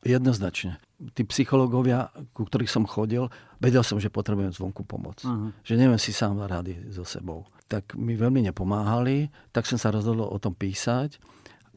Jednoznačne. 0.03 0.79
Tí 1.15 1.23
psychológovia, 1.27 2.11
ku 2.31 2.47
ktorých 2.47 2.71
som 2.71 2.83
chodil, 2.87 3.27
vedel 3.59 3.83
som, 3.83 3.99
že 3.99 4.11
potrebujem 4.11 4.51
zvonku 4.51 4.83
pomoc. 4.83 5.23
Uh-huh. 5.23 5.51
Že 5.63 5.79
neviem 5.79 5.99
si 5.99 6.11
sám 6.15 6.39
rady 6.43 6.91
so 6.91 7.07
sebou. 7.07 7.47
Tak 7.71 7.95
mi 7.95 8.15
veľmi 8.15 8.43
nepomáhali, 8.51 9.31
tak 9.55 9.67
som 9.67 9.79
sa 9.79 9.91
rozhodol 9.91 10.27
o 10.27 10.37
tom 10.39 10.55
písať 10.55 11.19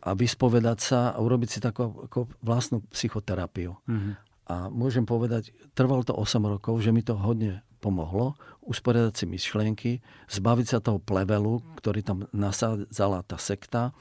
a 0.03 0.15
vyspovedať 0.15 0.79
sa 0.79 1.01
a 1.15 1.19
urobiť 1.19 1.49
si 1.49 1.59
takú 1.59 2.07
ako 2.07 2.31
vlastnú 2.43 2.83
psychoterapiu. 2.91 3.75
Uh-huh. 3.75 4.15
A 4.47 4.71
môžem 4.71 5.03
povedať, 5.03 5.51
trvalo 5.75 6.07
to 6.07 6.15
8 6.15 6.39
rokov, 6.47 6.79
že 6.79 6.95
mi 6.95 7.03
to 7.03 7.19
hodne 7.19 7.67
pomohlo 7.83 8.35
usporiadať 8.67 9.15
si 9.15 9.25
myšlienky, 9.31 9.93
zbaviť 10.27 10.67
sa 10.67 10.79
toho 10.83 10.99
plevelu, 10.99 11.63
ktorý 11.79 12.03
tam 12.03 12.27
nasádzala 12.35 13.23
tá 13.23 13.39
sekta 13.39 13.95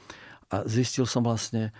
a 0.50 0.66
zistil 0.66 1.06
som 1.06 1.22
vlastne, 1.22 1.70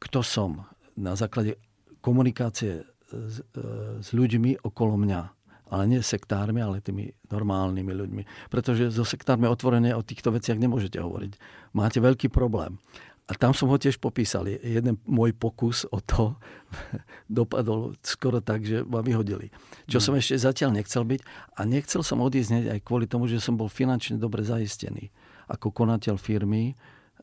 kto 0.00 0.24
som, 0.24 0.64
na 0.98 1.14
základe 1.14 1.56
komunikácie 2.02 2.82
s, 3.08 3.40
e, 3.40 4.02
s 4.02 4.08
ľuďmi 4.10 4.66
okolo 4.66 4.98
mňa. 4.98 5.22
Ale 5.68 5.84
nie 5.84 6.00
sektármi, 6.00 6.64
ale 6.64 6.80
tými 6.80 7.12
normálnymi 7.28 7.92
ľuďmi. 7.92 8.22
Pretože 8.48 8.88
so 8.88 9.04
sektármi 9.04 9.44
otvorene 9.44 9.92
o 9.92 10.00
týchto 10.00 10.32
veciach 10.32 10.56
nemôžete 10.56 10.96
hovoriť. 10.96 11.32
Máte 11.76 12.00
veľký 12.00 12.32
problém. 12.32 12.80
A 13.28 13.36
tam 13.36 13.52
som 13.52 13.68
ho 13.68 13.76
tiež 13.76 14.00
popísal. 14.00 14.48
Jeden 14.48 14.96
môj 15.04 15.36
pokus 15.36 15.84
o 15.92 16.00
to 16.00 16.40
dopadol 17.28 17.92
skoro 18.00 18.40
tak, 18.40 18.64
že 18.64 18.80
ma 18.88 19.04
vyhodili. 19.04 19.52
Čo 19.84 20.00
mm. 20.00 20.04
som 20.08 20.12
ešte 20.16 20.40
zatiaľ 20.40 20.80
nechcel 20.80 21.04
byť. 21.04 21.20
A 21.60 21.68
nechcel 21.68 22.00
som 22.00 22.24
odísť 22.24 22.72
aj 22.72 22.80
kvôli 22.80 23.04
tomu, 23.04 23.28
že 23.28 23.36
som 23.36 23.60
bol 23.60 23.68
finančne 23.68 24.16
dobre 24.16 24.40
zaistený. 24.48 25.12
Ako 25.52 25.68
konateľ 25.68 26.16
firmy, 26.16 26.72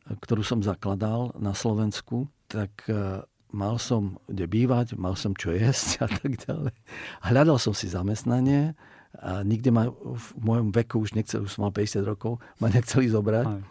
ktorú 0.06 0.46
som 0.46 0.62
zakladal 0.62 1.34
na 1.42 1.58
Slovensku, 1.58 2.30
tak 2.46 2.86
e, 2.86 3.26
mal 3.56 3.80
som 3.80 4.20
kde 4.28 4.46
bývať, 4.52 5.00
mal 5.00 5.16
som 5.16 5.32
čo 5.32 5.56
jesť 5.56 6.04
a 6.04 6.08
tak 6.12 6.36
ďalej. 6.44 6.76
Hľadal 7.24 7.56
som 7.56 7.72
si 7.72 7.88
zamestnanie 7.88 8.76
a 9.16 9.48
nikde 9.48 9.72
ma 9.72 9.88
v 9.96 10.28
mojom 10.44 10.76
veku 10.76 11.00
už 11.00 11.16
nechcel, 11.16 11.48
už 11.48 11.56
som 11.56 11.64
mal 11.64 11.72
50 11.72 12.04
rokov, 12.04 12.44
ma 12.60 12.68
nechceli 12.68 13.08
zobrať. 13.08 13.48
Aj. 13.48 13.64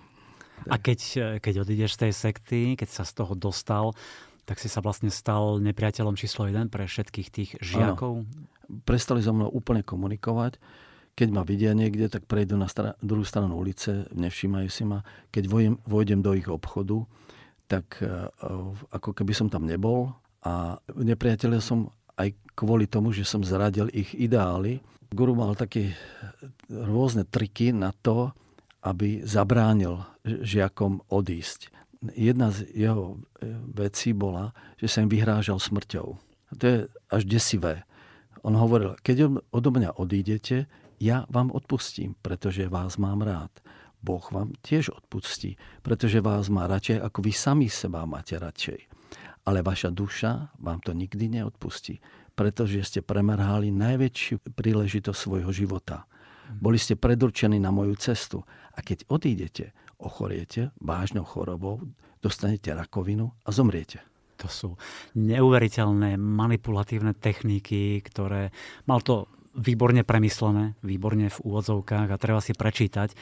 A 0.64 0.80
keď, 0.80 1.00
keď 1.44 1.54
odídeš 1.60 2.00
z 2.00 2.08
tej 2.08 2.12
sekty, 2.16 2.60
keď 2.80 2.88
sa 2.88 3.04
z 3.04 3.12
toho 3.12 3.36
dostal, 3.36 3.92
tak 4.48 4.56
si 4.60 4.72
sa 4.72 4.80
vlastne 4.80 5.12
stal 5.12 5.60
nepriateľom 5.60 6.16
číslo 6.16 6.48
jeden 6.48 6.72
pre 6.72 6.88
všetkých 6.88 7.28
tých 7.28 7.50
žiakov? 7.60 8.24
Ano. 8.24 8.82
Prestali 8.88 9.20
so 9.20 9.36
mnou 9.36 9.52
úplne 9.52 9.84
komunikovať. 9.84 10.56
Keď 11.14 11.28
ma 11.30 11.44
vidia 11.44 11.76
niekde, 11.76 12.08
tak 12.08 12.24
prejdú 12.24 12.56
na 12.56 12.66
stra- 12.66 12.96
druhú 12.98 13.22
stranu 13.22 13.60
ulice, 13.60 14.08
nevšímajú 14.16 14.68
si 14.72 14.82
ma. 14.88 15.04
Keď 15.30 15.44
vojdem, 15.46 15.76
vojdem 15.84 16.20
do 16.24 16.32
ich 16.32 16.48
obchodu, 16.48 17.04
tak 17.66 18.00
e, 18.04 18.08
ako 18.92 19.10
keby 19.16 19.32
som 19.32 19.48
tam 19.48 19.64
nebol 19.64 20.12
a 20.44 20.76
nepriateľia 20.92 21.60
som 21.60 21.88
aj 22.14 22.36
kvôli 22.54 22.86
tomu, 22.86 23.10
že 23.10 23.26
som 23.26 23.42
zradil 23.42 23.90
ich 23.90 24.14
ideály. 24.14 24.78
Guru 25.10 25.34
mal 25.34 25.58
také 25.58 25.98
rôzne 26.70 27.26
triky 27.26 27.74
na 27.74 27.90
to, 27.90 28.30
aby 28.84 29.24
zabránil 29.24 30.04
žiakom 30.24 31.02
odísť. 31.08 31.72
Jedna 32.12 32.52
z 32.52 32.68
jeho 32.76 33.16
e, 33.40 33.48
vecí 33.72 34.12
bola, 34.12 34.52
že 34.76 34.92
sa 34.92 35.00
im 35.00 35.08
vyhrážal 35.08 35.56
smrťou. 35.56 36.06
To 36.60 36.64
je 36.64 36.78
až 37.08 37.22
desivé. 37.24 37.88
On 38.44 38.52
hovoril, 38.52 39.00
keď 39.00 39.40
odo 39.48 39.72
mňa 39.72 39.96
odídete, 39.96 40.68
ja 41.00 41.24
vám 41.32 41.48
odpustím, 41.50 42.12
pretože 42.20 42.68
vás 42.68 43.00
mám 43.00 43.24
rád. 43.24 43.50
Boh 44.04 44.20
vám 44.28 44.52
tiež 44.60 44.92
odpustí, 44.92 45.56
pretože 45.80 46.20
vás 46.20 46.52
má 46.52 46.68
radšej, 46.68 47.00
ako 47.00 47.18
vy 47.24 47.32
sami 47.32 47.68
seba 47.72 48.04
máte 48.04 48.36
radšej. 48.36 48.80
Ale 49.48 49.64
vaša 49.64 49.88
duša 49.88 50.60
vám 50.60 50.84
to 50.84 50.92
nikdy 50.92 51.40
neodpustí, 51.40 52.04
pretože 52.36 52.84
ste 52.84 53.00
premerhali 53.00 53.72
najväčšiu 53.72 54.52
príležitosť 54.52 55.16
svojho 55.16 55.48
života. 55.56 56.04
Boli 56.52 56.76
ste 56.76 57.00
predurčení 57.00 57.56
na 57.56 57.72
moju 57.72 57.96
cestu 57.96 58.44
a 58.76 58.84
keď 58.84 59.08
odídete, 59.08 59.72
ochoriete 59.96 60.76
vážnou 60.76 61.24
chorobou, 61.24 61.80
dostanete 62.20 62.76
rakovinu 62.76 63.32
a 63.44 63.48
zomriete. 63.48 64.04
To 64.42 64.48
sú 64.50 64.68
neuveriteľné 65.16 66.20
manipulatívne 66.20 67.16
techniky, 67.16 68.02
ktoré 68.04 68.52
mal 68.84 69.00
to 69.00 69.30
výborne 69.54 70.02
premyslené, 70.02 70.74
výborne 70.82 71.30
v 71.30 71.38
úvodzovkách 71.46 72.08
a 72.10 72.20
treba 72.20 72.42
si 72.42 72.52
prečítať 72.52 73.14
e, 73.14 73.16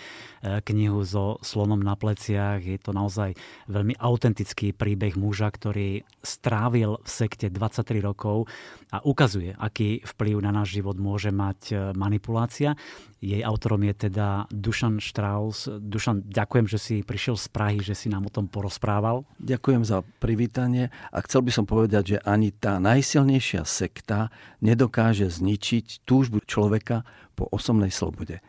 knihu 0.65 1.05
so 1.05 1.37
slonom 1.45 1.79
na 1.79 1.93
pleciach. 1.95 2.65
Je 2.65 2.81
to 2.81 2.97
naozaj 2.97 3.37
veľmi 3.69 3.95
autentický 4.01 4.73
príbeh 4.73 5.15
muža, 5.15 5.53
ktorý 5.53 6.03
strávil 6.25 6.99
v 7.05 7.09
sekte 7.09 7.53
23 7.53 8.01
rokov 8.01 8.49
a 8.89 9.05
ukazuje, 9.05 9.53
aký 9.57 10.01
vplyv 10.03 10.41
na 10.41 10.51
náš 10.51 10.81
život 10.81 10.97
môže 10.97 11.29
mať 11.29 11.61
e, 11.69 11.75
manipulácia. 11.93 12.75
Jej 13.23 13.47
autorom 13.47 13.87
je 13.87 14.11
teda 14.11 14.51
Dušan 14.51 14.99
Strauss. 14.99 15.71
Dušan, 15.71 16.27
ďakujem, 16.27 16.67
že 16.67 16.79
si 16.83 16.95
prišiel 17.07 17.39
z 17.39 17.47
Prahy, 17.55 17.79
že 17.79 17.95
si 17.95 18.11
nám 18.11 18.27
o 18.27 18.35
tom 18.35 18.51
porozprával. 18.51 19.23
Ďakujem 19.39 19.87
za 19.87 20.03
privítanie 20.19 20.91
a 21.15 21.23
chcel 21.23 21.47
by 21.47 21.55
som 21.55 21.63
povedať, 21.63 22.19
že 22.19 22.25
ani 22.27 22.51
tá 22.51 22.83
najsilnejšia 22.83 23.63
sekta 23.63 24.35
nedokáže 24.59 25.31
zničiť 25.31 26.03
túžbu 26.03 26.43
človeka 26.43 27.07
po 27.39 27.47
osobnej 27.47 27.95
slobode. 27.95 28.43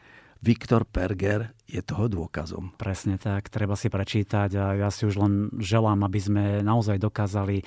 Viktor 0.43 0.83
Perger 0.83 1.55
je 1.63 1.79
toho 1.79 2.11
dôkazom. 2.11 2.75
Presne 2.75 3.15
tak, 3.15 3.47
treba 3.47 3.79
si 3.79 3.87
prečítať 3.87 4.51
a 4.59 4.75
ja 4.75 4.89
si 4.91 5.07
už 5.07 5.15
len 5.15 5.33
želám, 5.55 6.03
aby 6.03 6.19
sme 6.19 6.43
naozaj 6.59 6.99
dokázali 6.99 7.63
eh, 7.63 7.65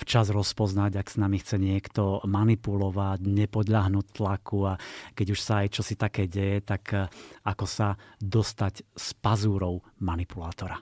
včas 0.00 0.32
rozpoznať, 0.32 0.96
ak 0.96 1.12
s 1.12 1.20
nami 1.20 1.36
chce 1.44 1.60
niekto 1.60 2.24
manipulovať, 2.24 3.20
nepodľahnúť 3.20 4.06
tlaku 4.16 4.64
a 4.64 4.80
keď 5.12 5.26
už 5.36 5.40
sa 5.44 5.60
aj 5.60 5.76
čosi 5.76 5.94
také 6.00 6.24
deje, 6.24 6.64
tak 6.64 6.82
eh, 6.96 7.04
ako 7.44 7.68
sa 7.68 8.00
dostať 8.16 8.96
z 8.96 9.06
pazúrov 9.20 9.84
manipulátora. 10.00 10.80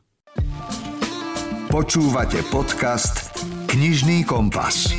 Počúvate 1.67 2.47
podcast 2.55 3.43
Knižný 3.67 4.23
kompas. 4.23 4.95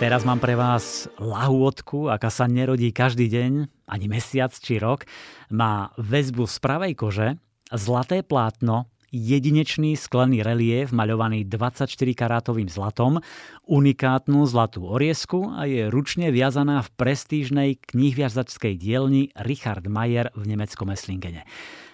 Teraz 0.00 0.24
mám 0.24 0.40
pre 0.40 0.56
vás 0.56 1.12
lahôdku, 1.20 2.08
aká 2.08 2.32
sa 2.32 2.48
nerodí 2.48 2.88
každý 2.88 3.28
deň, 3.28 3.68
ani 3.84 4.08
mesiac 4.08 4.48
či 4.48 4.80
rok. 4.80 5.04
Má 5.52 5.92
väzbu 6.00 6.48
z 6.48 6.56
pravej 6.56 6.96
kože, 6.96 7.28
zlaté 7.68 8.24
plátno, 8.24 8.88
jedinečný 9.12 10.00
sklený 10.00 10.40
relief 10.40 10.88
maľovaný 10.96 11.44
24 11.44 11.84
karátovým 12.16 12.72
zlatom, 12.72 13.20
unikátnu 13.68 14.40
zlatú 14.48 14.88
oriesku 14.88 15.52
a 15.52 15.68
je 15.68 15.92
ručne 15.92 16.32
viazaná 16.32 16.80
v 16.80 16.88
prestížnej 16.96 17.70
knihviazačskej 17.92 18.80
dielni 18.80 19.28
Richard 19.36 19.84
Mayer 19.84 20.32
v 20.32 20.48
nemeckom 20.48 20.96
Esslingene. 20.96 21.44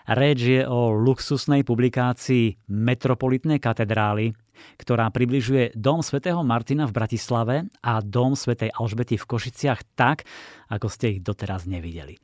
Reč 0.06 0.38
je 0.38 0.62
o 0.62 0.94
luxusnej 0.94 1.66
publikácii 1.66 2.70
Metropolitnej 2.70 3.58
katedrály, 3.58 4.38
ktorá 4.78 5.10
približuje 5.10 5.74
Dom 5.74 5.98
svätého 5.98 6.46
Martina 6.46 6.86
v 6.86 6.94
Bratislave 6.94 7.66
a 7.82 7.98
Dom 7.98 8.38
svätej 8.38 8.70
Alžbety 8.70 9.18
v 9.18 9.26
Košiciach 9.26 9.98
tak, 9.98 10.22
ako 10.70 10.86
ste 10.86 11.18
ich 11.18 11.20
doteraz 11.26 11.66
nevideli. 11.66 12.14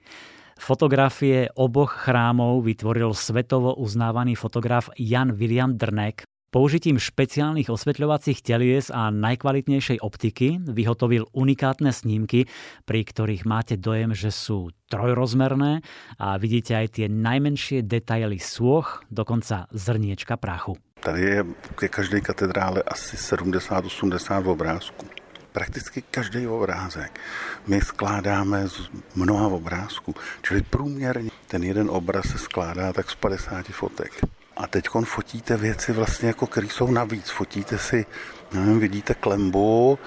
Fotografie 0.62 1.50
oboch 1.58 2.06
chrámov 2.06 2.62
vytvoril 2.62 3.18
svetovo 3.18 3.74
uznávaný 3.74 4.38
fotograf 4.38 4.86
Jan 4.94 5.34
William 5.34 5.74
Drnek. 5.74 6.22
Použitím 6.52 7.00
špeciálnych 7.00 7.72
osvetľovacích 7.72 8.44
telies 8.44 8.92
a 8.92 9.08
najkvalitnejšej 9.08 10.04
optiky 10.04 10.60
vyhotovil 10.60 11.24
unikátne 11.32 11.88
snímky, 11.88 12.44
pri 12.84 13.08
ktorých 13.08 13.48
máte 13.48 13.80
dojem, 13.80 14.12
že 14.12 14.28
sú 14.28 14.68
trojrozmerné 14.92 15.80
a 16.20 16.36
vidíte 16.36 16.76
aj 16.76 17.00
tie 17.00 17.06
najmenšie 17.08 17.88
detaily 17.88 18.36
sôch, 18.36 19.00
dokonca 19.08 19.64
zrniečka 19.72 20.36
prachu. 20.36 20.76
Tady 21.00 21.22
je 21.24 21.40
ke 21.72 21.88
každé 21.88 22.20
katedrále 22.20 22.84
asi 22.84 23.16
70-80 23.16 24.44
obrázků 24.44 25.08
prakticky 25.52 26.02
každý 26.02 26.46
obrázek 26.46 27.20
my 27.66 27.80
skládáme 27.80 28.68
z 28.68 28.88
mnoha 29.14 29.46
obrázků. 29.46 30.14
Čili 30.42 30.62
průměrně 30.62 31.30
ten 31.46 31.62
jeden 31.62 31.90
obraz 31.90 32.24
se 32.28 32.38
skládá 32.38 32.92
tak 32.92 33.10
z 33.10 33.14
50 33.14 33.66
fotek. 33.66 34.41
A 34.56 34.66
teď 34.66 34.88
fotíte 35.04 35.56
věci 35.56 35.92
vlastně 35.92 36.28
jako, 36.28 36.46
které 36.46 36.66
jsou 36.66 36.90
navíc. 36.90 37.30
Fotíte 37.30 37.78
si, 37.78 38.06
nevím, 38.52 38.80
vidíte 38.80 39.14
klembu, 39.14 39.98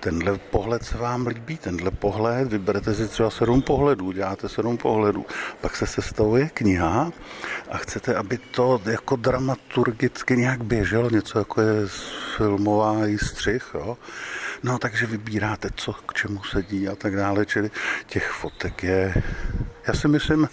tenhle 0.00 0.38
pohled 0.38 0.84
se 0.84 0.98
vám 0.98 1.26
líbí, 1.26 1.56
tenhle 1.58 1.90
pohled, 1.90 2.48
vyberete 2.48 2.94
si 2.94 3.08
třeba 3.08 3.30
sedm 3.30 3.62
pohledů, 3.62 4.12
děláte 4.12 4.48
sedm 4.48 4.76
pohledů, 4.76 5.26
pak 5.60 5.76
se 5.76 5.86
sestavuje 5.86 6.48
kniha 6.48 7.12
a 7.70 7.76
chcete, 7.76 8.14
aby 8.14 8.38
to 8.38 8.82
jako 8.84 9.16
dramaturgicky 9.16 10.36
nějak 10.36 10.64
běželo, 10.64 11.10
něco 11.10 11.38
jako 11.38 11.60
je 11.60 11.88
filmová 12.36 12.96
střih, 13.22 13.70
jo? 13.74 13.98
No 14.62 14.78
takže 14.78 15.06
vybíráte, 15.06 15.68
co 15.74 15.92
k 15.92 16.14
čemu 16.14 16.44
sedí 16.44 16.88
a 16.88 16.96
tak 16.96 17.16
dále, 17.16 17.46
čili 17.46 17.70
těch 18.06 18.30
fotek 18.30 18.82
je, 18.82 19.14
já 19.86 19.94
si 19.94 20.08
myslím, 20.08 20.48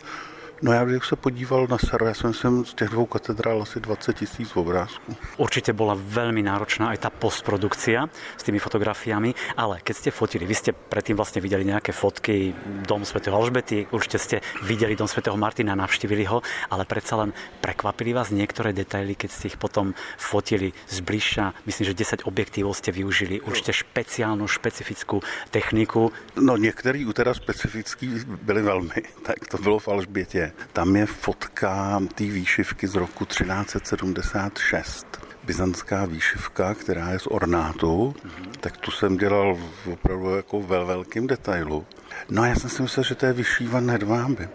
No 0.58 0.74
ja 0.74 0.82
bych 0.82 1.06
sa 1.06 1.14
podíval 1.14 1.70
na 1.70 1.78
server, 1.78 2.10
ja 2.10 2.18
som 2.18 2.34
myslím 2.34 2.66
z 2.66 2.74
těch 2.74 2.90
dvou 2.90 3.06
katedrál 3.06 3.62
asi 3.62 3.78
20 3.78 4.18
tisíc 4.18 4.50
obrázků. 4.58 5.38
Určite 5.38 5.70
bola 5.70 5.94
veľmi 5.94 6.42
náročná 6.42 6.90
aj 6.98 7.06
tá 7.06 7.10
postprodukcia 7.14 8.10
s 8.10 8.42
tými 8.42 8.58
fotografiami, 8.58 9.38
ale 9.54 9.86
keď 9.86 9.96
ste 9.96 10.10
fotili, 10.10 10.50
vy 10.50 10.56
ste 10.58 10.72
predtým 10.74 11.14
vlastne 11.14 11.46
videli 11.46 11.62
nejaké 11.62 11.94
fotky 11.94 12.58
Dom 12.90 13.06
svätého 13.06 13.38
Alžbety, 13.38 13.86
určite 13.94 14.18
ste 14.18 14.38
videli 14.66 14.98
Dom 14.98 15.06
svätého 15.06 15.38
Martina, 15.38 15.78
navštívili 15.78 16.26
ho, 16.26 16.42
ale 16.74 16.90
predsa 16.90 17.22
len 17.22 17.38
prekvapili 17.62 18.18
vás 18.18 18.34
niektoré 18.34 18.74
detaily, 18.74 19.14
keď 19.14 19.30
ste 19.30 19.54
ich 19.54 19.62
potom 19.62 19.94
fotili 20.18 20.74
zbližša. 20.90 21.70
Myslím, 21.70 21.86
že 21.94 22.26
10 22.26 22.26
objektívov 22.26 22.74
ste 22.74 22.90
využili, 22.90 23.46
určite 23.46 23.78
špeciálnu, 23.78 24.50
špecifickú 24.50 25.22
techniku. 25.54 26.10
No 26.42 26.58
některý 26.58 27.06
teda 27.14 27.34
specifický 27.34 28.26
byly 28.26 28.62
velmi, 28.62 29.02
tak 29.28 29.38
to 29.48 29.58
bylo 29.58 29.80
v 29.80 29.88
Alžbětě 29.88 30.47
tam 30.74 30.96
je 30.96 31.06
fotka 31.06 32.02
té 32.16 32.24
výšivky 32.24 32.88
z 32.88 32.96
roku 32.96 33.26
1376 33.26 35.28
byzantská 35.48 36.06
výšivka, 36.06 36.74
která 36.74 37.10
je 37.10 37.20
z 37.20 37.28
ornátu, 37.28 38.16
tak 38.60 38.78
tu 38.78 38.92
jsem 38.92 39.18
dělal 39.18 39.58
opravdu 39.92 40.36
jako 40.36 40.62
ve 40.62 40.86
velkém 40.86 41.28
detailu. 41.28 41.86
No 42.30 42.42
a 42.42 42.48
já 42.48 42.56
jsem 42.56 42.70
si 42.70 42.82
myslel, 42.82 43.04
že 43.04 43.16
to 43.16 43.26
je 43.26 43.34
vyšívané 43.34 43.94
hedváby. 43.94 44.50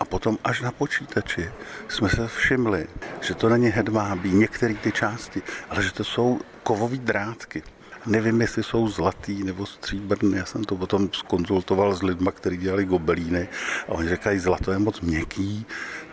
A 0.00 0.04
potom 0.04 0.38
až 0.44 0.60
na 0.60 0.72
počítači 0.72 1.50
jsme 1.88 2.08
se 2.08 2.28
všimli, 2.28 2.86
že 3.20 3.34
to 3.34 3.48
není 3.48 3.68
hedvábí, 3.68 4.30
některé 4.30 4.74
ty 4.74 4.92
části, 4.92 5.42
ale 5.70 5.82
že 5.82 5.92
to 5.92 6.04
jsou 6.04 6.40
kovové 6.62 6.96
drátky. 6.96 7.62
Nevím, 8.06 8.40
jestli 8.40 8.62
jsou 8.62 8.88
zlatý 8.88 9.44
nebo 9.44 9.66
stříbrný. 9.66 10.36
Já 10.36 10.44
jsem 10.44 10.64
to 10.64 10.76
potom 10.76 11.08
skonzultoval 11.12 11.94
s 11.94 12.02
lidmi, 12.02 12.30
kteří 12.34 12.56
dělali 12.56 12.84
gobelíny 12.84 13.48
a 13.88 13.92
oni 13.92 14.08
říkají, 14.08 14.38
zlato 14.38 14.72
je 14.72 14.78
moc 14.78 15.00
měkký, 15.00 15.66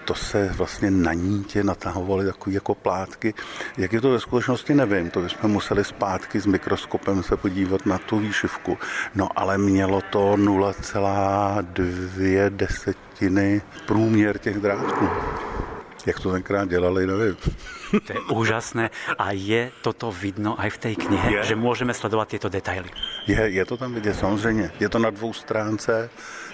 to 0.05 0.15
se 0.15 0.49
vlastně 0.55 0.91
na 0.91 1.13
nítě 1.13 1.63
natahovaly 1.63 2.25
takové 2.25 2.53
jako 2.53 2.75
plátky. 2.75 3.33
Jak 3.77 3.93
je 3.93 4.01
to 4.01 4.09
ve 4.09 4.19
skutečnosti, 4.19 4.73
nevím. 4.73 5.09
To 5.09 5.19
bychom 5.19 5.51
museli 5.51 5.83
zpátky 5.83 6.39
s 6.39 6.45
mikroskopem 6.45 7.23
se 7.23 7.37
podívat 7.37 7.85
na 7.85 7.97
tu 7.97 8.19
výšivku. 8.19 8.77
No 9.15 9.29
ale 9.35 9.57
mělo 9.57 10.01
to 10.01 10.35
0,2 10.35 12.49
desetiny 12.49 13.61
průměr 13.85 14.37
těch 14.37 14.59
drátků. 14.59 15.09
Jak 16.05 16.19
to 16.19 16.31
tenkrát 16.31 16.69
dělali, 16.69 17.07
nevím. 17.07 17.35
To 18.07 18.13
je 18.13 18.19
úžasné 18.33 18.89
a 19.17 19.31
je 19.31 19.71
toto 19.81 20.11
vidno 20.11 20.57
aj 20.57 20.69
v 20.69 20.77
tej 20.77 20.95
knihe, 20.97 21.29
je. 21.29 21.53
že 21.53 21.55
môžeme 21.55 21.93
sledovať 21.93 22.27
tieto 22.35 22.49
detaily. 22.49 22.89
Je, 23.29 23.37
je 23.37 23.65
to 23.65 23.77
tam 23.77 23.93
vidět, 23.93 24.13
samozřejmě. 24.13 24.71
Je 24.79 24.89
to 24.89 24.99
na 24.99 25.09
dvou 25.09 25.33
stránce, 25.33 26.09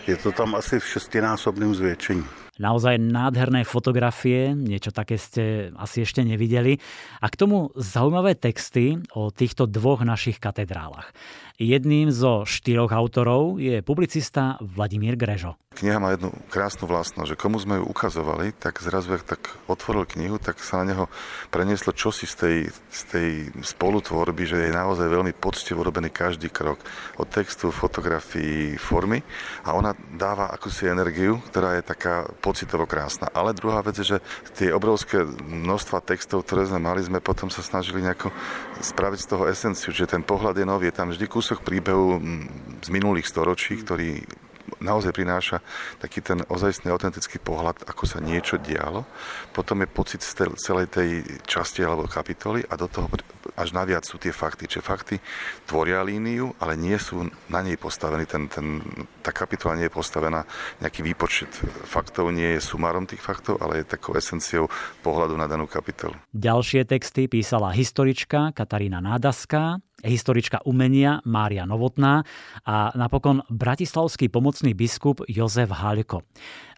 je 0.07 0.17
to 0.17 0.31
tam 0.31 0.55
asi 0.55 0.79
v 0.79 0.85
šestinásobném 0.87 1.75
zvětšení. 1.75 2.25
Naozaj 2.59 2.99
nádherné 2.99 3.63
fotografie, 3.63 4.51
niečo 4.51 4.91
také 4.91 5.15
ste 5.15 5.71
asi 5.79 6.03
ešte 6.03 6.27
nevideli. 6.27 6.75
A 7.23 7.31
k 7.31 7.39
tomu 7.39 7.71
zaujímavé 7.79 8.35
texty 8.35 8.99
o 9.15 9.31
týchto 9.31 9.63
dvoch 9.63 10.03
našich 10.03 10.43
katedrálach. 10.43 11.15
Jedným 11.59 12.07
zo 12.07 12.47
štyroch 12.47 12.95
autorov 12.95 13.59
je 13.59 13.83
publicista 13.83 14.55
Vladimír 14.63 15.19
Grežo. 15.19 15.59
Kniha 15.75 15.99
má 15.99 16.15
jednu 16.15 16.31
krásnu 16.47 16.87
vlastnosť, 16.87 17.35
že 17.35 17.39
komu 17.39 17.59
sme 17.59 17.79
ju 17.79 17.85
ukazovali, 17.87 18.55
tak 18.55 18.79
zrazu, 18.79 19.15
ak 19.15 19.27
tak 19.27 19.41
otvoril 19.67 20.07
knihu, 20.07 20.39
tak 20.39 20.59
sa 20.63 20.79
na 20.79 20.91
neho 20.91 21.05
prenieslo 21.51 21.91
čosi 21.91 22.27
z 22.27 22.35
tej, 22.35 22.57
z 22.71 23.01
tej 23.11 23.29
spolutvorby, 23.59 24.47
že 24.47 24.55
je 24.55 24.71
naozaj 24.71 25.11
veľmi 25.11 25.35
poctivo 25.35 25.83
robený 25.83 26.15
každý 26.15 26.47
krok. 26.47 26.79
Od 27.19 27.27
textu, 27.27 27.75
fotografii, 27.75 28.79
formy 28.79 29.19
a 29.67 29.75
ona 29.75 29.91
dáva 30.15 30.51
akúsi 30.55 30.87
energiu, 30.87 31.43
ktorá 31.51 31.75
je 31.75 31.83
taká 31.83 32.23
pocitovo 32.39 32.87
krásna. 32.87 33.27
Ale 33.35 33.51
druhá 33.51 33.83
vec 33.83 33.99
je, 33.99 34.15
že 34.15 34.17
tie 34.55 34.71
obrovské 34.71 35.27
množstva 35.27 36.07
textov, 36.07 36.47
ktoré 36.47 36.71
sme 36.71 36.79
mali, 36.79 37.03
sme 37.03 37.19
potom 37.19 37.51
sa 37.51 37.59
snažili 37.59 37.99
nejako 37.99 38.31
spraviť 38.79 39.19
z 39.21 39.27
toho 39.27 39.43
esenciu, 39.51 39.91
že 39.91 40.07
ten 40.07 40.23
pohľad 40.23 40.55
je 40.55 40.65
nový, 40.67 40.87
je 40.87 40.97
tam 40.97 41.11
vždy 41.11 41.27
kus 41.27 41.48
kúsok 41.49 41.65
príbehu 41.65 42.21
mm, 42.21 42.85
z 42.85 42.89
minulých 42.93 43.25
storočí, 43.25 43.81
ktorý 43.81 44.21
naozaj 44.77 45.17
prináša 45.17 45.65
taký 45.97 46.21
ten 46.21 46.45
ozajstný 46.45 46.93
autentický 46.93 47.41
pohľad, 47.41 47.89
ako 47.89 48.05
sa 48.05 48.21
niečo 48.21 48.61
dialo. 48.61 49.09
Potom 49.49 49.81
je 49.81 49.89
pocit 49.89 50.21
z 50.21 50.53
celej 50.61 50.93
tej 50.93 51.25
časti 51.49 51.81
alebo 51.81 52.05
kapitoly 52.05 52.61
a 52.69 52.77
do 52.77 52.85
toho 52.85 53.09
až 53.57 53.73
naviac 53.73 54.05
sú 54.05 54.21
tie 54.21 54.29
fakty. 54.29 54.69
Čiže 54.69 54.85
fakty 54.85 55.15
tvoria 55.65 56.05
líniu, 56.05 56.53
ale 56.61 56.77
nie 56.77 56.93
sú 57.01 57.25
na 57.49 57.65
nej 57.65 57.81
postavení. 57.81 58.29
Ten, 58.29 58.45
ten, 58.45 58.77
tá 59.25 59.33
kapitola 59.33 59.73
nie 59.73 59.89
je 59.89 59.97
postavená, 59.97 60.45
nejaký 60.85 61.01
výpočet 61.01 61.49
faktov 61.89 62.29
nie 62.29 62.61
je 62.61 62.61
sumárom 62.61 63.09
tých 63.09 63.25
faktov, 63.25 63.57
ale 63.57 63.81
je 63.81 63.89
takou 63.89 64.13
esenciou 64.13 64.69
pohľadu 65.01 65.33
na 65.33 65.49
danú 65.49 65.65
kapitolu. 65.65 66.13
Ďalšie 66.29 66.85
texty 66.85 67.25
písala 67.25 67.73
historička 67.73 68.53
Katarína 68.53 69.01
Nádaská, 69.01 69.81
historička 70.03 70.63
umenia 70.65 71.19
Mária 71.25 71.65
Novotná 71.67 72.23
a 72.65 72.91
napokon 72.95 73.43
bratislavský 73.49 74.29
pomocný 74.31 74.73
biskup 74.73 75.23
Jozef 75.27 75.69
Haľko. 75.69 76.23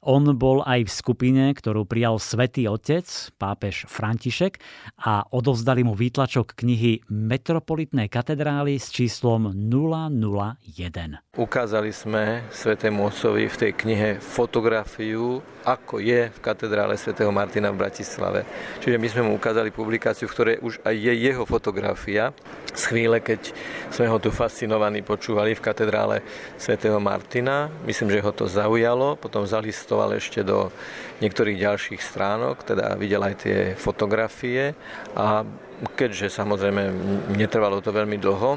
On 0.01 0.25
bol 0.33 0.65
aj 0.65 0.89
v 0.89 0.91
skupine, 0.91 1.43
ktorú 1.53 1.85
prijal 1.85 2.17
svätý 2.17 2.65
Otec, 2.65 3.05
pápež 3.37 3.85
František 3.85 4.57
a 4.97 5.29
odovzdali 5.29 5.85
mu 5.85 5.93
výtlačok 5.93 6.57
knihy 6.57 7.05
Metropolitnej 7.05 8.09
katedrály 8.09 8.81
s 8.81 8.89
číslom 8.89 9.53
001. 9.53 11.21
Ukázali 11.37 11.93
sme 11.93 12.49
svätému 12.49 13.13
Otcovi 13.13 13.45
v 13.45 13.59
tej 13.61 13.71
knihe 13.77 14.09
fotografiu, 14.17 15.45
ako 15.61 16.01
je 16.01 16.33
v 16.33 16.39
katedrále 16.41 16.97
svätého 16.97 17.29
Martina 17.29 17.69
v 17.69 17.85
Bratislave. 17.85 18.41
Čiže 18.81 18.97
my 18.97 19.05
sme 19.05 19.21
mu 19.29 19.31
ukázali 19.37 19.69
publikáciu, 19.69 20.25
v 20.25 20.33
ktorej 20.33 20.57
už 20.65 20.81
aj 20.81 20.97
je 20.97 21.13
jeho 21.13 21.45
fotografia 21.45 22.33
z 22.73 22.83
chvíle, 22.89 23.21
keď 23.21 23.53
sme 23.93 24.09
ho 24.09 24.17
tu 24.17 24.33
fascinovaní 24.33 25.05
počúvali 25.05 25.53
v 25.53 25.61
katedrále 25.61 26.25
svätého 26.57 26.97
Martina. 26.97 27.69
Myslím, 27.85 28.17
že 28.17 28.25
ho 28.25 28.33
to 28.33 28.49
zaujalo, 28.49 29.13
potom 29.13 29.45
zalistoval 29.45 29.90
listoval 29.91 30.15
ešte 30.15 30.47
do 30.47 30.71
niektorých 31.19 31.59
ďalších 31.59 31.99
stránok, 31.99 32.63
teda 32.63 32.95
videl 32.95 33.19
aj 33.27 33.43
tie 33.43 33.57
fotografie 33.75 34.71
a 35.19 35.43
keďže 35.99 36.31
samozrejme 36.31 36.95
netrvalo 37.35 37.83
to 37.83 37.91
veľmi 37.91 38.15
dlho, 38.15 38.55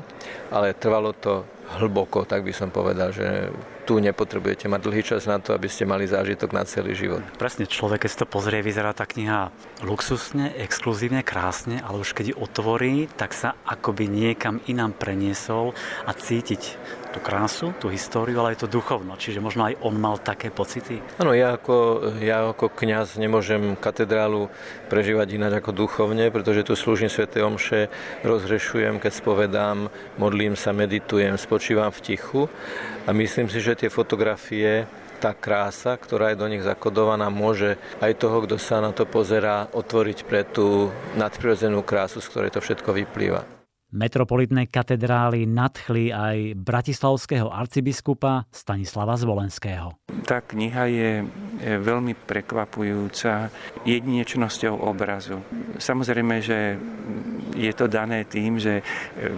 ale 0.55 0.78
trvalo 0.78 1.11
to 1.11 1.43
hlboko, 1.82 2.22
tak 2.22 2.47
by 2.47 2.55
som 2.55 2.70
povedal, 2.70 3.11
že 3.11 3.51
tu 3.82 3.99
nepotrebujete 3.99 4.70
mať 4.70 4.80
dlhý 4.87 5.03
čas 5.03 5.26
na 5.26 5.43
to, 5.43 5.59
aby 5.59 5.66
ste 5.66 5.82
mali 5.82 6.07
zážitok 6.07 6.55
na 6.55 6.62
celý 6.62 6.95
život. 6.95 7.26
Presne, 7.35 7.66
človek, 7.66 8.07
keď 8.07 8.11
si 8.14 8.20
to 8.22 8.30
pozrie, 8.30 8.62
vyzerá 8.62 8.95
tá 8.95 9.03
kniha 9.03 9.51
luxusne, 9.82 10.55
exkluzívne, 10.55 11.26
krásne, 11.26 11.82
ale 11.82 11.99
už 11.99 12.14
keď 12.14 12.30
ju 12.30 12.37
otvorí, 12.39 13.11
tak 13.18 13.35
sa 13.35 13.59
akoby 13.66 14.07
niekam 14.07 14.62
inám 14.70 14.95
preniesol 14.95 15.74
a 16.07 16.14
cítiť 16.14 16.78
tú 17.15 17.23
krásu, 17.23 17.71
tú 17.79 17.87
históriu, 17.95 18.43
ale 18.43 18.59
aj 18.59 18.67
to 18.67 18.69
duchovno. 18.69 19.15
Čiže 19.15 19.39
možno 19.39 19.71
aj 19.71 19.79
on 19.87 19.95
mal 19.95 20.19
také 20.19 20.51
pocity? 20.51 20.99
Áno, 21.23 21.31
ja 21.31 21.55
ako, 21.55 22.11
ja 22.19 22.51
ako 22.51 22.75
kňaz 22.75 23.15
nemôžem 23.23 23.79
katedrálu 23.79 24.51
prežívať 24.91 25.39
ináč 25.39 25.62
ako 25.62 25.71
duchovne, 25.71 26.35
pretože 26.35 26.67
tu 26.67 26.75
slúžim 26.75 27.07
Sv. 27.07 27.31
Omše, 27.31 27.87
rozhrešujem, 28.27 28.99
keď 28.99 29.12
spovedám, 29.15 29.79
modlím 30.19 30.59
sa, 30.59 30.75
meditujem, 30.75 31.39
spočívam 31.39 31.95
v 31.95 32.03
tichu 32.03 32.43
a 33.07 33.15
myslím 33.15 33.47
si, 33.47 33.62
že 33.62 33.79
tie 33.79 33.91
fotografie 33.93 34.91
tá 35.23 35.33
krása, 35.33 35.97
ktorá 35.97 36.35
je 36.35 36.41
do 36.43 36.51
nich 36.51 36.61
zakodovaná, 36.61 37.33
môže 37.33 37.81
aj 38.05 38.21
toho, 38.21 38.45
kto 38.45 38.61
sa 38.61 38.85
na 38.85 38.93
to 38.93 39.09
pozerá, 39.09 39.73
otvoriť 39.73 40.19
pre 40.29 40.45
tú 40.45 40.93
nadprirodzenú 41.17 41.81
krásu, 41.81 42.21
z 42.21 42.29
ktorej 42.29 42.51
to 42.53 42.61
všetko 42.61 42.93
vyplýva. 42.93 43.54
Metropolitné 43.95 44.67
katedrály 44.67 45.47
nadchli 45.47 46.11
aj 46.11 46.59
bratislavského 46.59 47.47
arcibiskupa 47.47 48.43
Stanislava 48.51 49.15
Zvolenského. 49.15 49.95
Tá 50.27 50.43
kniha 50.43 50.85
je 50.91 51.11
veľmi 51.63 52.19
prekvapujúca 52.27 53.55
jedinečnosťou 53.87 54.83
obrazu. 54.83 55.39
Samozrejme, 55.79 56.43
že 56.43 56.75
je 57.55 57.73
to 57.73 57.87
dané 57.87 58.27
tým, 58.27 58.59
že 58.59 58.83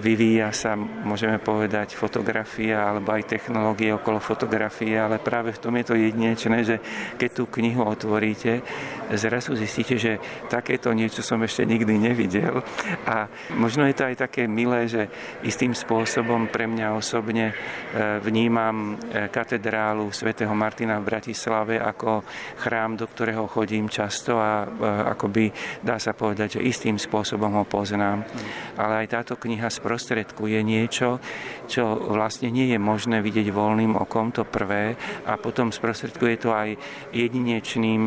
vyvíja 0.01 0.51
sa, 0.51 0.75
môžeme 0.77 1.37
povedať, 1.37 1.95
fotografia 1.95 2.91
alebo 2.91 3.13
aj 3.13 3.29
technológie 3.29 3.93
okolo 3.93 4.19
fotografie, 4.19 4.97
ale 4.97 5.21
práve 5.21 5.53
v 5.53 5.63
tom 5.63 5.77
je 5.77 5.85
to 5.85 5.95
jedinečné, 5.95 6.59
že 6.65 6.77
keď 7.21 7.31
tú 7.37 7.45
knihu 7.61 7.85
otvoríte, 7.85 8.65
zrazu 9.15 9.55
zistíte, 9.55 9.95
že 10.01 10.19
takéto 10.51 10.91
niečo 10.91 11.23
som 11.23 11.39
ešte 11.45 11.63
nikdy 11.63 11.95
nevidel 12.01 12.65
a 13.07 13.31
možno 13.55 13.87
je 13.87 13.95
to 13.95 14.09
aj 14.09 14.17
také 14.27 14.51
milé, 14.51 14.91
že 14.91 15.07
istým 15.47 15.77
spôsobom 15.77 16.51
pre 16.51 16.67
mňa 16.67 16.97
osobne 16.97 17.53
e, 17.53 17.55
vnímam 18.25 18.97
e, 18.97 19.29
katedrálu 19.31 20.11
svätého 20.11 20.51
Martina 20.57 20.99
v 20.99 21.09
Bratislave 21.13 21.79
ako 21.79 22.27
chrám, 22.59 22.99
do 22.99 23.07
ktorého 23.07 23.47
chodím 23.47 23.87
často 23.87 24.41
a 24.41 24.65
e, 24.65 24.67
akoby 25.13 25.45
dá 25.85 26.01
sa 26.01 26.17
povedať, 26.17 26.59
že 26.59 26.67
istým 26.67 26.97
spôsobom 26.99 27.63
ho 27.63 27.65
poznám. 27.69 28.06
Ale 28.77 28.95
aj 29.05 29.07
táto 29.13 29.35
kniha 29.41 29.69
sprostredkuje 29.73 30.61
niečo, 30.61 31.19
čo 31.67 31.97
vlastne 32.13 32.53
nie 32.53 32.71
je 32.71 32.79
možné 32.79 33.25
vidieť 33.25 33.49
voľným 33.51 33.97
okom, 33.97 34.31
to 34.31 34.45
prvé, 34.45 34.95
a 35.25 35.41
potom 35.41 35.73
sprostredkuje 35.73 36.35
to 36.39 36.51
aj 36.53 36.77
jedinečným 37.11 38.03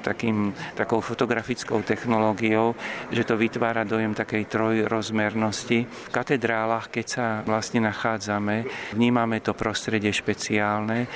takým, 0.00 0.56
takou 0.74 1.04
fotografickou 1.04 1.84
technológiou, 1.84 2.74
že 3.12 3.22
to 3.22 3.36
vytvára 3.38 3.84
dojem 3.84 4.16
takej 4.16 4.48
trojrozmernosti. 4.48 5.84
V 5.84 6.08
katedrálach, 6.10 6.88
keď 6.88 7.06
sa 7.06 7.26
vlastne 7.44 7.84
nachádzame, 7.84 8.64
vnímame 8.96 9.44
to 9.44 9.52
prostredie 9.52 10.10
špeciálne, 10.10 11.04
e, 11.04 11.08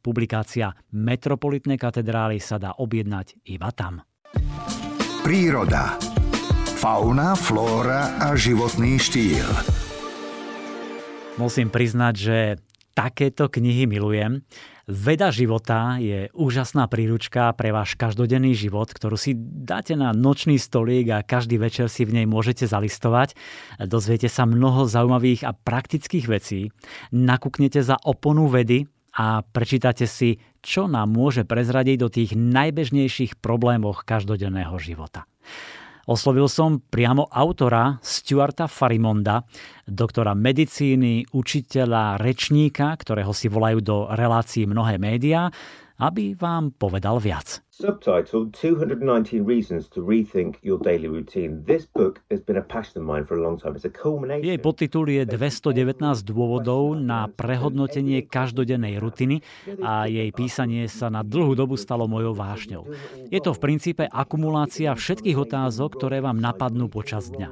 Publikácia 0.00 0.72
Metropolitnej 0.90 1.76
katedrály 1.78 2.40
sa 2.42 2.58
dá 2.58 2.74
objednať 2.74 3.38
iba 3.46 3.70
tam. 3.70 4.02
Príroda. 5.22 5.94
Fauna, 6.80 7.36
flóra 7.36 8.16
a 8.16 8.32
životný 8.32 8.96
štýl. 8.96 9.44
Musím 11.36 11.68
priznať, 11.68 12.14
že 12.16 12.56
takéto 13.00 13.48
knihy 13.48 13.88
milujem. 13.88 14.44
Veda 14.84 15.32
života 15.32 15.96
je 15.96 16.28
úžasná 16.36 16.84
príručka 16.84 17.48
pre 17.56 17.72
váš 17.72 17.96
každodenný 17.96 18.52
život, 18.52 18.92
ktorú 18.92 19.16
si 19.16 19.32
dáte 19.38 19.96
na 19.96 20.12
nočný 20.12 20.60
stolík 20.60 21.08
a 21.08 21.24
každý 21.24 21.56
večer 21.56 21.88
si 21.88 22.04
v 22.04 22.20
nej 22.20 22.26
môžete 22.28 22.68
zalistovať. 22.68 23.32
Dozviete 23.80 24.28
sa 24.28 24.44
mnoho 24.44 24.84
zaujímavých 24.84 25.48
a 25.48 25.56
praktických 25.56 26.26
vecí. 26.28 26.68
Nakúknete 27.14 27.80
za 27.80 27.96
oponu 28.04 28.52
vedy 28.52 28.84
a 29.16 29.40
prečítate 29.40 30.04
si, 30.04 30.36
čo 30.60 30.84
nám 30.84 31.16
môže 31.16 31.48
prezradiť 31.48 31.96
do 31.96 32.08
tých 32.12 32.36
najbežnejších 32.36 33.40
problémoch 33.40 34.04
každodenného 34.04 34.76
života. 34.76 35.24
Oslovil 36.10 36.50
som 36.50 36.82
priamo 36.82 37.30
autora 37.30 38.02
Stuarta 38.02 38.66
Farimonda, 38.66 39.46
doktora 39.86 40.34
medicíny, 40.34 41.22
učiteľa, 41.30 42.18
rečníka, 42.18 42.90
ktorého 42.98 43.30
si 43.30 43.46
volajú 43.46 43.78
do 43.78 43.96
relácií 44.10 44.66
mnohé 44.66 44.98
médiá, 44.98 45.46
aby 46.02 46.34
vám 46.34 46.74
povedal 46.74 47.22
viac. 47.22 47.62
Subtitled 47.80 48.52
219 48.52 49.40
Reasons 49.40 49.88
to 49.88 50.04
Rethink 50.04 50.60
Your 50.60 50.76
Daily 50.76 51.08
Routine. 51.08 51.64
This 51.64 51.88
book 51.88 52.20
has 52.28 52.44
been 52.44 52.60
a 52.60 52.62
passion 52.62 53.00
of 53.00 53.08
mine 53.08 53.24
for 53.24 53.40
a 53.40 53.42
long 53.42 53.56
time. 53.56 53.72
It's 53.72 53.88
a 53.88 53.90
culmination. 53.90 54.44
Jej 54.44 54.60
podtitul 54.60 55.08
je 55.08 55.24
219 55.24 55.96
dôvodov 56.28 56.92
na 57.00 57.32
prehodnotenie 57.32 58.28
každodennej 58.28 59.00
rutiny 59.00 59.40
a 59.80 60.04
jej 60.04 60.28
písanie 60.28 60.92
sa 60.92 61.08
na 61.08 61.24
dlhú 61.24 61.56
dobu 61.56 61.80
stalo 61.80 62.04
mojou 62.04 62.36
vášňou. 62.36 62.84
Je 63.32 63.40
to 63.40 63.56
v 63.56 63.62
princípe 63.64 64.04
akumulácia 64.04 64.92
všetkých 64.92 65.40
otázok, 65.40 65.96
ktoré 65.96 66.20
vám 66.20 66.36
napadnú 66.36 66.92
počas 66.92 67.32
dňa. 67.32 67.48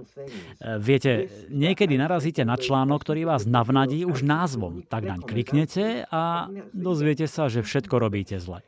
Viete, 0.77 1.33
niekedy 1.49 1.97
narazíte 1.97 2.45
na 2.45 2.61
článok, 2.61 3.01
ktorý 3.01 3.33
vás 3.33 3.49
navnadí 3.49 4.05
už 4.05 4.29
názvom. 4.29 4.85
Tak 4.93 5.09
naň 5.09 5.25
kliknete 5.25 6.05
a 6.13 6.53
dozviete 6.77 7.25
sa, 7.25 7.49
že 7.49 7.65
všetko 7.65 7.97
robíte 7.97 8.37
zle. 8.37 8.61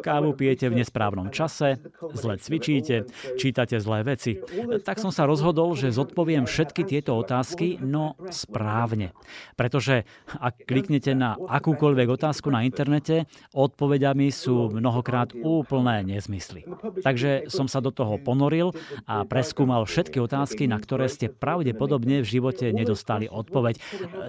Kávu 0.00 0.32
pijete 0.38 0.70
v 0.70 0.80
nesprávnom 0.80 1.28
čase, 1.34 1.82
zle 2.14 2.38
cvičíte, 2.38 3.04
čítate 3.36 3.76
zlé 3.82 4.06
veci. 4.06 4.38
Tak 4.82 5.02
som 5.02 5.10
sa 5.10 5.26
rozhodol, 5.28 5.74
že 5.76 5.94
zodpoviem 5.94 6.46
všetky 6.46 6.86
tieto 6.86 7.18
otázky, 7.18 7.82
no 7.82 8.14
správne. 8.30 9.12
Pretože 9.58 10.06
ak 10.38 10.64
kliknete 10.64 11.12
na 11.18 11.36
akúkoľvek 11.36 12.08
otázku 12.10 12.48
na 12.48 12.62
internete, 12.62 13.26
odpovediami 13.52 14.30
sú 14.30 14.72
mnohokrát 14.72 15.34
úplné 15.34 16.06
nezmysly. 16.06 16.64
Takže 17.02 17.50
som 17.50 17.66
sa 17.66 17.82
do 17.82 17.90
toho 17.90 18.16
ponoril 18.22 18.72
a 19.04 19.26
preskúmal 19.26 19.84
všetky 19.84 20.22
otázky, 20.22 20.64
na 20.70 20.78
ktoré 20.78 21.10
ste 21.10 21.28
pravdepodobne 21.28 22.22
v 22.22 22.26
živote 22.26 22.70
nedostali 22.70 23.26
odpoveď. 23.26 23.78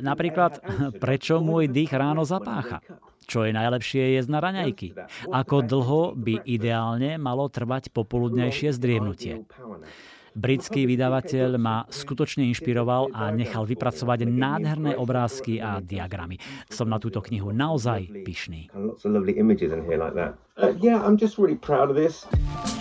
Napríklad, 0.02 0.60
prečo 0.98 1.39
môj 1.39 1.70
dých 1.70 1.93
ráno 1.93 2.26
zapácha? 2.26 2.82
Čo 3.26 3.46
je 3.46 3.52
najlepšie 3.52 4.22
jesť 4.22 4.30
na 4.30 4.40
raňajky? 4.40 4.94
Ako 5.34 5.66
dlho 5.66 6.14
by 6.14 6.46
ideálne 6.46 7.18
malo 7.18 7.50
trvať 7.50 7.90
popoludnejšie 7.90 8.70
zdriemnutie? 8.78 9.44
Britský 10.36 10.84
vydavateľ 10.84 11.56
ma 11.56 11.88
skutočne 11.88 12.44
inšpiroval 12.52 13.16
a 13.16 13.32
nechal 13.32 13.64
vypracovať 13.64 14.28
nádherné 14.28 14.92
obrázky 15.00 15.64
a 15.64 15.80
diagramy. 15.80 16.44
Som 16.68 16.92
na 16.92 17.00
túto 17.00 17.24
knihu 17.24 17.56
naozaj 17.56 18.12
pyšný. 18.28 18.68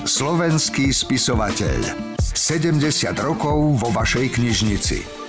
Slovenský 0.05 0.87
spisovateľ. 0.91 1.81
70 2.19 2.83
rokov 3.23 3.59
vo 3.79 3.89
vašej 3.95 4.35
knižnici. 4.35 5.24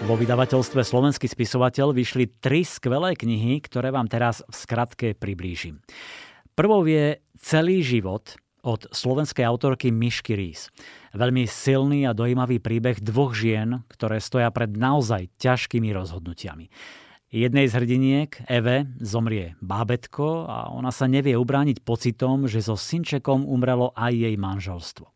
Vo 0.00 0.16
vydavateľstve 0.16 0.80
Slovenský 0.80 1.28
spisovateľ 1.28 1.92
vyšli 1.92 2.40
tri 2.40 2.64
skvelé 2.64 3.12
knihy, 3.12 3.60
ktoré 3.60 3.92
vám 3.92 4.08
teraz 4.08 4.40
v 4.48 4.54
skratke 4.56 5.08
priblížim. 5.12 5.84
Prvou 6.56 6.88
je 6.88 7.20
Celý 7.36 7.84
život 7.84 8.40
od 8.64 8.88
slovenskej 8.88 9.44
autorky 9.44 9.92
Mišky 9.92 10.32
Rís. 10.36 10.72
Veľmi 11.12 11.44
silný 11.44 12.08
a 12.08 12.16
dojímavý 12.16 12.64
príbeh 12.64 12.96
dvoch 13.04 13.36
žien, 13.36 13.84
ktoré 13.92 14.24
stoja 14.24 14.48
pred 14.48 14.72
naozaj 14.72 15.28
ťažkými 15.36 15.92
rozhodnutiami. 15.92 16.72
Jednej 17.30 17.68
z 17.68 17.76
hrdiniek, 17.76 18.30
Eve, 18.48 18.88
zomrie 19.04 19.54
bábetko 19.60 20.48
a 20.48 20.72
ona 20.72 20.90
sa 20.90 21.12
nevie 21.12 21.36
ubrániť 21.36 21.84
pocitom, 21.84 22.48
že 22.48 22.64
so 22.64 22.74
synčekom 22.74 23.44
umrelo 23.44 23.92
aj 23.94 24.16
jej 24.16 24.34
manželstvo, 24.34 25.06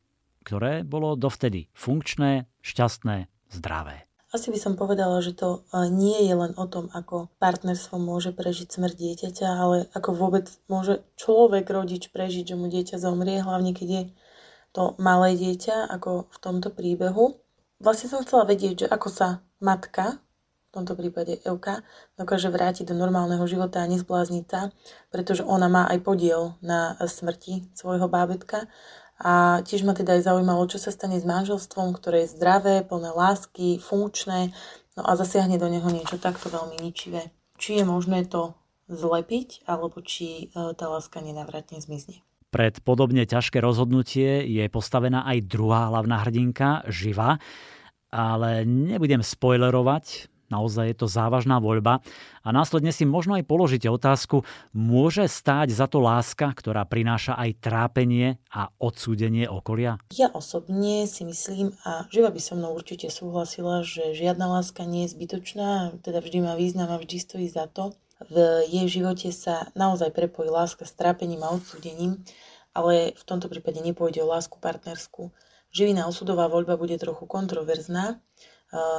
ktoré 0.45 0.85
bolo 0.85 1.17
dovtedy 1.17 1.73
funkčné, 1.73 2.47
šťastné, 2.61 3.33
zdravé. 3.49 4.07
Asi 4.35 4.51
by 4.51 4.59
som 4.59 4.75
povedala, 4.75 5.23
že 5.23 5.31
to 5.31 5.63
e, 5.71 5.87
nie 5.95 6.27
je 6.27 6.35
len 6.35 6.59
o 6.59 6.67
tom, 6.67 6.91
ako 6.91 7.31
partnerstvo 7.39 8.03
môže 8.03 8.35
prežiť 8.35 8.67
smrť 8.67 8.95
dieťaťa, 8.99 9.47
ale 9.47 9.87
ako 9.95 10.11
vôbec 10.11 10.51
môže 10.67 11.07
človek, 11.15 11.71
rodič 11.71 12.11
prežiť, 12.11 12.51
že 12.51 12.59
mu 12.59 12.67
dieťa 12.67 12.99
zomrie, 12.99 13.39
hlavne 13.39 13.71
keď 13.71 13.89
je 13.89 14.03
to 14.75 14.99
malé 14.99 15.39
dieťa, 15.39 15.87
ako 15.87 16.27
v 16.35 16.39
tomto 16.43 16.75
príbehu. 16.75 17.39
Vlastne 17.79 18.11
som 18.11 18.27
chcela 18.27 18.43
vedieť, 18.43 18.75
že 18.85 18.87
ako 18.91 19.07
sa 19.07 19.29
matka 19.63 20.19
v 20.75 20.83
tomto 20.83 20.99
prípade 20.99 21.39
Euka, 21.47 21.87
dokáže 22.19 22.51
vrátiť 22.51 22.91
do 22.91 22.99
normálneho 22.99 23.47
života 23.47 23.87
a 23.87 23.87
nezblázniť 23.87 24.45
sa, 24.51 24.75
pretože 25.15 25.47
ona 25.47 25.71
má 25.71 25.87
aj 25.87 26.03
podiel 26.03 26.59
na 26.59 26.99
smrti 26.99 27.71
svojho 27.79 28.11
bábetka. 28.11 28.67
A 29.23 29.63
tiež 29.63 29.87
ma 29.87 29.95
teda 29.95 30.19
aj 30.19 30.27
zaujímalo, 30.27 30.67
čo 30.67 30.83
sa 30.83 30.91
stane 30.91 31.23
s 31.23 31.27
manželstvom, 31.27 31.95
ktoré 31.95 32.27
je 32.27 32.35
zdravé, 32.35 32.83
plné 32.83 33.15
lásky, 33.15 33.79
funkčné, 33.79 34.51
no 34.99 35.03
a 35.07 35.15
zasiahne 35.15 35.55
do 35.55 35.71
neho 35.71 35.87
niečo 35.87 36.19
takto 36.19 36.51
veľmi 36.51 36.83
ničivé. 36.83 37.31
Či 37.55 37.83
je 37.83 37.85
možné 37.87 38.27
to 38.27 38.59
zlepiť, 38.91 39.65
alebo 39.71 40.03
či 40.03 40.51
e, 40.51 40.75
tá 40.75 40.91
láska 40.91 41.23
nenavratne 41.23 41.79
zmizne. 41.79 42.21
Pred 42.51 42.83
podobne 42.83 43.27
ťažké 43.27 43.59
rozhodnutie 43.63 44.47
je 44.47 44.67
postavená 44.71 45.27
aj 45.27 45.47
druhá 45.47 45.91
hlavná 45.91 46.23
hrdinka, 46.23 46.87
Živa, 46.87 47.39
ale 48.15 48.63
nebudem 48.63 49.23
spoilerovať, 49.23 50.34
Naozaj 50.53 50.85
je 50.93 50.97
to 51.01 51.07
závažná 51.09 51.61
voľba 51.61 52.05
a 52.45 52.49
následne 52.53 52.93
si 52.93 53.09
možno 53.09 53.37
aj 53.41 53.49
položíte 53.49 53.89
otázku, 53.89 54.45
môže 54.77 55.25
stáť 55.29 55.73
za 55.73 55.89
to 55.89 56.05
láska, 56.05 56.53
ktorá 56.53 56.85
prináša 56.85 57.37
aj 57.37 57.61
trápenie 57.65 58.37
a 58.53 58.69
odsúdenie 58.77 59.49
okolia? 59.49 59.97
Ja 60.13 60.29
osobne 60.33 61.09
si 61.09 61.25
myslím 61.25 61.73
a 61.89 62.05
živa 62.13 62.29
by 62.29 62.41
so 62.41 62.55
mnou 62.55 62.77
určite 62.77 63.09
súhlasila, 63.09 63.81
že 63.81 64.13
žiadna 64.13 64.61
láska 64.61 64.85
nie 64.85 65.09
je 65.09 65.17
zbytočná, 65.17 65.97
teda 66.05 66.21
vždy 66.21 66.39
má 66.45 66.53
význam 66.55 66.93
a 66.93 67.01
vždy 67.01 67.17
stojí 67.17 67.49
za 67.49 67.65
to. 67.69 67.97
V 68.31 68.65
jej 68.71 68.87
živote 68.87 69.29
sa 69.35 69.69
naozaj 69.75 70.15
prepojí 70.15 70.49
láska 70.49 70.87
s 70.87 70.95
trápením 70.95 71.43
a 71.43 71.53
odsúdením, 71.53 72.23
ale 72.71 73.13
v 73.15 73.25
tomto 73.27 73.51
prípade 73.51 73.83
nepôjde 73.83 74.23
o 74.23 74.31
lásku 74.31 74.57
partnerskú. 74.63 75.35
Živina 75.75 76.07
osudová 76.07 76.47
voľba 76.47 76.79
bude 76.79 76.95
trochu 76.95 77.27
kontroverzná, 77.27 78.23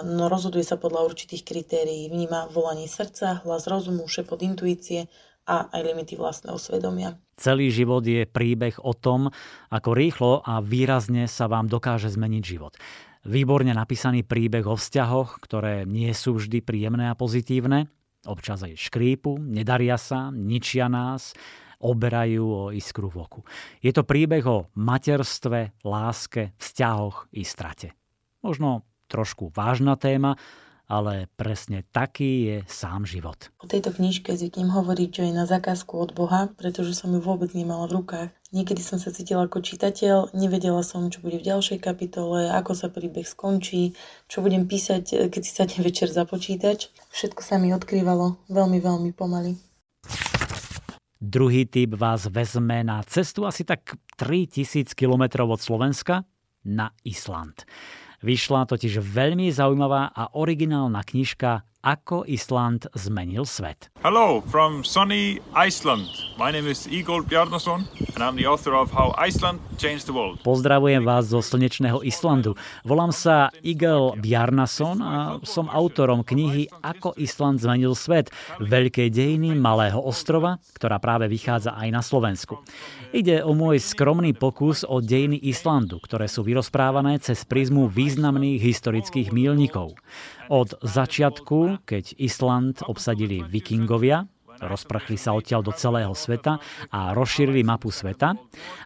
no 0.08 0.32
rozhoduje 0.32 0.64
sa 0.64 0.80
podľa 0.80 1.04
určitých 1.12 1.44
kritérií. 1.44 2.08
Vníma 2.08 2.48
volanie 2.50 2.88
srdca, 2.88 3.44
hlas 3.44 3.68
rozumu, 3.68 4.08
šepot 4.08 4.40
intuície 4.40 5.12
a 5.46 5.70
aj 5.70 5.82
limity 5.86 6.18
vlastného 6.18 6.58
svedomia. 6.58 7.20
Celý 7.38 7.70
život 7.70 8.02
je 8.02 8.26
príbeh 8.26 8.80
o 8.82 8.96
tom, 8.96 9.30
ako 9.70 9.90
rýchlo 9.94 10.34
a 10.42 10.64
výrazne 10.64 11.30
sa 11.30 11.46
vám 11.46 11.70
dokáže 11.70 12.10
zmeniť 12.10 12.44
život. 12.44 12.74
Výborne 13.26 13.74
napísaný 13.74 14.22
príbeh 14.22 14.66
o 14.66 14.78
vzťahoch, 14.78 15.42
ktoré 15.42 15.84
nie 15.84 16.10
sú 16.14 16.38
vždy 16.38 16.62
príjemné 16.62 17.10
a 17.10 17.18
pozitívne, 17.18 17.90
občas 18.26 18.62
aj 18.66 18.78
škrípu, 18.78 19.38
nedaria 19.42 19.98
sa, 19.98 20.30
ničia 20.34 20.90
nás, 20.90 21.34
oberajú 21.82 22.46
o 22.46 22.64
iskru 22.74 23.12
v 23.12 23.22
oku. 23.22 23.42
Je 23.84 23.94
to 23.94 24.08
príbeh 24.08 24.46
o 24.46 24.70
materstve, 24.78 25.78
láske, 25.86 26.58
vzťahoch 26.58 27.30
i 27.36 27.44
strate. 27.46 27.94
Možno 28.42 28.86
trošku 29.08 29.52
vážna 29.56 29.96
téma, 29.96 30.36
ale 30.86 31.26
presne 31.34 31.82
taký 31.90 32.46
je 32.46 32.58
sám 32.70 33.10
život. 33.10 33.50
O 33.58 33.66
tejto 33.66 33.90
knižke 33.90 34.38
zvyknem 34.38 34.70
hovoriť, 34.70 35.10
že 35.10 35.24
je 35.30 35.34
na 35.34 35.50
zakázku 35.50 35.98
od 35.98 36.14
Boha, 36.14 36.54
pretože 36.54 36.94
som 36.94 37.10
ju 37.10 37.22
vôbec 37.22 37.50
nemala 37.58 37.90
v 37.90 38.02
rukách. 38.02 38.30
Niekedy 38.54 38.86
som 38.86 39.02
sa 39.02 39.10
cítila 39.10 39.50
ako 39.50 39.66
čitateľ, 39.66 40.38
nevedela 40.38 40.86
som, 40.86 41.10
čo 41.10 41.26
bude 41.26 41.42
v 41.42 41.48
ďalšej 41.50 41.82
kapitole, 41.82 42.54
ako 42.54 42.78
sa 42.78 42.88
príbeh 42.94 43.26
skončí, 43.26 43.98
čo 44.30 44.46
budem 44.46 44.70
písať, 44.70 45.28
keď 45.28 45.42
si 45.42 45.52
sadne 45.52 45.82
večer 45.82 46.08
za 46.14 46.24
počítač. 46.24 46.94
Všetko 47.12 47.42
sa 47.42 47.58
mi 47.58 47.74
odkrývalo 47.74 48.38
veľmi, 48.48 48.80
veľmi 48.80 49.12
pomaly. 49.12 49.58
Druhý 51.18 51.66
typ 51.66 51.98
vás 51.98 52.30
vezme 52.30 52.86
na 52.86 53.02
cestu 53.02 53.50
asi 53.50 53.66
tak 53.66 53.98
3000 54.22 54.94
km 54.94 55.50
od 55.50 55.58
Slovenska 55.58 56.22
na 56.64 56.94
Island. 57.02 57.66
Vyšla 58.26 58.66
totiž 58.66 59.06
veľmi 59.06 59.54
zaujímavá 59.54 60.10
a 60.10 60.34
originálna 60.34 61.06
knižka 61.06 61.62
ako 61.86 62.26
Island 62.26 62.90
zmenil 62.98 63.46
svet. 63.46 63.94
Hello 64.02 64.42
from 64.50 64.82
sunny 64.82 65.38
Iceland. 65.54 66.10
My 66.34 66.50
name 66.50 66.66
is 66.66 66.90
Igor 66.90 67.22
Bjarnason 67.22 67.86
and 68.18 68.22
I'm 68.26 68.34
the 68.34 68.50
author 68.50 68.74
of 68.74 68.90
How 68.90 69.14
Iceland 69.22 69.62
Changed 69.78 70.10
the 70.10 70.16
World. 70.18 70.42
Pozdravujem 70.42 71.06
vás 71.06 71.30
zo 71.30 71.46
slnečného 71.46 72.02
Islandu. 72.02 72.58
Volám 72.82 73.14
sa 73.14 73.54
Igor 73.62 74.18
Bjarnason 74.18 74.98
a 74.98 75.38
som 75.46 75.70
autorom 75.70 76.26
knihy 76.26 76.66
Ako 76.82 77.14
Island 77.22 77.62
zmenil 77.62 77.94
svet. 77.94 78.34
Veľké 78.58 79.14
dejiny 79.14 79.54
malého 79.54 80.02
ostrova, 80.02 80.58
ktorá 80.74 80.98
práve 80.98 81.30
vychádza 81.30 81.78
aj 81.78 81.90
na 81.94 82.02
Slovensku. 82.02 82.66
Ide 83.14 83.46
o 83.46 83.54
môj 83.54 83.78
skromný 83.78 84.34
pokus 84.34 84.82
o 84.82 85.06
dejiny 85.06 85.38
Islandu, 85.38 86.02
ktoré 86.02 86.26
sú 86.26 86.42
vyrozprávané 86.42 87.22
cez 87.22 87.46
prízmu 87.46 87.94
významných 87.94 88.58
historických 88.58 89.30
mílnikov. 89.30 89.94
Od 90.50 90.78
začiatku, 90.82 91.86
keď 91.90 92.18
Island 92.22 92.86
obsadili 92.86 93.42
vikingovia, 93.42 94.30
rozprchli 94.62 95.20
sa 95.20 95.36
odtiaľ 95.36 95.66
do 95.66 95.74
celého 95.76 96.12
sveta 96.16 96.62
a 96.92 97.12
rozšírili 97.12 97.66
mapu 97.66 97.92
sveta, 97.92 98.40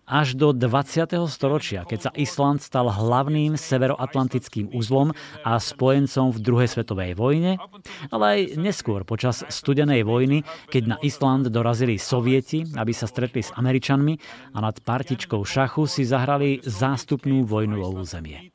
až 0.09 0.33
do 0.33 0.49
20. 0.55 1.13
storočia, 1.29 1.85
keď 1.85 1.99
sa 2.09 2.11
Island 2.17 2.65
stal 2.65 2.89
hlavným 2.89 3.53
severoatlantickým 3.53 4.73
uzlom 4.73 5.13
a 5.45 5.61
spojencom 5.61 6.33
v 6.33 6.39
druhej 6.41 6.69
svetovej 6.69 7.13
vojne, 7.13 7.61
ale 8.09 8.25
aj 8.25 8.39
neskôr 8.57 9.05
počas 9.05 9.45
studenej 9.45 10.01
vojny, 10.01 10.41
keď 10.73 10.83
na 10.95 10.97
Island 11.05 11.53
dorazili 11.53 12.01
sovieti, 12.01 12.65
aby 12.73 12.93
sa 12.95 13.05
stretli 13.05 13.45
s 13.45 13.53
Američanmi 13.53 14.13
a 14.55 14.57
nad 14.63 14.81
partičkou 14.81 15.45
šachu 15.45 15.85
si 15.85 16.01
zahrali 16.07 16.63
zástupnú 16.65 17.45
vojnu 17.45 17.77
o 17.77 17.89
územie. 18.01 18.49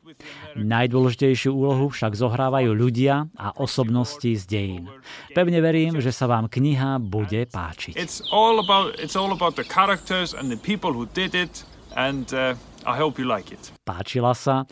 Najdôležitejšiu 0.55 1.51
úlohu 1.51 1.91
však 1.91 2.15
zohrávajú 2.15 2.71
ľudia 2.73 3.27
a 3.35 3.51
osobnosti 3.59 4.27
z 4.27 4.47
dejín. 4.47 4.87
Pevne 5.35 5.59
verím, 5.59 5.99
že 5.99 6.15
sa 6.15 6.31
vám 6.31 6.47
kniha 6.47 7.03
bude 7.03 7.51
páčiť. 7.51 7.95
Uh. 7.95 7.99
Páčila 13.85 14.33
sa 14.35 14.67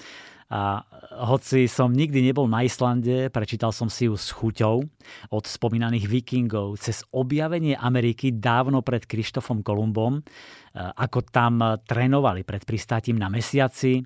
a 0.53 0.85
hoci 1.25 1.65
som 1.65 1.89
nikdy 1.89 2.21
nebol 2.21 2.45
na 2.45 2.61
Islande, 2.61 3.33
prečítal 3.33 3.73
som 3.73 3.89
si 3.89 4.05
ju 4.05 4.21
s 4.21 4.37
chuťou 4.37 4.85
od 5.33 5.45
spomínaných 5.49 6.05
vikingov 6.05 6.77
cez 6.77 7.09
objavenie 7.09 7.73
Ameriky 7.73 8.37
dávno 8.37 8.85
pred 8.85 9.09
Krištofom 9.09 9.65
Kolumbom, 9.65 10.21
e, 10.21 10.23
ako 10.77 11.25
tam 11.25 11.81
trénovali 11.81 12.45
pred 12.45 12.69
pristátím 12.69 13.17
na 13.17 13.33
mesiaci. 13.33 13.97
E, 13.97 14.03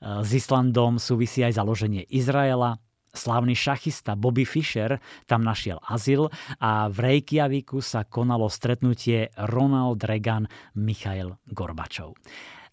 s 0.00 0.30
Islandom 0.32 0.96
súvisí 0.96 1.44
aj 1.44 1.60
založenie 1.60 2.08
Izraela, 2.08 2.80
Slávny 3.10 3.58
šachista 3.58 4.14
Bobby 4.14 4.46
Fischer 4.46 5.02
tam 5.26 5.42
našiel 5.42 5.82
azyl 5.82 6.30
a 6.62 6.86
v 6.86 7.18
Reykjaviku 7.18 7.82
sa 7.82 8.06
konalo 8.06 8.46
stretnutie 8.46 9.34
Ronald 9.50 9.98
Reagan 10.06 10.46
Michail 10.78 11.34
Gorbačov. 11.50 12.14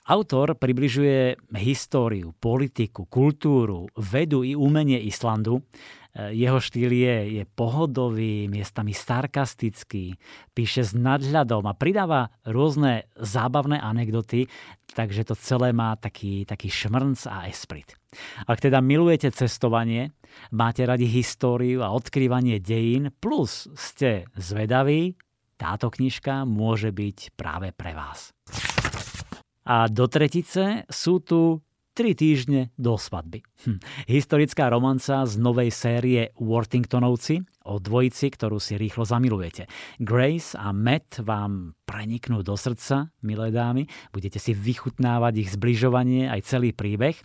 Autor 0.07 0.55
približuje 0.55 1.35
históriu, 1.59 2.31
politiku, 2.39 3.03
kultúru, 3.11 3.91
vedu 3.91 4.39
i 4.39 4.55
umenie 4.55 4.95
Islandu. 5.03 5.59
E, 5.59 6.31
jeho 6.31 6.63
štýl 6.63 6.95
je, 6.95 7.17
je 7.35 7.43
pohodový, 7.43 8.47
miestami 8.47 8.95
sarkastický, 8.95 10.15
píše 10.55 10.87
s 10.87 10.95
nadhľadom 10.95 11.67
a 11.67 11.75
pridáva 11.75 12.31
rôzne 12.47 13.11
zábavné 13.19 13.83
anekdoty, 13.83 14.47
takže 14.95 15.27
to 15.27 15.35
celé 15.35 15.75
má 15.75 15.99
taký, 15.99 16.47
taký 16.47 16.71
šmrnc 16.71 17.27
a 17.27 17.51
esprit. 17.51 17.91
Ak 18.47 18.63
teda 18.63 18.79
milujete 18.79 19.27
cestovanie, 19.35 20.15
máte 20.55 20.87
radi 20.87 21.03
históriu 21.03 21.83
a 21.83 21.91
odkrývanie 21.91 22.63
dejín, 22.63 23.11
plus 23.19 23.67
ste 23.75 24.23
zvedaví, 24.39 25.19
táto 25.59 25.91
knižka 25.91 26.47
môže 26.47 26.95
byť 26.95 27.35
práve 27.35 27.75
pre 27.75 27.91
vás. 27.91 28.31
A 29.67 29.91
do 29.91 30.07
tretice 30.07 30.87
sú 30.87 31.19
tu 31.19 31.59
tri 31.97 32.13
týždne 32.13 32.69
do 32.77 32.93
svadby. 32.93 33.41
Hm. 33.65 33.81
Historická 34.05 34.69
romanca 34.69 35.25
z 35.25 35.33
novej 35.41 35.73
série 35.73 36.29
Worthingtonovci 36.37 37.41
o 37.65 37.81
dvojici, 37.81 38.29
ktorú 38.31 38.61
si 38.61 38.77
rýchlo 38.77 39.03
zamilujete. 39.03 39.65
Grace 39.97 40.53
a 40.53 40.69
Matt 40.71 41.25
vám 41.25 41.73
preniknú 41.89 42.45
do 42.45 42.53
srdca, 42.53 43.09
milé 43.25 43.49
dámy, 43.49 43.89
budete 44.13 44.37
si 44.37 44.53
vychutnávať 44.53 45.33
ich 45.41 45.49
zbližovanie 45.57 46.29
aj 46.29 46.45
celý 46.45 46.71
príbeh. 46.71 47.17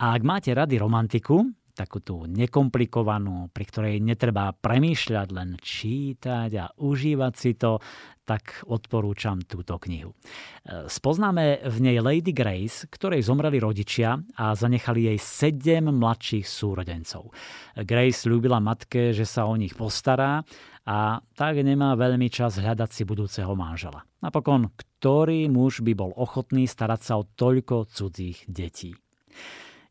A 0.00 0.16
ak 0.16 0.22
máte 0.24 0.56
rady 0.56 0.80
romantiku, 0.80 1.44
takú 1.74 1.98
tú 1.98 2.24
nekomplikovanú, 2.30 3.50
pri 3.50 3.64
ktorej 3.66 3.94
netreba 3.98 4.54
premýšľať, 4.54 5.28
len 5.34 5.58
čítať 5.58 6.50
a 6.54 6.70
užívať 6.78 7.32
si 7.34 7.58
to, 7.58 7.82
tak 8.24 8.64
odporúčam 8.64 9.44
túto 9.44 9.76
knihu. 9.76 10.12
E, 10.12 10.88
spoznáme 10.88 11.60
v 11.68 11.76
nej 11.84 11.96
Lady 12.00 12.32
Grace, 12.32 12.88
ktorej 12.88 13.28
zomreli 13.28 13.60
rodičia 13.60 14.16
a 14.40 14.56
zanechali 14.56 15.12
jej 15.12 15.18
sedem 15.20 15.92
mladších 15.92 16.48
súrodencov. 16.48 17.30
Grace 17.84 18.24
ľúbila 18.24 18.58
matke, 18.64 19.12
že 19.12 19.28
sa 19.28 19.44
o 19.44 19.54
nich 19.54 19.76
postará 19.76 20.40
a 20.84 21.20
tak 21.36 21.60
nemá 21.64 21.96
veľmi 21.96 22.28
čas 22.28 22.60
hľadať 22.60 22.90
si 22.92 23.02
budúceho 23.08 23.52
manžela. 23.56 24.04
Napokon, 24.20 24.72
ktorý 24.76 25.48
muž 25.48 25.80
by 25.80 25.92
bol 25.96 26.12
ochotný 26.16 26.68
starať 26.68 27.00
sa 27.00 27.12
o 27.20 27.28
toľko 27.28 27.88
cudzích 27.88 28.44
detí? 28.48 28.92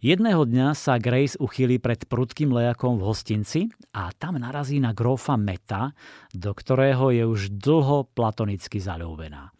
Jedného 0.04 0.44
dňa 0.44 0.76
sa 0.76 1.00
Grace 1.00 1.40
uchýli 1.40 1.80
pred 1.80 2.04
prudkým 2.04 2.52
lejakom 2.52 3.00
v 3.00 3.08
hostinci 3.08 3.72
a 3.96 4.12
tam 4.12 4.36
narazí 4.36 4.76
na 4.84 4.92
grófa 4.92 5.40
Meta, 5.40 5.96
do 6.36 6.52
ktorého 6.52 7.08
je 7.16 7.24
už 7.24 7.56
dlho 7.56 8.12
platonicky 8.12 8.84
zalúbená. 8.84 9.56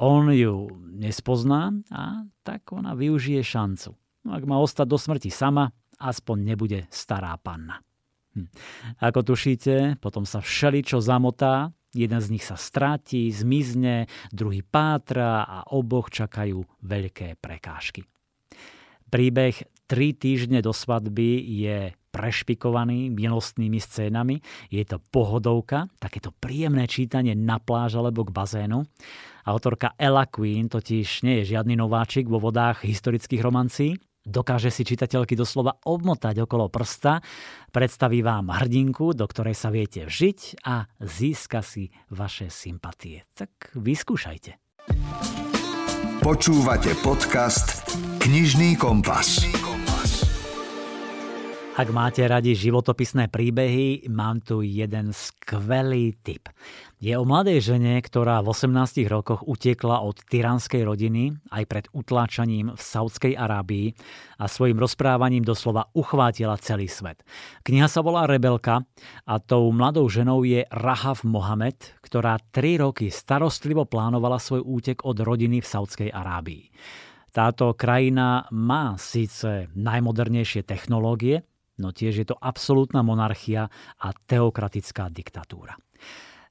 On 0.00 0.24
ju 0.32 0.72
nespozná 0.96 1.76
a 1.92 2.24
tak 2.48 2.72
ona 2.72 2.96
využije 2.96 3.44
šancu. 3.44 3.92
No, 4.24 4.30
ak 4.32 4.48
má 4.48 4.56
ostať 4.56 4.88
do 4.88 4.96
smrti 4.96 5.28
sama, 5.28 5.68
aspoň 6.00 6.36
nebude 6.48 6.88
stará 6.88 7.36
panna. 7.36 7.84
Hm. 8.40 8.48
Ako 9.04 9.20
tušíte, 9.20 10.00
potom 10.00 10.24
sa 10.24 10.40
všeličo 10.40 11.04
zamotá, 11.04 11.76
jeden 11.92 12.24
z 12.24 12.32
nich 12.32 12.48
sa 12.48 12.56
stráti, 12.56 13.28
zmizne, 13.28 14.08
druhý 14.32 14.64
pátra 14.64 15.44
a 15.44 15.68
oboch 15.76 16.08
čakajú 16.08 16.64
veľké 16.80 17.36
prekážky. 17.36 18.08
Príbeh 19.08 19.56
tri 19.88 20.12
týždne 20.12 20.60
do 20.60 20.76
svadby 20.76 21.40
je 21.40 21.96
prešpikovaný 22.12 23.08
milostnými 23.12 23.80
scénami. 23.80 24.40
Je 24.68 24.84
to 24.84 25.00
pohodovka, 25.12 25.88
takéto 25.96 26.32
príjemné 26.36 26.84
čítanie 26.84 27.32
na 27.32 27.56
pláž 27.56 27.96
alebo 27.96 28.24
k 28.24 28.34
bazénu. 28.34 28.84
Autorka 29.48 29.96
Ella 29.96 30.28
Queen 30.28 30.68
totiž 30.68 31.24
nie 31.24 31.40
je 31.40 31.56
žiadny 31.56 31.78
nováčik 31.78 32.28
vo 32.28 32.36
vodách 32.36 32.84
historických 32.84 33.40
romancí. 33.40 33.96
Dokáže 34.28 34.68
si 34.68 34.84
čitateľky 34.84 35.32
doslova 35.32 35.80
obmotať 35.88 36.44
okolo 36.44 36.68
prsta, 36.68 37.24
predstaví 37.72 38.20
vám 38.20 38.52
hrdinku, 38.52 39.16
do 39.16 39.24
ktorej 39.24 39.56
sa 39.56 39.72
viete 39.72 40.04
vžiť 40.04 40.68
a 40.68 40.84
získa 41.00 41.64
si 41.64 41.88
vaše 42.12 42.52
sympatie. 42.52 43.24
Tak 43.32 43.72
vyskúšajte. 43.72 44.60
Počúvate 46.28 46.92
podcast 47.00 47.88
Knižný 48.20 48.76
kompas. 48.76 49.48
Ak 51.78 51.94
máte 51.94 52.26
radi 52.26 52.58
životopisné 52.58 53.30
príbehy, 53.30 54.10
mám 54.10 54.42
tu 54.42 54.66
jeden 54.66 55.14
skvelý 55.14 56.10
tip. 56.26 56.50
Je 56.98 57.14
o 57.14 57.22
mladej 57.22 57.62
žene, 57.62 58.02
ktorá 58.02 58.42
v 58.42 58.50
18 58.50 59.06
rokoch 59.06 59.46
utiekla 59.46 60.02
od 60.02 60.18
tyranskej 60.26 60.82
rodiny 60.82 61.38
aj 61.54 61.62
pred 61.70 61.86
utláčaním 61.94 62.74
v 62.74 62.80
Saudskej 62.82 63.38
Arábii 63.38 63.94
a 64.42 64.50
svojim 64.50 64.74
rozprávaním 64.74 65.46
doslova 65.46 65.86
uchvátila 65.94 66.58
celý 66.58 66.90
svet. 66.90 67.22
Kniha 67.62 67.86
sa 67.86 68.02
volá 68.02 68.26
Rebelka 68.26 68.82
a 69.22 69.38
tou 69.38 69.70
mladou 69.70 70.10
ženou 70.10 70.42
je 70.42 70.66
Rahav 70.74 71.22
Mohamed, 71.22 71.94
ktorá 72.02 72.42
3 72.50 72.90
roky 72.90 73.06
starostlivo 73.06 73.86
plánovala 73.86 74.42
svoj 74.42 74.66
útek 74.66 75.06
od 75.06 75.22
rodiny 75.22 75.62
v 75.62 75.70
Saudskej 75.70 76.10
Arábii. 76.10 76.74
Táto 77.30 77.70
krajina 77.78 78.50
má 78.50 78.98
síce 78.98 79.70
najmodernejšie 79.78 80.66
technológie, 80.66 81.46
no 81.78 81.94
tiež 81.94 82.14
je 82.22 82.26
to 82.28 82.36
absolútna 82.36 83.00
monarchia 83.06 83.70
a 84.02 84.12
teokratická 84.12 85.08
diktatúra. 85.08 85.78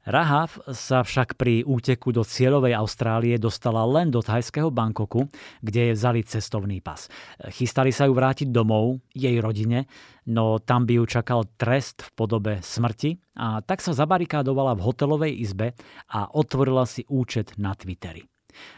Rahav 0.07 0.63
sa 0.71 1.03
však 1.03 1.35
pri 1.35 1.67
úteku 1.67 2.15
do 2.15 2.23
cieľovej 2.23 2.79
Austrálie 2.79 3.35
dostala 3.35 3.83
len 3.83 4.07
do 4.07 4.23
thajského 4.23 4.71
Bangkoku, 4.71 5.27
kde 5.59 5.91
je 5.91 5.93
vzali 5.99 6.23
cestovný 6.23 6.79
pas. 6.79 7.11
Chystali 7.51 7.91
sa 7.91 8.07
ju 8.07 8.15
vrátiť 8.15 8.47
domov, 8.47 9.03
jej 9.11 9.35
rodine, 9.43 9.83
no 10.31 10.63
tam 10.63 10.87
by 10.87 11.03
ju 11.03 11.11
čakal 11.11 11.43
trest 11.59 12.07
v 12.07 12.09
podobe 12.15 12.53
smrti 12.63 13.19
a 13.35 13.59
tak 13.59 13.83
sa 13.83 13.91
zabarikádovala 13.91 14.79
v 14.79 14.85
hotelovej 14.87 15.33
izbe 15.43 15.75
a 16.07 16.31
otvorila 16.31 16.87
si 16.87 17.03
účet 17.11 17.59
na 17.59 17.75
Twitteri. 17.75 18.23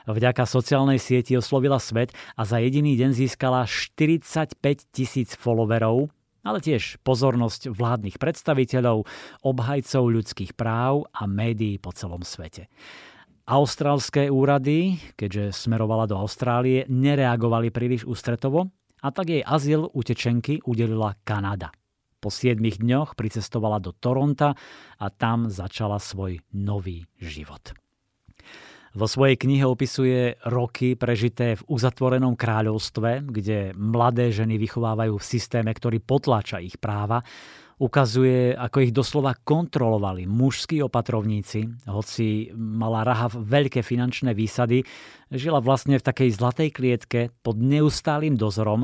Vďaka 0.09 0.49
sociálnej 0.49 0.97
sieti 0.97 1.37
oslovila 1.37 1.77
svet 1.77 2.09
a 2.33 2.41
za 2.41 2.57
jediný 2.57 2.97
deň 2.97 3.13
získala 3.13 3.69
45 3.69 4.57
tisíc 4.89 5.37
followerov, 5.37 6.09
ale 6.49 6.65
tiež 6.65 6.97
pozornosť 7.05 7.69
vládnych 7.69 8.17
predstaviteľov, 8.17 9.05
obhajcov 9.45 10.03
ľudských 10.09 10.57
práv 10.57 11.05
a 11.13 11.29
médií 11.29 11.77
po 11.77 11.93
celom 11.93 12.25
svete. 12.25 12.65
Austrálske 13.45 14.29
úrady, 14.29 14.97
keďže 15.17 15.65
smerovala 15.65 16.05
do 16.09 16.17
Austrálie, 16.17 16.85
nereagovali 16.89 17.69
príliš 17.69 18.05
ústretovo 18.05 18.69
a 19.01 19.09
tak 19.09 19.33
jej 19.33 19.41
azyl 19.45 19.89
utečenky 19.89 20.61
udelila 20.65 21.17
Kanada. 21.25 21.73
Po 22.19 22.27
7 22.27 22.59
dňoch 22.59 23.15
pricestovala 23.15 23.79
do 23.79 23.95
Toronta 23.95 24.51
a 24.99 25.05
tam 25.07 25.47
začala 25.47 25.97
svoj 25.97 26.43
nový 26.51 27.07
život. 27.15 27.73
Vo 28.97 29.05
svojej 29.05 29.37
knihe 29.37 29.69
opisuje 29.69 30.41
roky 30.49 30.97
prežité 30.97 31.53
v 31.53 31.65
uzatvorenom 31.69 32.33
kráľovstve, 32.33 33.21
kde 33.29 33.77
mladé 33.77 34.33
ženy 34.33 34.57
vychovávajú 34.57 35.13
v 35.13 35.27
systéme, 35.29 35.69
ktorý 35.69 36.01
potláča 36.01 36.57
ich 36.57 36.81
práva. 36.81 37.21
Ukazuje, 37.79 38.51
ako 38.57 38.77
ich 38.83 38.91
doslova 38.91 39.37
kontrolovali 39.39 40.27
mužskí 40.27 40.83
opatrovníci, 40.83 41.87
hoci 41.87 42.51
mala 42.57 43.07
Raha 43.07 43.31
veľké 43.31 43.85
finančné 43.85 44.35
výsady, 44.35 44.83
žila 45.31 45.63
vlastne 45.63 45.95
v 45.95 46.03
takej 46.03 46.29
zlatej 46.35 46.69
klietke 46.73 47.29
pod 47.39 47.61
neustálým 47.61 48.35
dozorom 48.35 48.83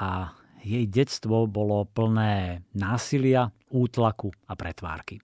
a 0.00 0.34
jej 0.64 0.88
detstvo 0.88 1.44
bolo 1.46 1.84
plné 1.84 2.64
násilia, 2.72 3.52
útlaku 3.68 4.32
a 4.48 4.56
pretvárky. 4.56 5.20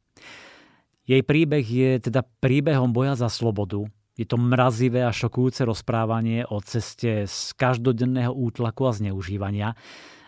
Jej 1.09 1.27
príbeh 1.27 1.65
je 1.67 1.99
teda 1.99 2.23
príbehom 2.23 2.95
boja 2.95 3.19
za 3.19 3.27
slobodu, 3.27 3.83
je 4.21 4.29
to 4.29 4.37
mrazivé 4.37 5.01
a 5.01 5.17
šokujúce 5.17 5.65
rozprávanie 5.65 6.45
o 6.45 6.61
ceste 6.61 7.25
z 7.25 7.39
každodenného 7.57 8.37
útlaku 8.37 8.85
a 8.85 8.93
zneužívania. 8.93 9.73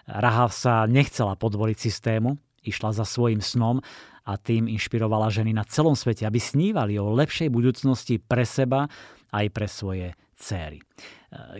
Rahav 0.08 0.48
sa 0.48 0.88
nechcela 0.88 1.36
podvoliť 1.36 1.76
systému, 1.76 2.40
išla 2.64 2.96
za 2.96 3.04
svojim 3.04 3.44
snom 3.44 3.84
a 4.24 4.32
tým 4.40 4.64
inšpirovala 4.64 5.28
ženy 5.28 5.52
na 5.52 5.68
celom 5.68 5.92
svete, 5.92 6.24
aby 6.24 6.40
snívali 6.40 6.96
o 6.96 7.12
lepšej 7.12 7.52
budúcnosti 7.52 8.16
pre 8.16 8.48
seba 8.48 8.88
aj 9.28 9.46
pre 9.52 9.68
svoje 9.68 10.16
céry. 10.40 10.80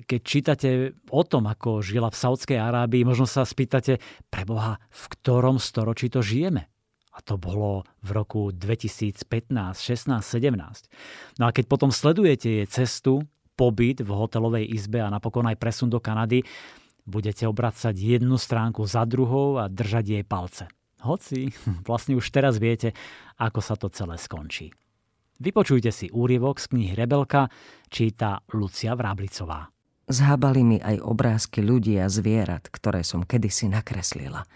Keď 0.08 0.20
čítate 0.24 0.68
o 1.12 1.22
tom, 1.28 1.52
ako 1.52 1.84
žila 1.84 2.08
v 2.08 2.16
Saudskej 2.16 2.56
Arábii, 2.56 3.04
možno 3.04 3.28
sa 3.28 3.44
spýtate, 3.44 4.00
preboha, 4.32 4.80
v 4.88 5.02
ktorom 5.20 5.60
storočí 5.60 6.08
to 6.08 6.24
žijeme? 6.24 6.71
A 7.12 7.20
to 7.20 7.36
bolo 7.36 7.84
v 8.00 8.10
roku 8.16 8.42
2015, 8.56 9.52
16, 9.52 10.24
17. 10.24 11.36
No 11.36 11.44
a 11.44 11.50
keď 11.52 11.64
potom 11.68 11.92
sledujete 11.92 12.48
jej 12.48 12.66
cestu, 12.68 13.28
pobyt 13.52 14.00
v 14.00 14.10
hotelovej 14.10 14.64
izbe 14.64 15.04
a 15.04 15.12
napokon 15.12 15.44
aj 15.44 15.60
presun 15.60 15.92
do 15.92 16.00
Kanady, 16.00 16.40
budete 17.04 17.44
obracať 17.44 17.92
jednu 17.92 18.40
stránku 18.40 18.88
za 18.88 19.04
druhou 19.04 19.60
a 19.60 19.68
držať 19.68 20.04
jej 20.08 20.24
palce. 20.24 20.64
Hoci 21.04 21.52
vlastne 21.88 22.16
už 22.16 22.24
teraz 22.32 22.56
viete, 22.56 22.96
ako 23.36 23.60
sa 23.60 23.76
to 23.76 23.92
celé 23.92 24.16
skončí. 24.16 24.72
Vypočujte 25.42 25.90
si 25.90 26.06
úrievok 26.08 26.62
z 26.62 26.70
knihy 26.70 26.94
Rebelka, 26.94 27.50
číta 27.90 28.40
Lucia 28.54 28.94
Vráblicová. 28.94 29.68
Zhábali 30.06 30.62
mi 30.62 30.78
aj 30.78 31.02
obrázky 31.02 31.60
ľudí 31.60 31.98
a 31.98 32.06
zvierat, 32.06 32.70
ktoré 32.72 33.04
som 33.04 33.20
kedysi 33.26 33.68
nakreslila– 33.68 34.48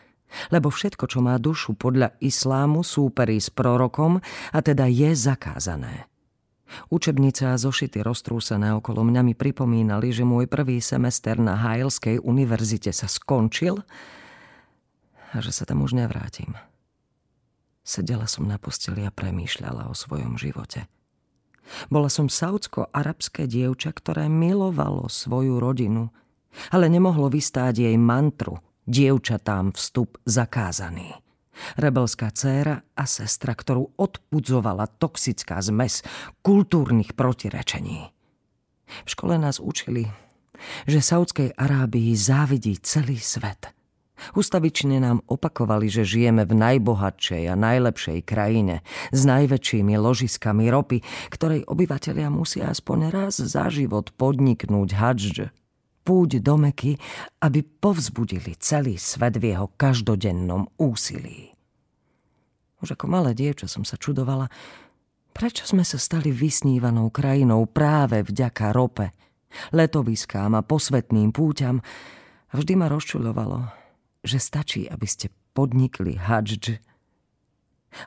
lebo 0.52 0.68
všetko, 0.68 1.04
čo 1.08 1.18
má 1.24 1.36
dušu 1.40 1.76
podľa 1.76 2.14
islámu, 2.20 2.82
súperí 2.82 3.40
s 3.40 3.48
prorokom 3.52 4.20
a 4.52 4.58
teda 4.60 4.88
je 4.88 5.12
zakázané. 5.16 6.08
Učebnice 6.90 7.46
a 7.46 7.54
zošity 7.54 8.02
roztrúsené 8.02 8.74
okolo 8.74 9.06
mňa 9.06 9.22
mi 9.22 9.34
pripomínali, 9.38 10.10
že 10.10 10.26
môj 10.26 10.50
prvý 10.50 10.82
semester 10.82 11.38
na 11.38 11.54
Hajlskej 11.54 12.18
univerzite 12.18 12.90
sa 12.90 13.06
skončil 13.06 13.86
a 15.30 15.36
že 15.38 15.54
sa 15.54 15.62
tam 15.62 15.86
už 15.86 15.94
nevrátim. 15.94 16.58
Sedela 17.86 18.26
som 18.26 18.50
na 18.50 18.58
posteli 18.58 19.06
a 19.06 19.14
premýšľala 19.14 19.86
o 19.86 19.94
svojom 19.94 20.34
živote. 20.34 20.90
Bola 21.86 22.10
som 22.10 22.26
saudsko-arabské 22.26 23.46
dievča, 23.46 23.94
ktoré 23.94 24.26
milovalo 24.26 25.06
svoju 25.06 25.62
rodinu, 25.62 26.10
ale 26.74 26.90
nemohlo 26.90 27.30
vystáť 27.30 27.86
jej 27.86 27.94
mantru– 27.94 28.58
dievčatám 28.86 29.74
vstup 29.74 30.18
zakázaný. 30.24 31.12
Rebelská 31.80 32.30
dcéra 32.30 32.84
a 32.94 33.04
sestra, 33.08 33.56
ktorú 33.56 33.96
odpudzovala 33.96 34.86
toxická 35.00 35.60
zmes 35.64 36.04
kultúrnych 36.44 37.16
protirečení. 37.16 38.12
V 38.86 39.08
škole 39.08 39.40
nás 39.40 39.58
učili, 39.58 40.06
že 40.84 41.00
Saudskej 41.00 41.56
Arábii 41.56 42.12
závidí 42.16 42.76
celý 42.80 43.18
svet. 43.18 43.72
Ustavične 44.32 44.96
nám 44.96 45.20
opakovali, 45.28 45.92
že 45.92 46.08
žijeme 46.08 46.48
v 46.48 46.56
najbohatšej 46.56 47.52
a 47.52 47.54
najlepšej 47.54 48.24
krajine 48.24 48.80
s 49.12 49.20
najväčšími 49.28 49.92
ložiskami 49.92 50.72
ropy, 50.72 51.04
ktorej 51.28 51.68
obyvatelia 51.68 52.32
musia 52.32 52.72
aspoň 52.72 53.12
raz 53.12 53.36
za 53.36 53.68
život 53.68 54.16
podniknúť 54.16 54.88
hadždž. 54.96 55.65
Púť 56.06 56.38
do 56.38 56.54
Meky, 56.54 56.94
aby 57.42 57.66
povzbudili 57.66 58.54
celý 58.62 58.94
svet 58.94 59.42
v 59.42 59.50
jeho 59.50 59.74
každodennom 59.74 60.70
úsilí. 60.78 61.50
Už 62.78 62.94
ako 62.94 63.10
malé 63.10 63.34
dievča 63.34 63.66
som 63.66 63.82
sa 63.82 63.98
čudovala, 63.98 64.46
prečo 65.34 65.66
sme 65.66 65.82
sa 65.82 65.98
stali 65.98 66.30
vysnívanou 66.30 67.10
krajinou 67.10 67.66
práve 67.66 68.22
vďaka 68.22 68.70
rope, 68.70 69.10
letoviskám 69.74 70.54
a 70.54 70.62
posvetným 70.62 71.34
púťam. 71.34 71.82
Vždy 72.54 72.72
ma 72.78 72.86
rozčuľovalo, 72.86 73.66
že 74.22 74.38
stačí, 74.38 74.86
aby 74.86 75.10
ste 75.10 75.34
podnikli 75.58 76.14
hadždž 76.14 76.78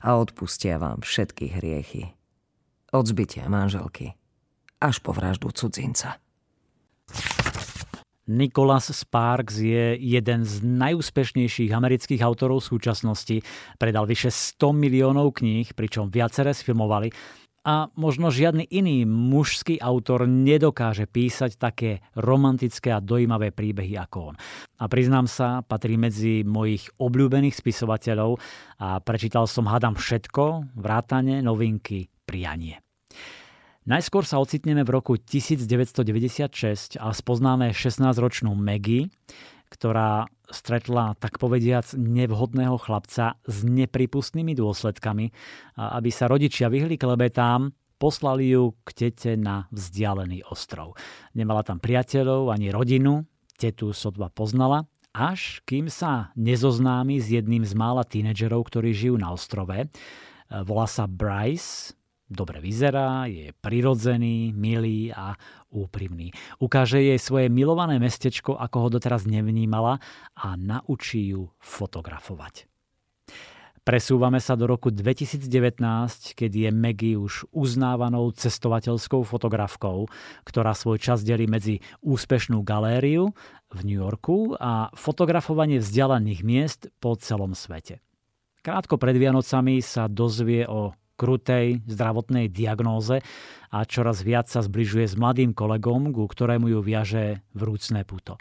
a 0.08 0.16
odpustia 0.16 0.80
vám 0.80 1.04
všetky 1.04 1.52
hriechy. 1.52 2.16
Od 2.96 3.04
zbytia 3.04 3.52
manželky 3.52 4.16
až 4.80 5.04
po 5.04 5.12
vraždu 5.12 5.52
cudzinca. 5.52 6.16
Nicholas 8.30 8.94
Sparks 8.94 9.58
je 9.58 9.98
jeden 9.98 10.46
z 10.46 10.62
najúspešnejších 10.62 11.74
amerických 11.74 12.22
autorov 12.22 12.62
súčasnosti. 12.62 13.42
Predal 13.82 14.06
vyše 14.06 14.30
100 14.30 14.70
miliónov 14.70 15.42
kníh, 15.42 15.74
pričom 15.74 16.14
viaceré 16.14 16.54
sfilmovali 16.54 17.10
a 17.66 17.92
možno 18.00 18.32
žiadny 18.32 18.72
iný 18.72 19.04
mužský 19.04 19.78
autor 19.84 20.26
nedokáže 20.26 21.06
písať 21.06 21.60
také 21.60 22.00
romantické 22.16 22.90
a 22.96 23.04
dojímavé 23.04 23.52
príbehy 23.52 24.00
ako 24.00 24.34
on. 24.34 24.36
A 24.80 24.86
priznám 24.88 25.28
sa, 25.28 25.62
patrí 25.62 26.00
medzi 26.00 26.48
mojich 26.48 26.88
obľúbených 26.98 27.58
spisovateľov 27.58 28.40
a 28.80 29.04
prečítal 29.04 29.46
som 29.46 29.68
hádam 29.68 30.00
všetko, 30.00 30.76
vrátane 30.80 31.44
novinky 31.44 32.08
Prianie. 32.24 32.89
Najskôr 33.90 34.22
sa 34.22 34.38
ocitneme 34.38 34.86
v 34.86 34.94
roku 34.94 35.18
1996 35.18 37.02
a 37.02 37.10
spoznáme 37.10 37.74
16-ročnú 37.74 38.54
Maggie, 38.54 39.10
ktorá 39.74 40.30
stretla, 40.46 41.18
tak 41.18 41.42
povediac, 41.42 41.98
nevhodného 41.98 42.78
chlapca 42.78 43.42
s 43.50 43.66
nepripustnými 43.66 44.54
dôsledkami. 44.54 45.34
Aby 45.74 46.10
sa 46.14 46.30
rodičia 46.30 46.70
vyhli 46.70 47.02
klebetám, 47.02 47.74
poslali 47.98 48.54
ju 48.54 48.78
k 48.86 48.90
tete 48.94 49.34
na 49.34 49.66
vzdialený 49.74 50.46
ostrov. 50.54 50.94
Nemala 51.34 51.66
tam 51.66 51.82
priateľov 51.82 52.54
ani 52.54 52.70
rodinu, 52.70 53.26
tetu 53.58 53.90
sotva 53.98 54.30
poznala, 54.30 54.86
až 55.18 55.66
kým 55.66 55.90
sa 55.90 56.30
nezoznámi 56.38 57.18
s 57.18 57.34
jedným 57.34 57.66
z 57.66 57.74
mála 57.74 58.06
tínedžerov, 58.06 58.70
ktorí 58.70 58.94
žijú 58.94 59.18
na 59.18 59.34
ostrove. 59.34 59.90
Volá 60.50 60.86
sa 60.86 61.10
Bryce, 61.10 61.98
dobre 62.30 62.62
vyzerá, 62.62 63.26
je 63.26 63.52
prirodzený, 63.60 64.54
milý 64.54 65.10
a 65.12 65.34
úprimný. 65.74 66.32
Ukáže 66.62 67.02
jej 67.02 67.18
svoje 67.18 67.50
milované 67.50 67.98
mestečko, 67.98 68.56
ako 68.56 68.78
ho 68.86 68.90
doteraz 69.02 69.26
nevnímala 69.26 69.98
a 70.38 70.54
naučí 70.56 71.34
ju 71.34 71.50
fotografovať. 71.58 72.70
Presúvame 73.90 74.38
sa 74.38 74.54
do 74.54 74.70
roku 74.70 74.94
2019, 74.94 75.50
keď 76.38 76.52
je 76.54 76.70
Maggie 76.70 77.18
už 77.18 77.50
uznávanou 77.50 78.30
cestovateľskou 78.38 79.26
fotografkou, 79.26 80.06
ktorá 80.46 80.78
svoj 80.78 81.02
čas 81.02 81.26
delí 81.26 81.50
medzi 81.50 81.82
úspešnú 82.06 82.62
galériu 82.62 83.34
v 83.74 83.80
New 83.82 83.98
Yorku 83.98 84.54
a 84.62 84.94
fotografovanie 84.94 85.82
vzdialených 85.82 86.42
miest 86.46 86.82
po 87.02 87.18
celom 87.18 87.58
svete. 87.58 87.98
Krátko 88.62 89.00
pred 89.02 89.16
Vianocami 89.18 89.80
sa 89.80 90.06
dozvie 90.12 90.68
o 90.68 90.94
krutej 91.20 91.84
zdravotnej 91.84 92.48
diagnóze 92.48 93.20
a 93.76 93.84
čoraz 93.84 94.24
viac 94.24 94.48
sa 94.48 94.64
zbližuje 94.64 95.04
s 95.04 95.20
mladým 95.20 95.52
kolegom, 95.52 96.16
ku 96.16 96.24
ktorému 96.24 96.72
ju 96.72 96.80
viaže 96.80 97.44
vrúcne 97.52 98.08
puto. 98.08 98.40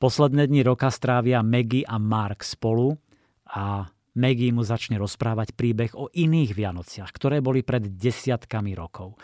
Posledné 0.00 0.48
dni 0.48 0.64
roka 0.64 0.88
strávia 0.88 1.44
Maggie 1.44 1.84
a 1.84 2.00
Mark 2.00 2.40
spolu 2.40 2.96
a 3.44 3.92
Maggie 4.16 4.54
mu 4.54 4.64
začne 4.64 4.96
rozprávať 4.96 5.52
príbeh 5.52 5.92
o 5.92 6.08
iných 6.08 6.56
Vianociach, 6.56 7.10
ktoré 7.12 7.44
boli 7.44 7.60
pred 7.60 7.92
desiatkami 7.98 8.72
rokov. 8.72 9.20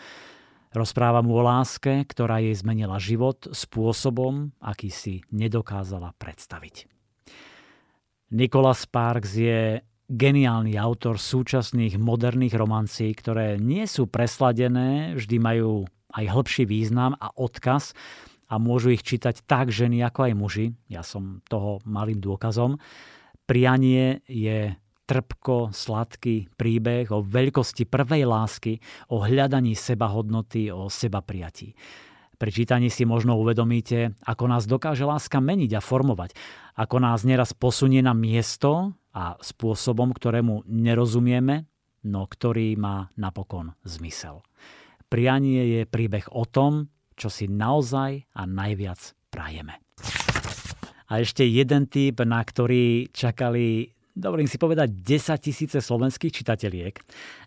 Rozpráva 0.71 1.19
mu 1.19 1.35
o 1.35 1.43
láske, 1.43 2.07
ktorá 2.07 2.39
jej 2.39 2.55
zmenila 2.55 2.95
život 2.95 3.43
spôsobom, 3.51 4.55
aký 4.63 4.87
si 4.87 5.19
nedokázala 5.31 6.15
predstaviť. 6.15 6.87
Nicholas 8.31 8.87
Sparks 8.87 9.35
je 9.35 9.83
geniálny 10.11 10.75
autor 10.75 11.15
súčasných 11.15 11.95
moderných 11.95 12.51
romancí, 12.59 13.15
ktoré 13.15 13.55
nie 13.55 13.87
sú 13.87 14.11
presladené, 14.11 15.15
vždy 15.15 15.37
majú 15.39 15.87
aj 16.11 16.25
hĺbší 16.27 16.67
význam 16.67 17.15
a 17.15 17.31
odkaz 17.31 17.95
a 18.51 18.59
môžu 18.59 18.91
ich 18.91 19.07
čítať 19.07 19.47
tak 19.47 19.71
ženy 19.71 20.03
ako 20.03 20.27
aj 20.27 20.33
muži. 20.35 20.67
Ja 20.91 21.07
som 21.07 21.39
toho 21.47 21.79
malým 21.87 22.19
dôkazom. 22.19 22.75
Prianie 23.47 24.19
je 24.27 24.75
trpko, 25.07 25.71
sladký 25.71 26.51
príbeh 26.59 27.07
o 27.11 27.23
veľkosti 27.23 27.87
prvej 27.87 28.27
lásky, 28.27 28.79
o 29.11 29.23
hľadaní 29.23 29.75
sebahodnoty, 29.75 30.71
o 30.71 30.91
seba 30.91 31.23
prijatí. 31.23 31.71
Pri 32.41 32.49
čítaní 32.49 32.89
si 32.89 33.05
možno 33.05 33.37
uvedomíte, 33.37 34.17
ako 34.25 34.49
nás 34.49 34.65
dokáže 34.65 35.05
láska 35.05 35.37
meniť 35.37 35.77
a 35.77 35.81
formovať, 35.85 36.33
ako 36.73 36.97
nás 36.97 37.21
neraz 37.21 37.53
posunie 37.53 38.01
na 38.01 38.17
miesto 38.17 38.97
a 39.13 39.37
spôsobom, 39.37 40.09
ktorému 40.09 40.65
nerozumieme, 40.65 41.69
no 42.09 42.25
ktorý 42.25 42.73
má 42.81 43.13
napokon 43.13 43.77
zmysel. 43.85 44.41
Prianie 45.05 45.69
je 45.69 45.81
príbeh 45.85 46.33
o 46.33 46.49
tom, 46.49 46.89
čo 47.13 47.29
si 47.29 47.45
naozaj 47.45 48.25
a 48.33 48.41
najviac 48.49 49.13
prajeme. 49.29 49.77
A 51.13 51.21
ešte 51.21 51.45
jeden 51.45 51.85
typ, 51.93 52.25
na 52.25 52.41
ktorý 52.41 53.13
čakali 53.13 53.93
dovolím 54.15 54.47
si 54.47 54.59
povedať, 54.59 54.91
10 54.91 55.39
tisíce 55.39 55.79
slovenských 55.79 56.33
čitateľiek. 56.33 56.93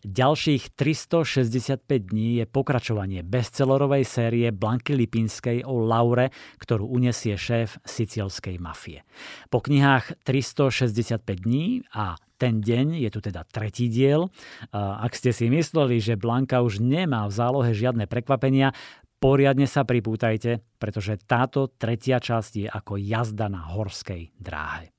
Ďalších 0.04 0.76
365 0.76 1.84
dní 2.10 2.40
je 2.40 2.44
pokračovanie 2.48 3.20
bestsellerovej 3.26 4.04
série 4.06 4.48
Blanky 4.52 4.96
Lipinskej 4.96 5.64
o 5.64 5.84
Laure, 5.84 6.32
ktorú 6.62 6.88
unesie 6.88 7.36
šéf 7.36 7.80
sicilskej 7.84 8.56
mafie. 8.62 9.02
Po 9.50 9.60
knihách 9.60 10.24
365 10.24 11.20
dní 11.44 11.84
a 11.92 12.16
ten 12.34 12.60
deň, 12.60 12.98
je 12.98 13.10
tu 13.14 13.22
teda 13.22 13.46
tretí 13.46 13.90
diel. 13.90 14.28
Ak 14.74 15.14
ste 15.14 15.30
si 15.30 15.46
mysleli, 15.50 16.02
že 16.02 16.18
Blanka 16.18 16.62
už 16.62 16.82
nemá 16.82 17.24
v 17.30 17.32
zálohe 17.32 17.72
žiadne 17.72 18.10
prekvapenia, 18.10 18.74
poriadne 19.22 19.64
sa 19.64 19.86
pripútajte, 19.86 20.60
pretože 20.76 21.16
táto 21.24 21.70
tretia 21.72 22.20
časť 22.20 22.52
je 22.58 22.68
ako 22.68 23.00
jazda 23.00 23.48
na 23.48 23.64
horskej 23.72 24.34
dráhe. 24.36 24.93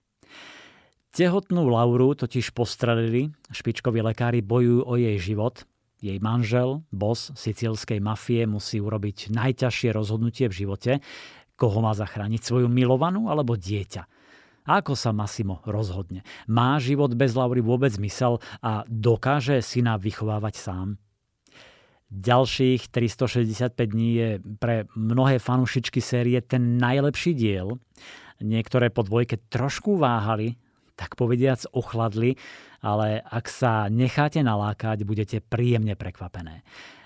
Tehotnú 1.16 1.72
Lauru 1.72 2.12
totiž 2.12 2.52
postrelili, 2.52 3.32
špičkoví 3.48 4.04
lekári 4.04 4.44
bojujú 4.44 4.84
o 4.84 5.00
jej 5.00 5.16
život. 5.16 5.64
Jej 6.04 6.20
manžel, 6.20 6.84
bos 6.92 7.32
sicilskej 7.40 8.04
mafie, 8.04 8.44
musí 8.44 8.84
urobiť 8.84 9.32
najťažšie 9.32 9.96
rozhodnutie 9.96 10.52
v 10.52 10.68
živote, 10.68 10.92
koho 11.56 11.80
má 11.80 11.96
zachrániť, 11.96 12.44
svoju 12.44 12.68
milovanú 12.68 13.32
alebo 13.32 13.56
dieťa. 13.56 14.04
A 14.68 14.84
ako 14.84 15.00
sa 15.00 15.16
Massimo 15.16 15.64
rozhodne? 15.64 16.28
Má 16.52 16.76
život 16.84 17.16
bez 17.16 17.32
Laury 17.32 17.64
vôbec 17.64 17.96
zmysel 17.96 18.44
a 18.60 18.84
dokáže 18.84 19.64
syna 19.64 19.96
vychovávať 19.96 20.60
sám? 20.60 21.00
Ďalších 22.12 22.92
365 22.92 23.72
dní 23.72 24.10
je 24.20 24.30
pre 24.60 24.92
mnohé 25.00 25.40
fanúšičky 25.40 26.04
série 26.04 26.44
ten 26.44 26.76
najlepší 26.76 27.32
diel. 27.32 27.80
Niektoré 28.44 28.92
po 28.92 29.08
dvojke 29.08 29.40
trošku 29.48 29.96
váhali, 29.96 30.60
tak 30.96 31.20
povediac 31.20 31.64
ochladli, 31.76 32.40
ale 32.80 33.22
ak 33.22 33.46
sa 33.52 33.92
necháte 33.92 34.40
nalákať, 34.42 35.04
budete 35.04 35.44
príjemne 35.44 35.94
prekvapené. 36.00 36.64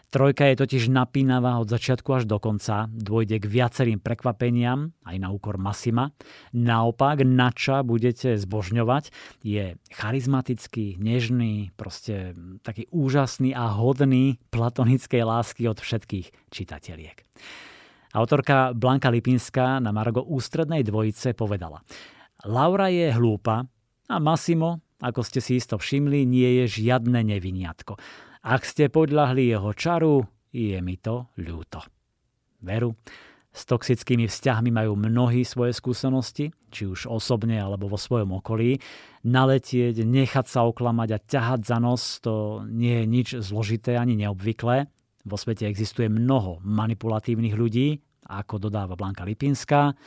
Trojka 0.09 0.49
je 0.49 0.57
totiž 0.57 0.89
napínavá 0.89 1.61
od 1.61 1.69
začiatku 1.69 2.09
až 2.17 2.25
do 2.25 2.41
konca, 2.41 2.89
dôjde 2.89 3.37
k 3.37 3.45
viacerým 3.45 4.01
prekvapeniam, 4.01 4.89
aj 5.05 5.17
na 5.21 5.29
úkor 5.29 5.61
Masima. 5.61 6.17
Naopak, 6.49 7.21
Nača 7.21 7.85
budete 7.85 8.33
zbožňovať, 8.41 9.13
je 9.45 9.77
charizmatický, 9.93 10.97
nežný, 10.97 11.69
proste 11.77 12.33
taký 12.65 12.89
úžasný 12.89 13.53
a 13.53 13.69
hodný 13.69 14.41
platonickej 14.49 15.21
lásky 15.21 15.69
od 15.69 15.77
všetkých 15.77 16.49
čitateliek. 16.49 17.21
Autorka 18.17 18.73
Blanka 18.73 19.13
Lipinská 19.13 19.77
na 19.77 19.93
Margo 19.93 20.25
ústrednej 20.25 20.81
dvojice 20.81 21.37
povedala 21.37 21.85
Laura 22.49 22.89
je 22.89 23.13
hlúpa, 23.13 23.69
a 24.09 24.17
Massimo, 24.17 24.81
ako 24.99 25.21
ste 25.21 25.39
si 25.39 25.61
isto 25.61 25.77
všimli, 25.77 26.25
nie 26.25 26.65
je 26.65 26.83
žiadne 26.83 27.21
neviniatko. 27.23 27.95
Ak 28.43 28.65
ste 28.65 28.89
podľahli 28.89 29.53
jeho 29.53 29.71
čaru, 29.77 30.25
je 30.49 30.75
mi 30.81 30.97
to 30.97 31.29
ľúto. 31.37 31.85
Veru, 32.59 32.97
S 33.49 33.65
toxickými 33.65 34.29
vzťahmi 34.29 34.69
majú 34.69 34.93
mnohí 34.93 35.41
svoje 35.41 35.73
skúsenosti, 35.73 36.53
či 36.69 36.85
už 36.85 37.09
osobne 37.09 37.57
alebo 37.57 37.89
vo 37.89 37.97
svojom 37.97 38.37
okolí. 38.37 38.77
Naletieť, 39.25 40.05
nechať 40.05 40.45
sa 40.45 40.69
oklamať 40.69 41.09
a 41.17 41.19
ťahať 41.19 41.61
za 41.65 41.77
nos 41.81 42.21
to 42.21 42.61
nie 42.69 43.03
je 43.03 43.05
nič 43.09 43.27
zložité 43.41 43.97
ani 43.97 44.13
neobvyklé. 44.21 44.85
Vo 45.25 45.35
svete 45.35 45.65
existuje 45.65 46.07
mnoho 46.07 46.61
manipulatívnych 46.61 47.57
ľudí, 47.57 47.97
ako 48.29 48.69
dodáva 48.69 48.93
Blanka 48.93 49.25
Lipinská. 49.25 49.97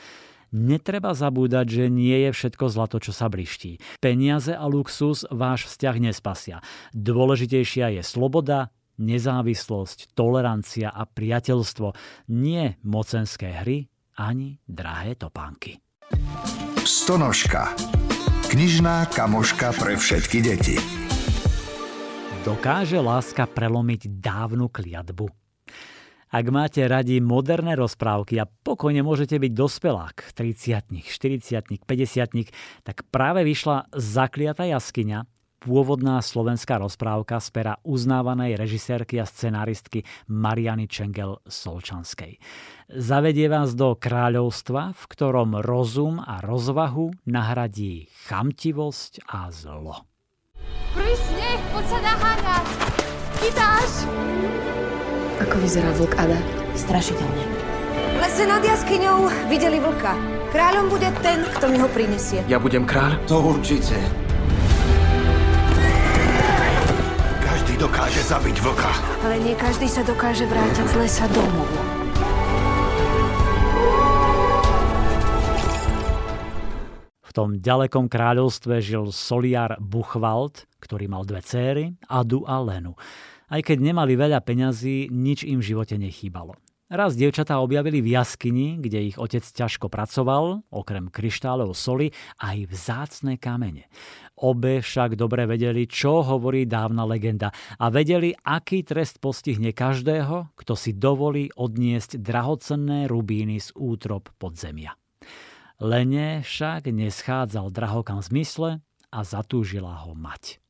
Netreba 0.53 1.17
zabúdať, 1.17 1.65
že 1.65 1.85
nie 1.89 2.29
je 2.29 2.31
všetko 2.31 2.69
zlato, 2.69 3.01
čo 3.01 3.09
sa 3.09 3.25
bliští. 3.25 3.81
Peniaze 3.97 4.53
a 4.53 4.69
luxus 4.69 5.25
váš 5.33 5.65
vzťah 5.65 5.95
nespasia. 5.97 6.61
Dôležitejšia 6.93 7.97
je 7.97 8.05
sloboda, 8.05 8.69
nezávislosť, 9.01 10.13
tolerancia 10.13 10.93
a 10.93 11.09
priateľstvo, 11.09 11.97
nie 12.29 12.77
mocenské 12.85 13.65
hry 13.65 13.89
ani 14.13 14.61
drahé 14.69 15.17
topánky. 15.17 15.81
Stonožka. 16.85 17.73
Knižná 18.53 19.09
kamoška 19.09 19.73
pre 19.73 19.97
všetky 19.97 20.37
deti. 20.45 20.77
Dokáže 22.45 23.01
láska 23.01 23.49
prelomiť 23.49 24.21
dávnu 24.21 24.69
kliatbu? 24.69 25.25
Ak 26.33 26.49
máte 26.49 26.81
radi 26.89 27.21
moderné 27.21 27.77
rozprávky 27.77 28.41
a 28.41 28.49
pokojne 28.49 29.05
môžete 29.05 29.37
byť 29.37 29.53
dospelák, 29.53 30.33
30 30.33 31.05
40 31.05 31.85
50 31.85 32.81
tak 32.81 33.05
práve 33.13 33.45
vyšla 33.45 33.93
Zakliatá 33.93 34.65
jaskyňa, 34.65 35.29
pôvodná 35.61 36.17
slovenská 36.25 36.81
rozprávka 36.81 37.37
z 37.37 37.47
pera 37.53 37.73
uznávanej 37.85 38.57
režisérky 38.57 39.21
a 39.21 39.29
scenáristky 39.29 40.09
Mariany 40.25 40.89
Čengel 40.89 41.37
Solčanskej. 41.45 42.41
Zavedie 42.89 43.45
vás 43.45 43.77
do 43.77 43.93
kráľovstva, 43.93 44.97
v 44.97 45.03
ktorom 45.13 45.61
rozum 45.61 46.17
a 46.17 46.41
rozvahu 46.41 47.13
nahradí 47.29 48.09
chamtivosť 48.25 49.29
a 49.29 49.53
zlo. 49.53 50.01
Prvý 50.97 51.13
sneh, 51.13 51.61
poď 51.69 51.85
sa 51.93 51.99
naháňať! 52.01 52.65
Chytáš? 53.37 53.91
Ako 55.41 55.55
vyzerá 55.57 55.89
vlk 55.97 56.13
Ada? 56.13 56.37
Strašidelne. 56.77 57.45
V 58.13 58.17
lese 58.21 58.45
nad 58.45 58.61
jaskyňou 58.61 59.49
videli 59.49 59.81
vlka. 59.81 60.13
Kráľom 60.53 60.85
bude 60.93 61.09
ten, 61.25 61.41
kto 61.57 61.65
mi 61.73 61.81
ho 61.81 61.89
prinesie. 61.89 62.45
Ja 62.45 62.61
budem 62.61 62.85
kráľ? 62.85 63.17
To 63.25 63.41
určite. 63.41 63.97
Každý 67.41 67.73
dokáže 67.81 68.21
zabiť 68.21 68.57
vlka. 68.61 68.91
Ale 69.25 69.41
nie 69.41 69.57
každý 69.57 69.89
sa 69.89 70.05
dokáže 70.05 70.45
vrátiť 70.45 70.85
z 70.85 70.95
lesa 71.01 71.25
domov. 71.33 71.69
V 77.25 77.31
tom 77.33 77.57
ďalekom 77.57 78.05
kráľovstve 78.13 78.77
žil 78.77 79.09
soliar 79.09 79.81
Buchwald, 79.81 80.69
ktorý 80.77 81.09
mal 81.09 81.25
dve 81.25 81.41
céry, 81.41 81.97
Adu 82.05 82.45
a 82.45 82.61
Lenu. 82.61 82.93
Aj 83.53 83.61
keď 83.61 83.85
nemali 83.85 84.17
veľa 84.17 84.41
peňazí, 84.41 85.13
nič 85.13 85.45
im 85.45 85.61
v 85.61 85.67
živote 85.69 85.93
nechýbalo. 86.01 86.57
Raz 86.89 87.13
dievčatá 87.13 87.61
objavili 87.61 88.01
v 88.01 88.17
jaskyni, 88.17 88.81
kde 88.81 89.13
ich 89.13 89.17
otec 89.21 89.45
ťažko 89.45 89.93
pracoval, 89.93 90.65
okrem 90.73 91.13
kryštálov 91.13 91.77
soli, 91.77 92.09
aj 92.41 92.69
vzácne 92.69 93.37
kamene. 93.37 93.93
Obe 94.41 94.81
však 94.81 95.13
dobre 95.13 95.45
vedeli, 95.45 95.85
čo 95.85 96.25
hovorí 96.25 96.65
dávna 96.65 97.05
legenda 97.05 97.53
a 97.77 97.93
vedeli, 97.93 98.33
aký 98.33 98.81
trest 98.81 99.21
postihne 99.21 99.69
každého, 99.69 100.57
kto 100.57 100.73
si 100.73 100.97
dovolí 100.97 101.53
odniesť 101.53 102.25
drahocenné 102.25 103.05
rubíny 103.05 103.61
z 103.61 103.69
útrop 103.77 104.33
podzemia. 104.41 104.97
Lene 105.77 106.41
však 106.41 106.89
neschádzal 106.89 107.69
drahokam 107.69 108.17
zmysle 108.17 108.81
a 109.13 109.19
zatúžila 109.21 110.09
ho 110.09 110.17
mať. 110.17 110.62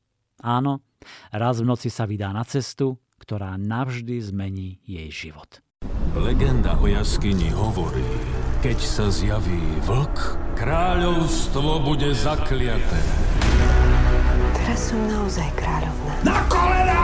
Áno, 0.44 0.84
raz 1.32 1.64
v 1.64 1.72
noci 1.72 1.88
sa 1.88 2.04
vydá 2.04 2.28
na 2.28 2.44
cestu, 2.44 3.00
ktorá 3.16 3.56
navždy 3.56 4.20
zmení 4.20 4.76
jej 4.84 5.08
život. 5.08 5.64
Legenda 6.12 6.76
o 6.76 6.84
jaskyni 6.84 7.48
hovorí, 7.56 8.04
keď 8.60 8.76
sa 8.76 9.08
zjaví 9.08 9.80
vlk, 9.88 10.36
kráľovstvo 10.60 11.80
bude 11.88 12.12
zakliaté. 12.12 13.00
Teraz 14.52 14.92
som 14.92 15.00
naozaj 15.08 15.48
kráľovná. 15.56 16.14
Na 16.28 16.38
kolená! 16.52 17.02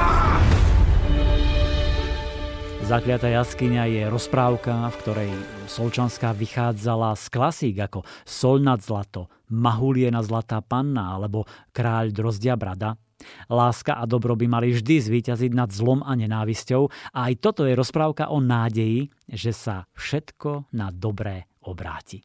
Zakliatá 2.84 3.32
jaskyňa 3.32 3.84
je 3.88 4.02
rozprávka, 4.12 4.92
v 4.92 4.96
ktorej 5.00 5.32
Solčanská 5.64 6.36
vychádzala 6.36 7.16
z 7.16 7.24
klasík 7.32 7.76
ako 7.88 8.04
Sol 8.28 8.60
nad 8.60 8.84
zlato, 8.84 9.32
Mahuliená 9.48 10.20
zlatá 10.20 10.60
panna 10.60 11.16
alebo 11.16 11.48
Kráľ 11.72 12.12
drozdia 12.12 12.52
brada– 12.60 13.00
Láska 13.48 13.98
a 14.00 14.04
dobro 14.08 14.36
by 14.36 14.46
mali 14.48 14.72
vždy 14.72 14.96
zvíťaziť 15.00 15.52
nad 15.52 15.70
zlom 15.70 16.00
a 16.04 16.12
nenávisťou 16.16 16.82
a 17.16 17.18
aj 17.30 17.34
toto 17.38 17.68
je 17.68 17.74
rozprávka 17.76 18.32
o 18.32 18.40
nádeji, 18.42 19.12
že 19.28 19.52
sa 19.54 19.86
všetko 19.94 20.72
na 20.74 20.90
dobré 20.90 21.48
obráti. 21.64 22.24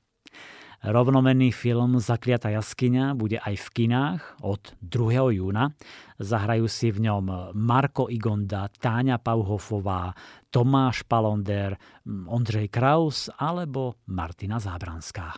Rovnomenný 0.85 1.49
film 1.49 1.97
Zakliata 1.97 2.53
jaskyňa 2.53 3.17
bude 3.17 3.41
aj 3.41 3.57
v 3.57 3.67
kinách 3.73 4.21
od 4.45 4.77
2. 4.85 5.33
júna. 5.33 5.73
Zahrajú 6.21 6.69
si 6.69 6.93
v 6.93 7.09
ňom 7.09 7.57
Marko 7.57 8.05
Igonda, 8.05 8.69
Táňa 8.69 9.17
Pauhofová, 9.17 10.13
Tomáš 10.53 11.01
Palonder, 11.09 11.73
Ondřej 12.05 12.69
Kraus 12.69 13.33
alebo 13.33 13.97
Martina 14.13 14.61
Zábranská. 14.61 15.33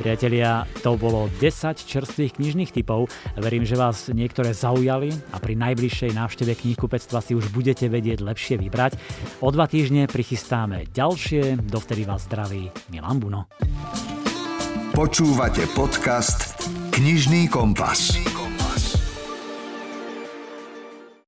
Priatelia, 0.00 0.64
to 0.80 0.96
bolo 0.96 1.28
10 1.44 1.76
čerstvých 1.76 2.40
knižných 2.40 2.72
typov. 2.72 3.12
Verím, 3.36 3.68
že 3.68 3.76
vás 3.76 4.08
niektoré 4.08 4.56
zaujali 4.56 5.12
a 5.28 5.36
pri 5.36 5.60
najbližšej 5.60 6.16
návšteve 6.16 6.56
knihkupectva 6.56 7.20
si 7.20 7.36
už 7.36 7.52
budete 7.52 7.84
vedieť 7.92 8.24
lepšie 8.24 8.56
vybrať. 8.56 8.96
O 9.44 9.52
dva 9.52 9.68
týždne 9.68 10.08
prichystáme 10.08 10.88
ďalšie, 10.88 11.60
dovtedy 11.68 12.08
vás 12.08 12.24
zdraví 12.24 12.72
Milan 12.88 13.20
Buno. 13.20 13.44
Počúvate 14.96 15.68
podcast 15.76 16.64
Knižný 16.96 17.52
kompas. 17.52 18.29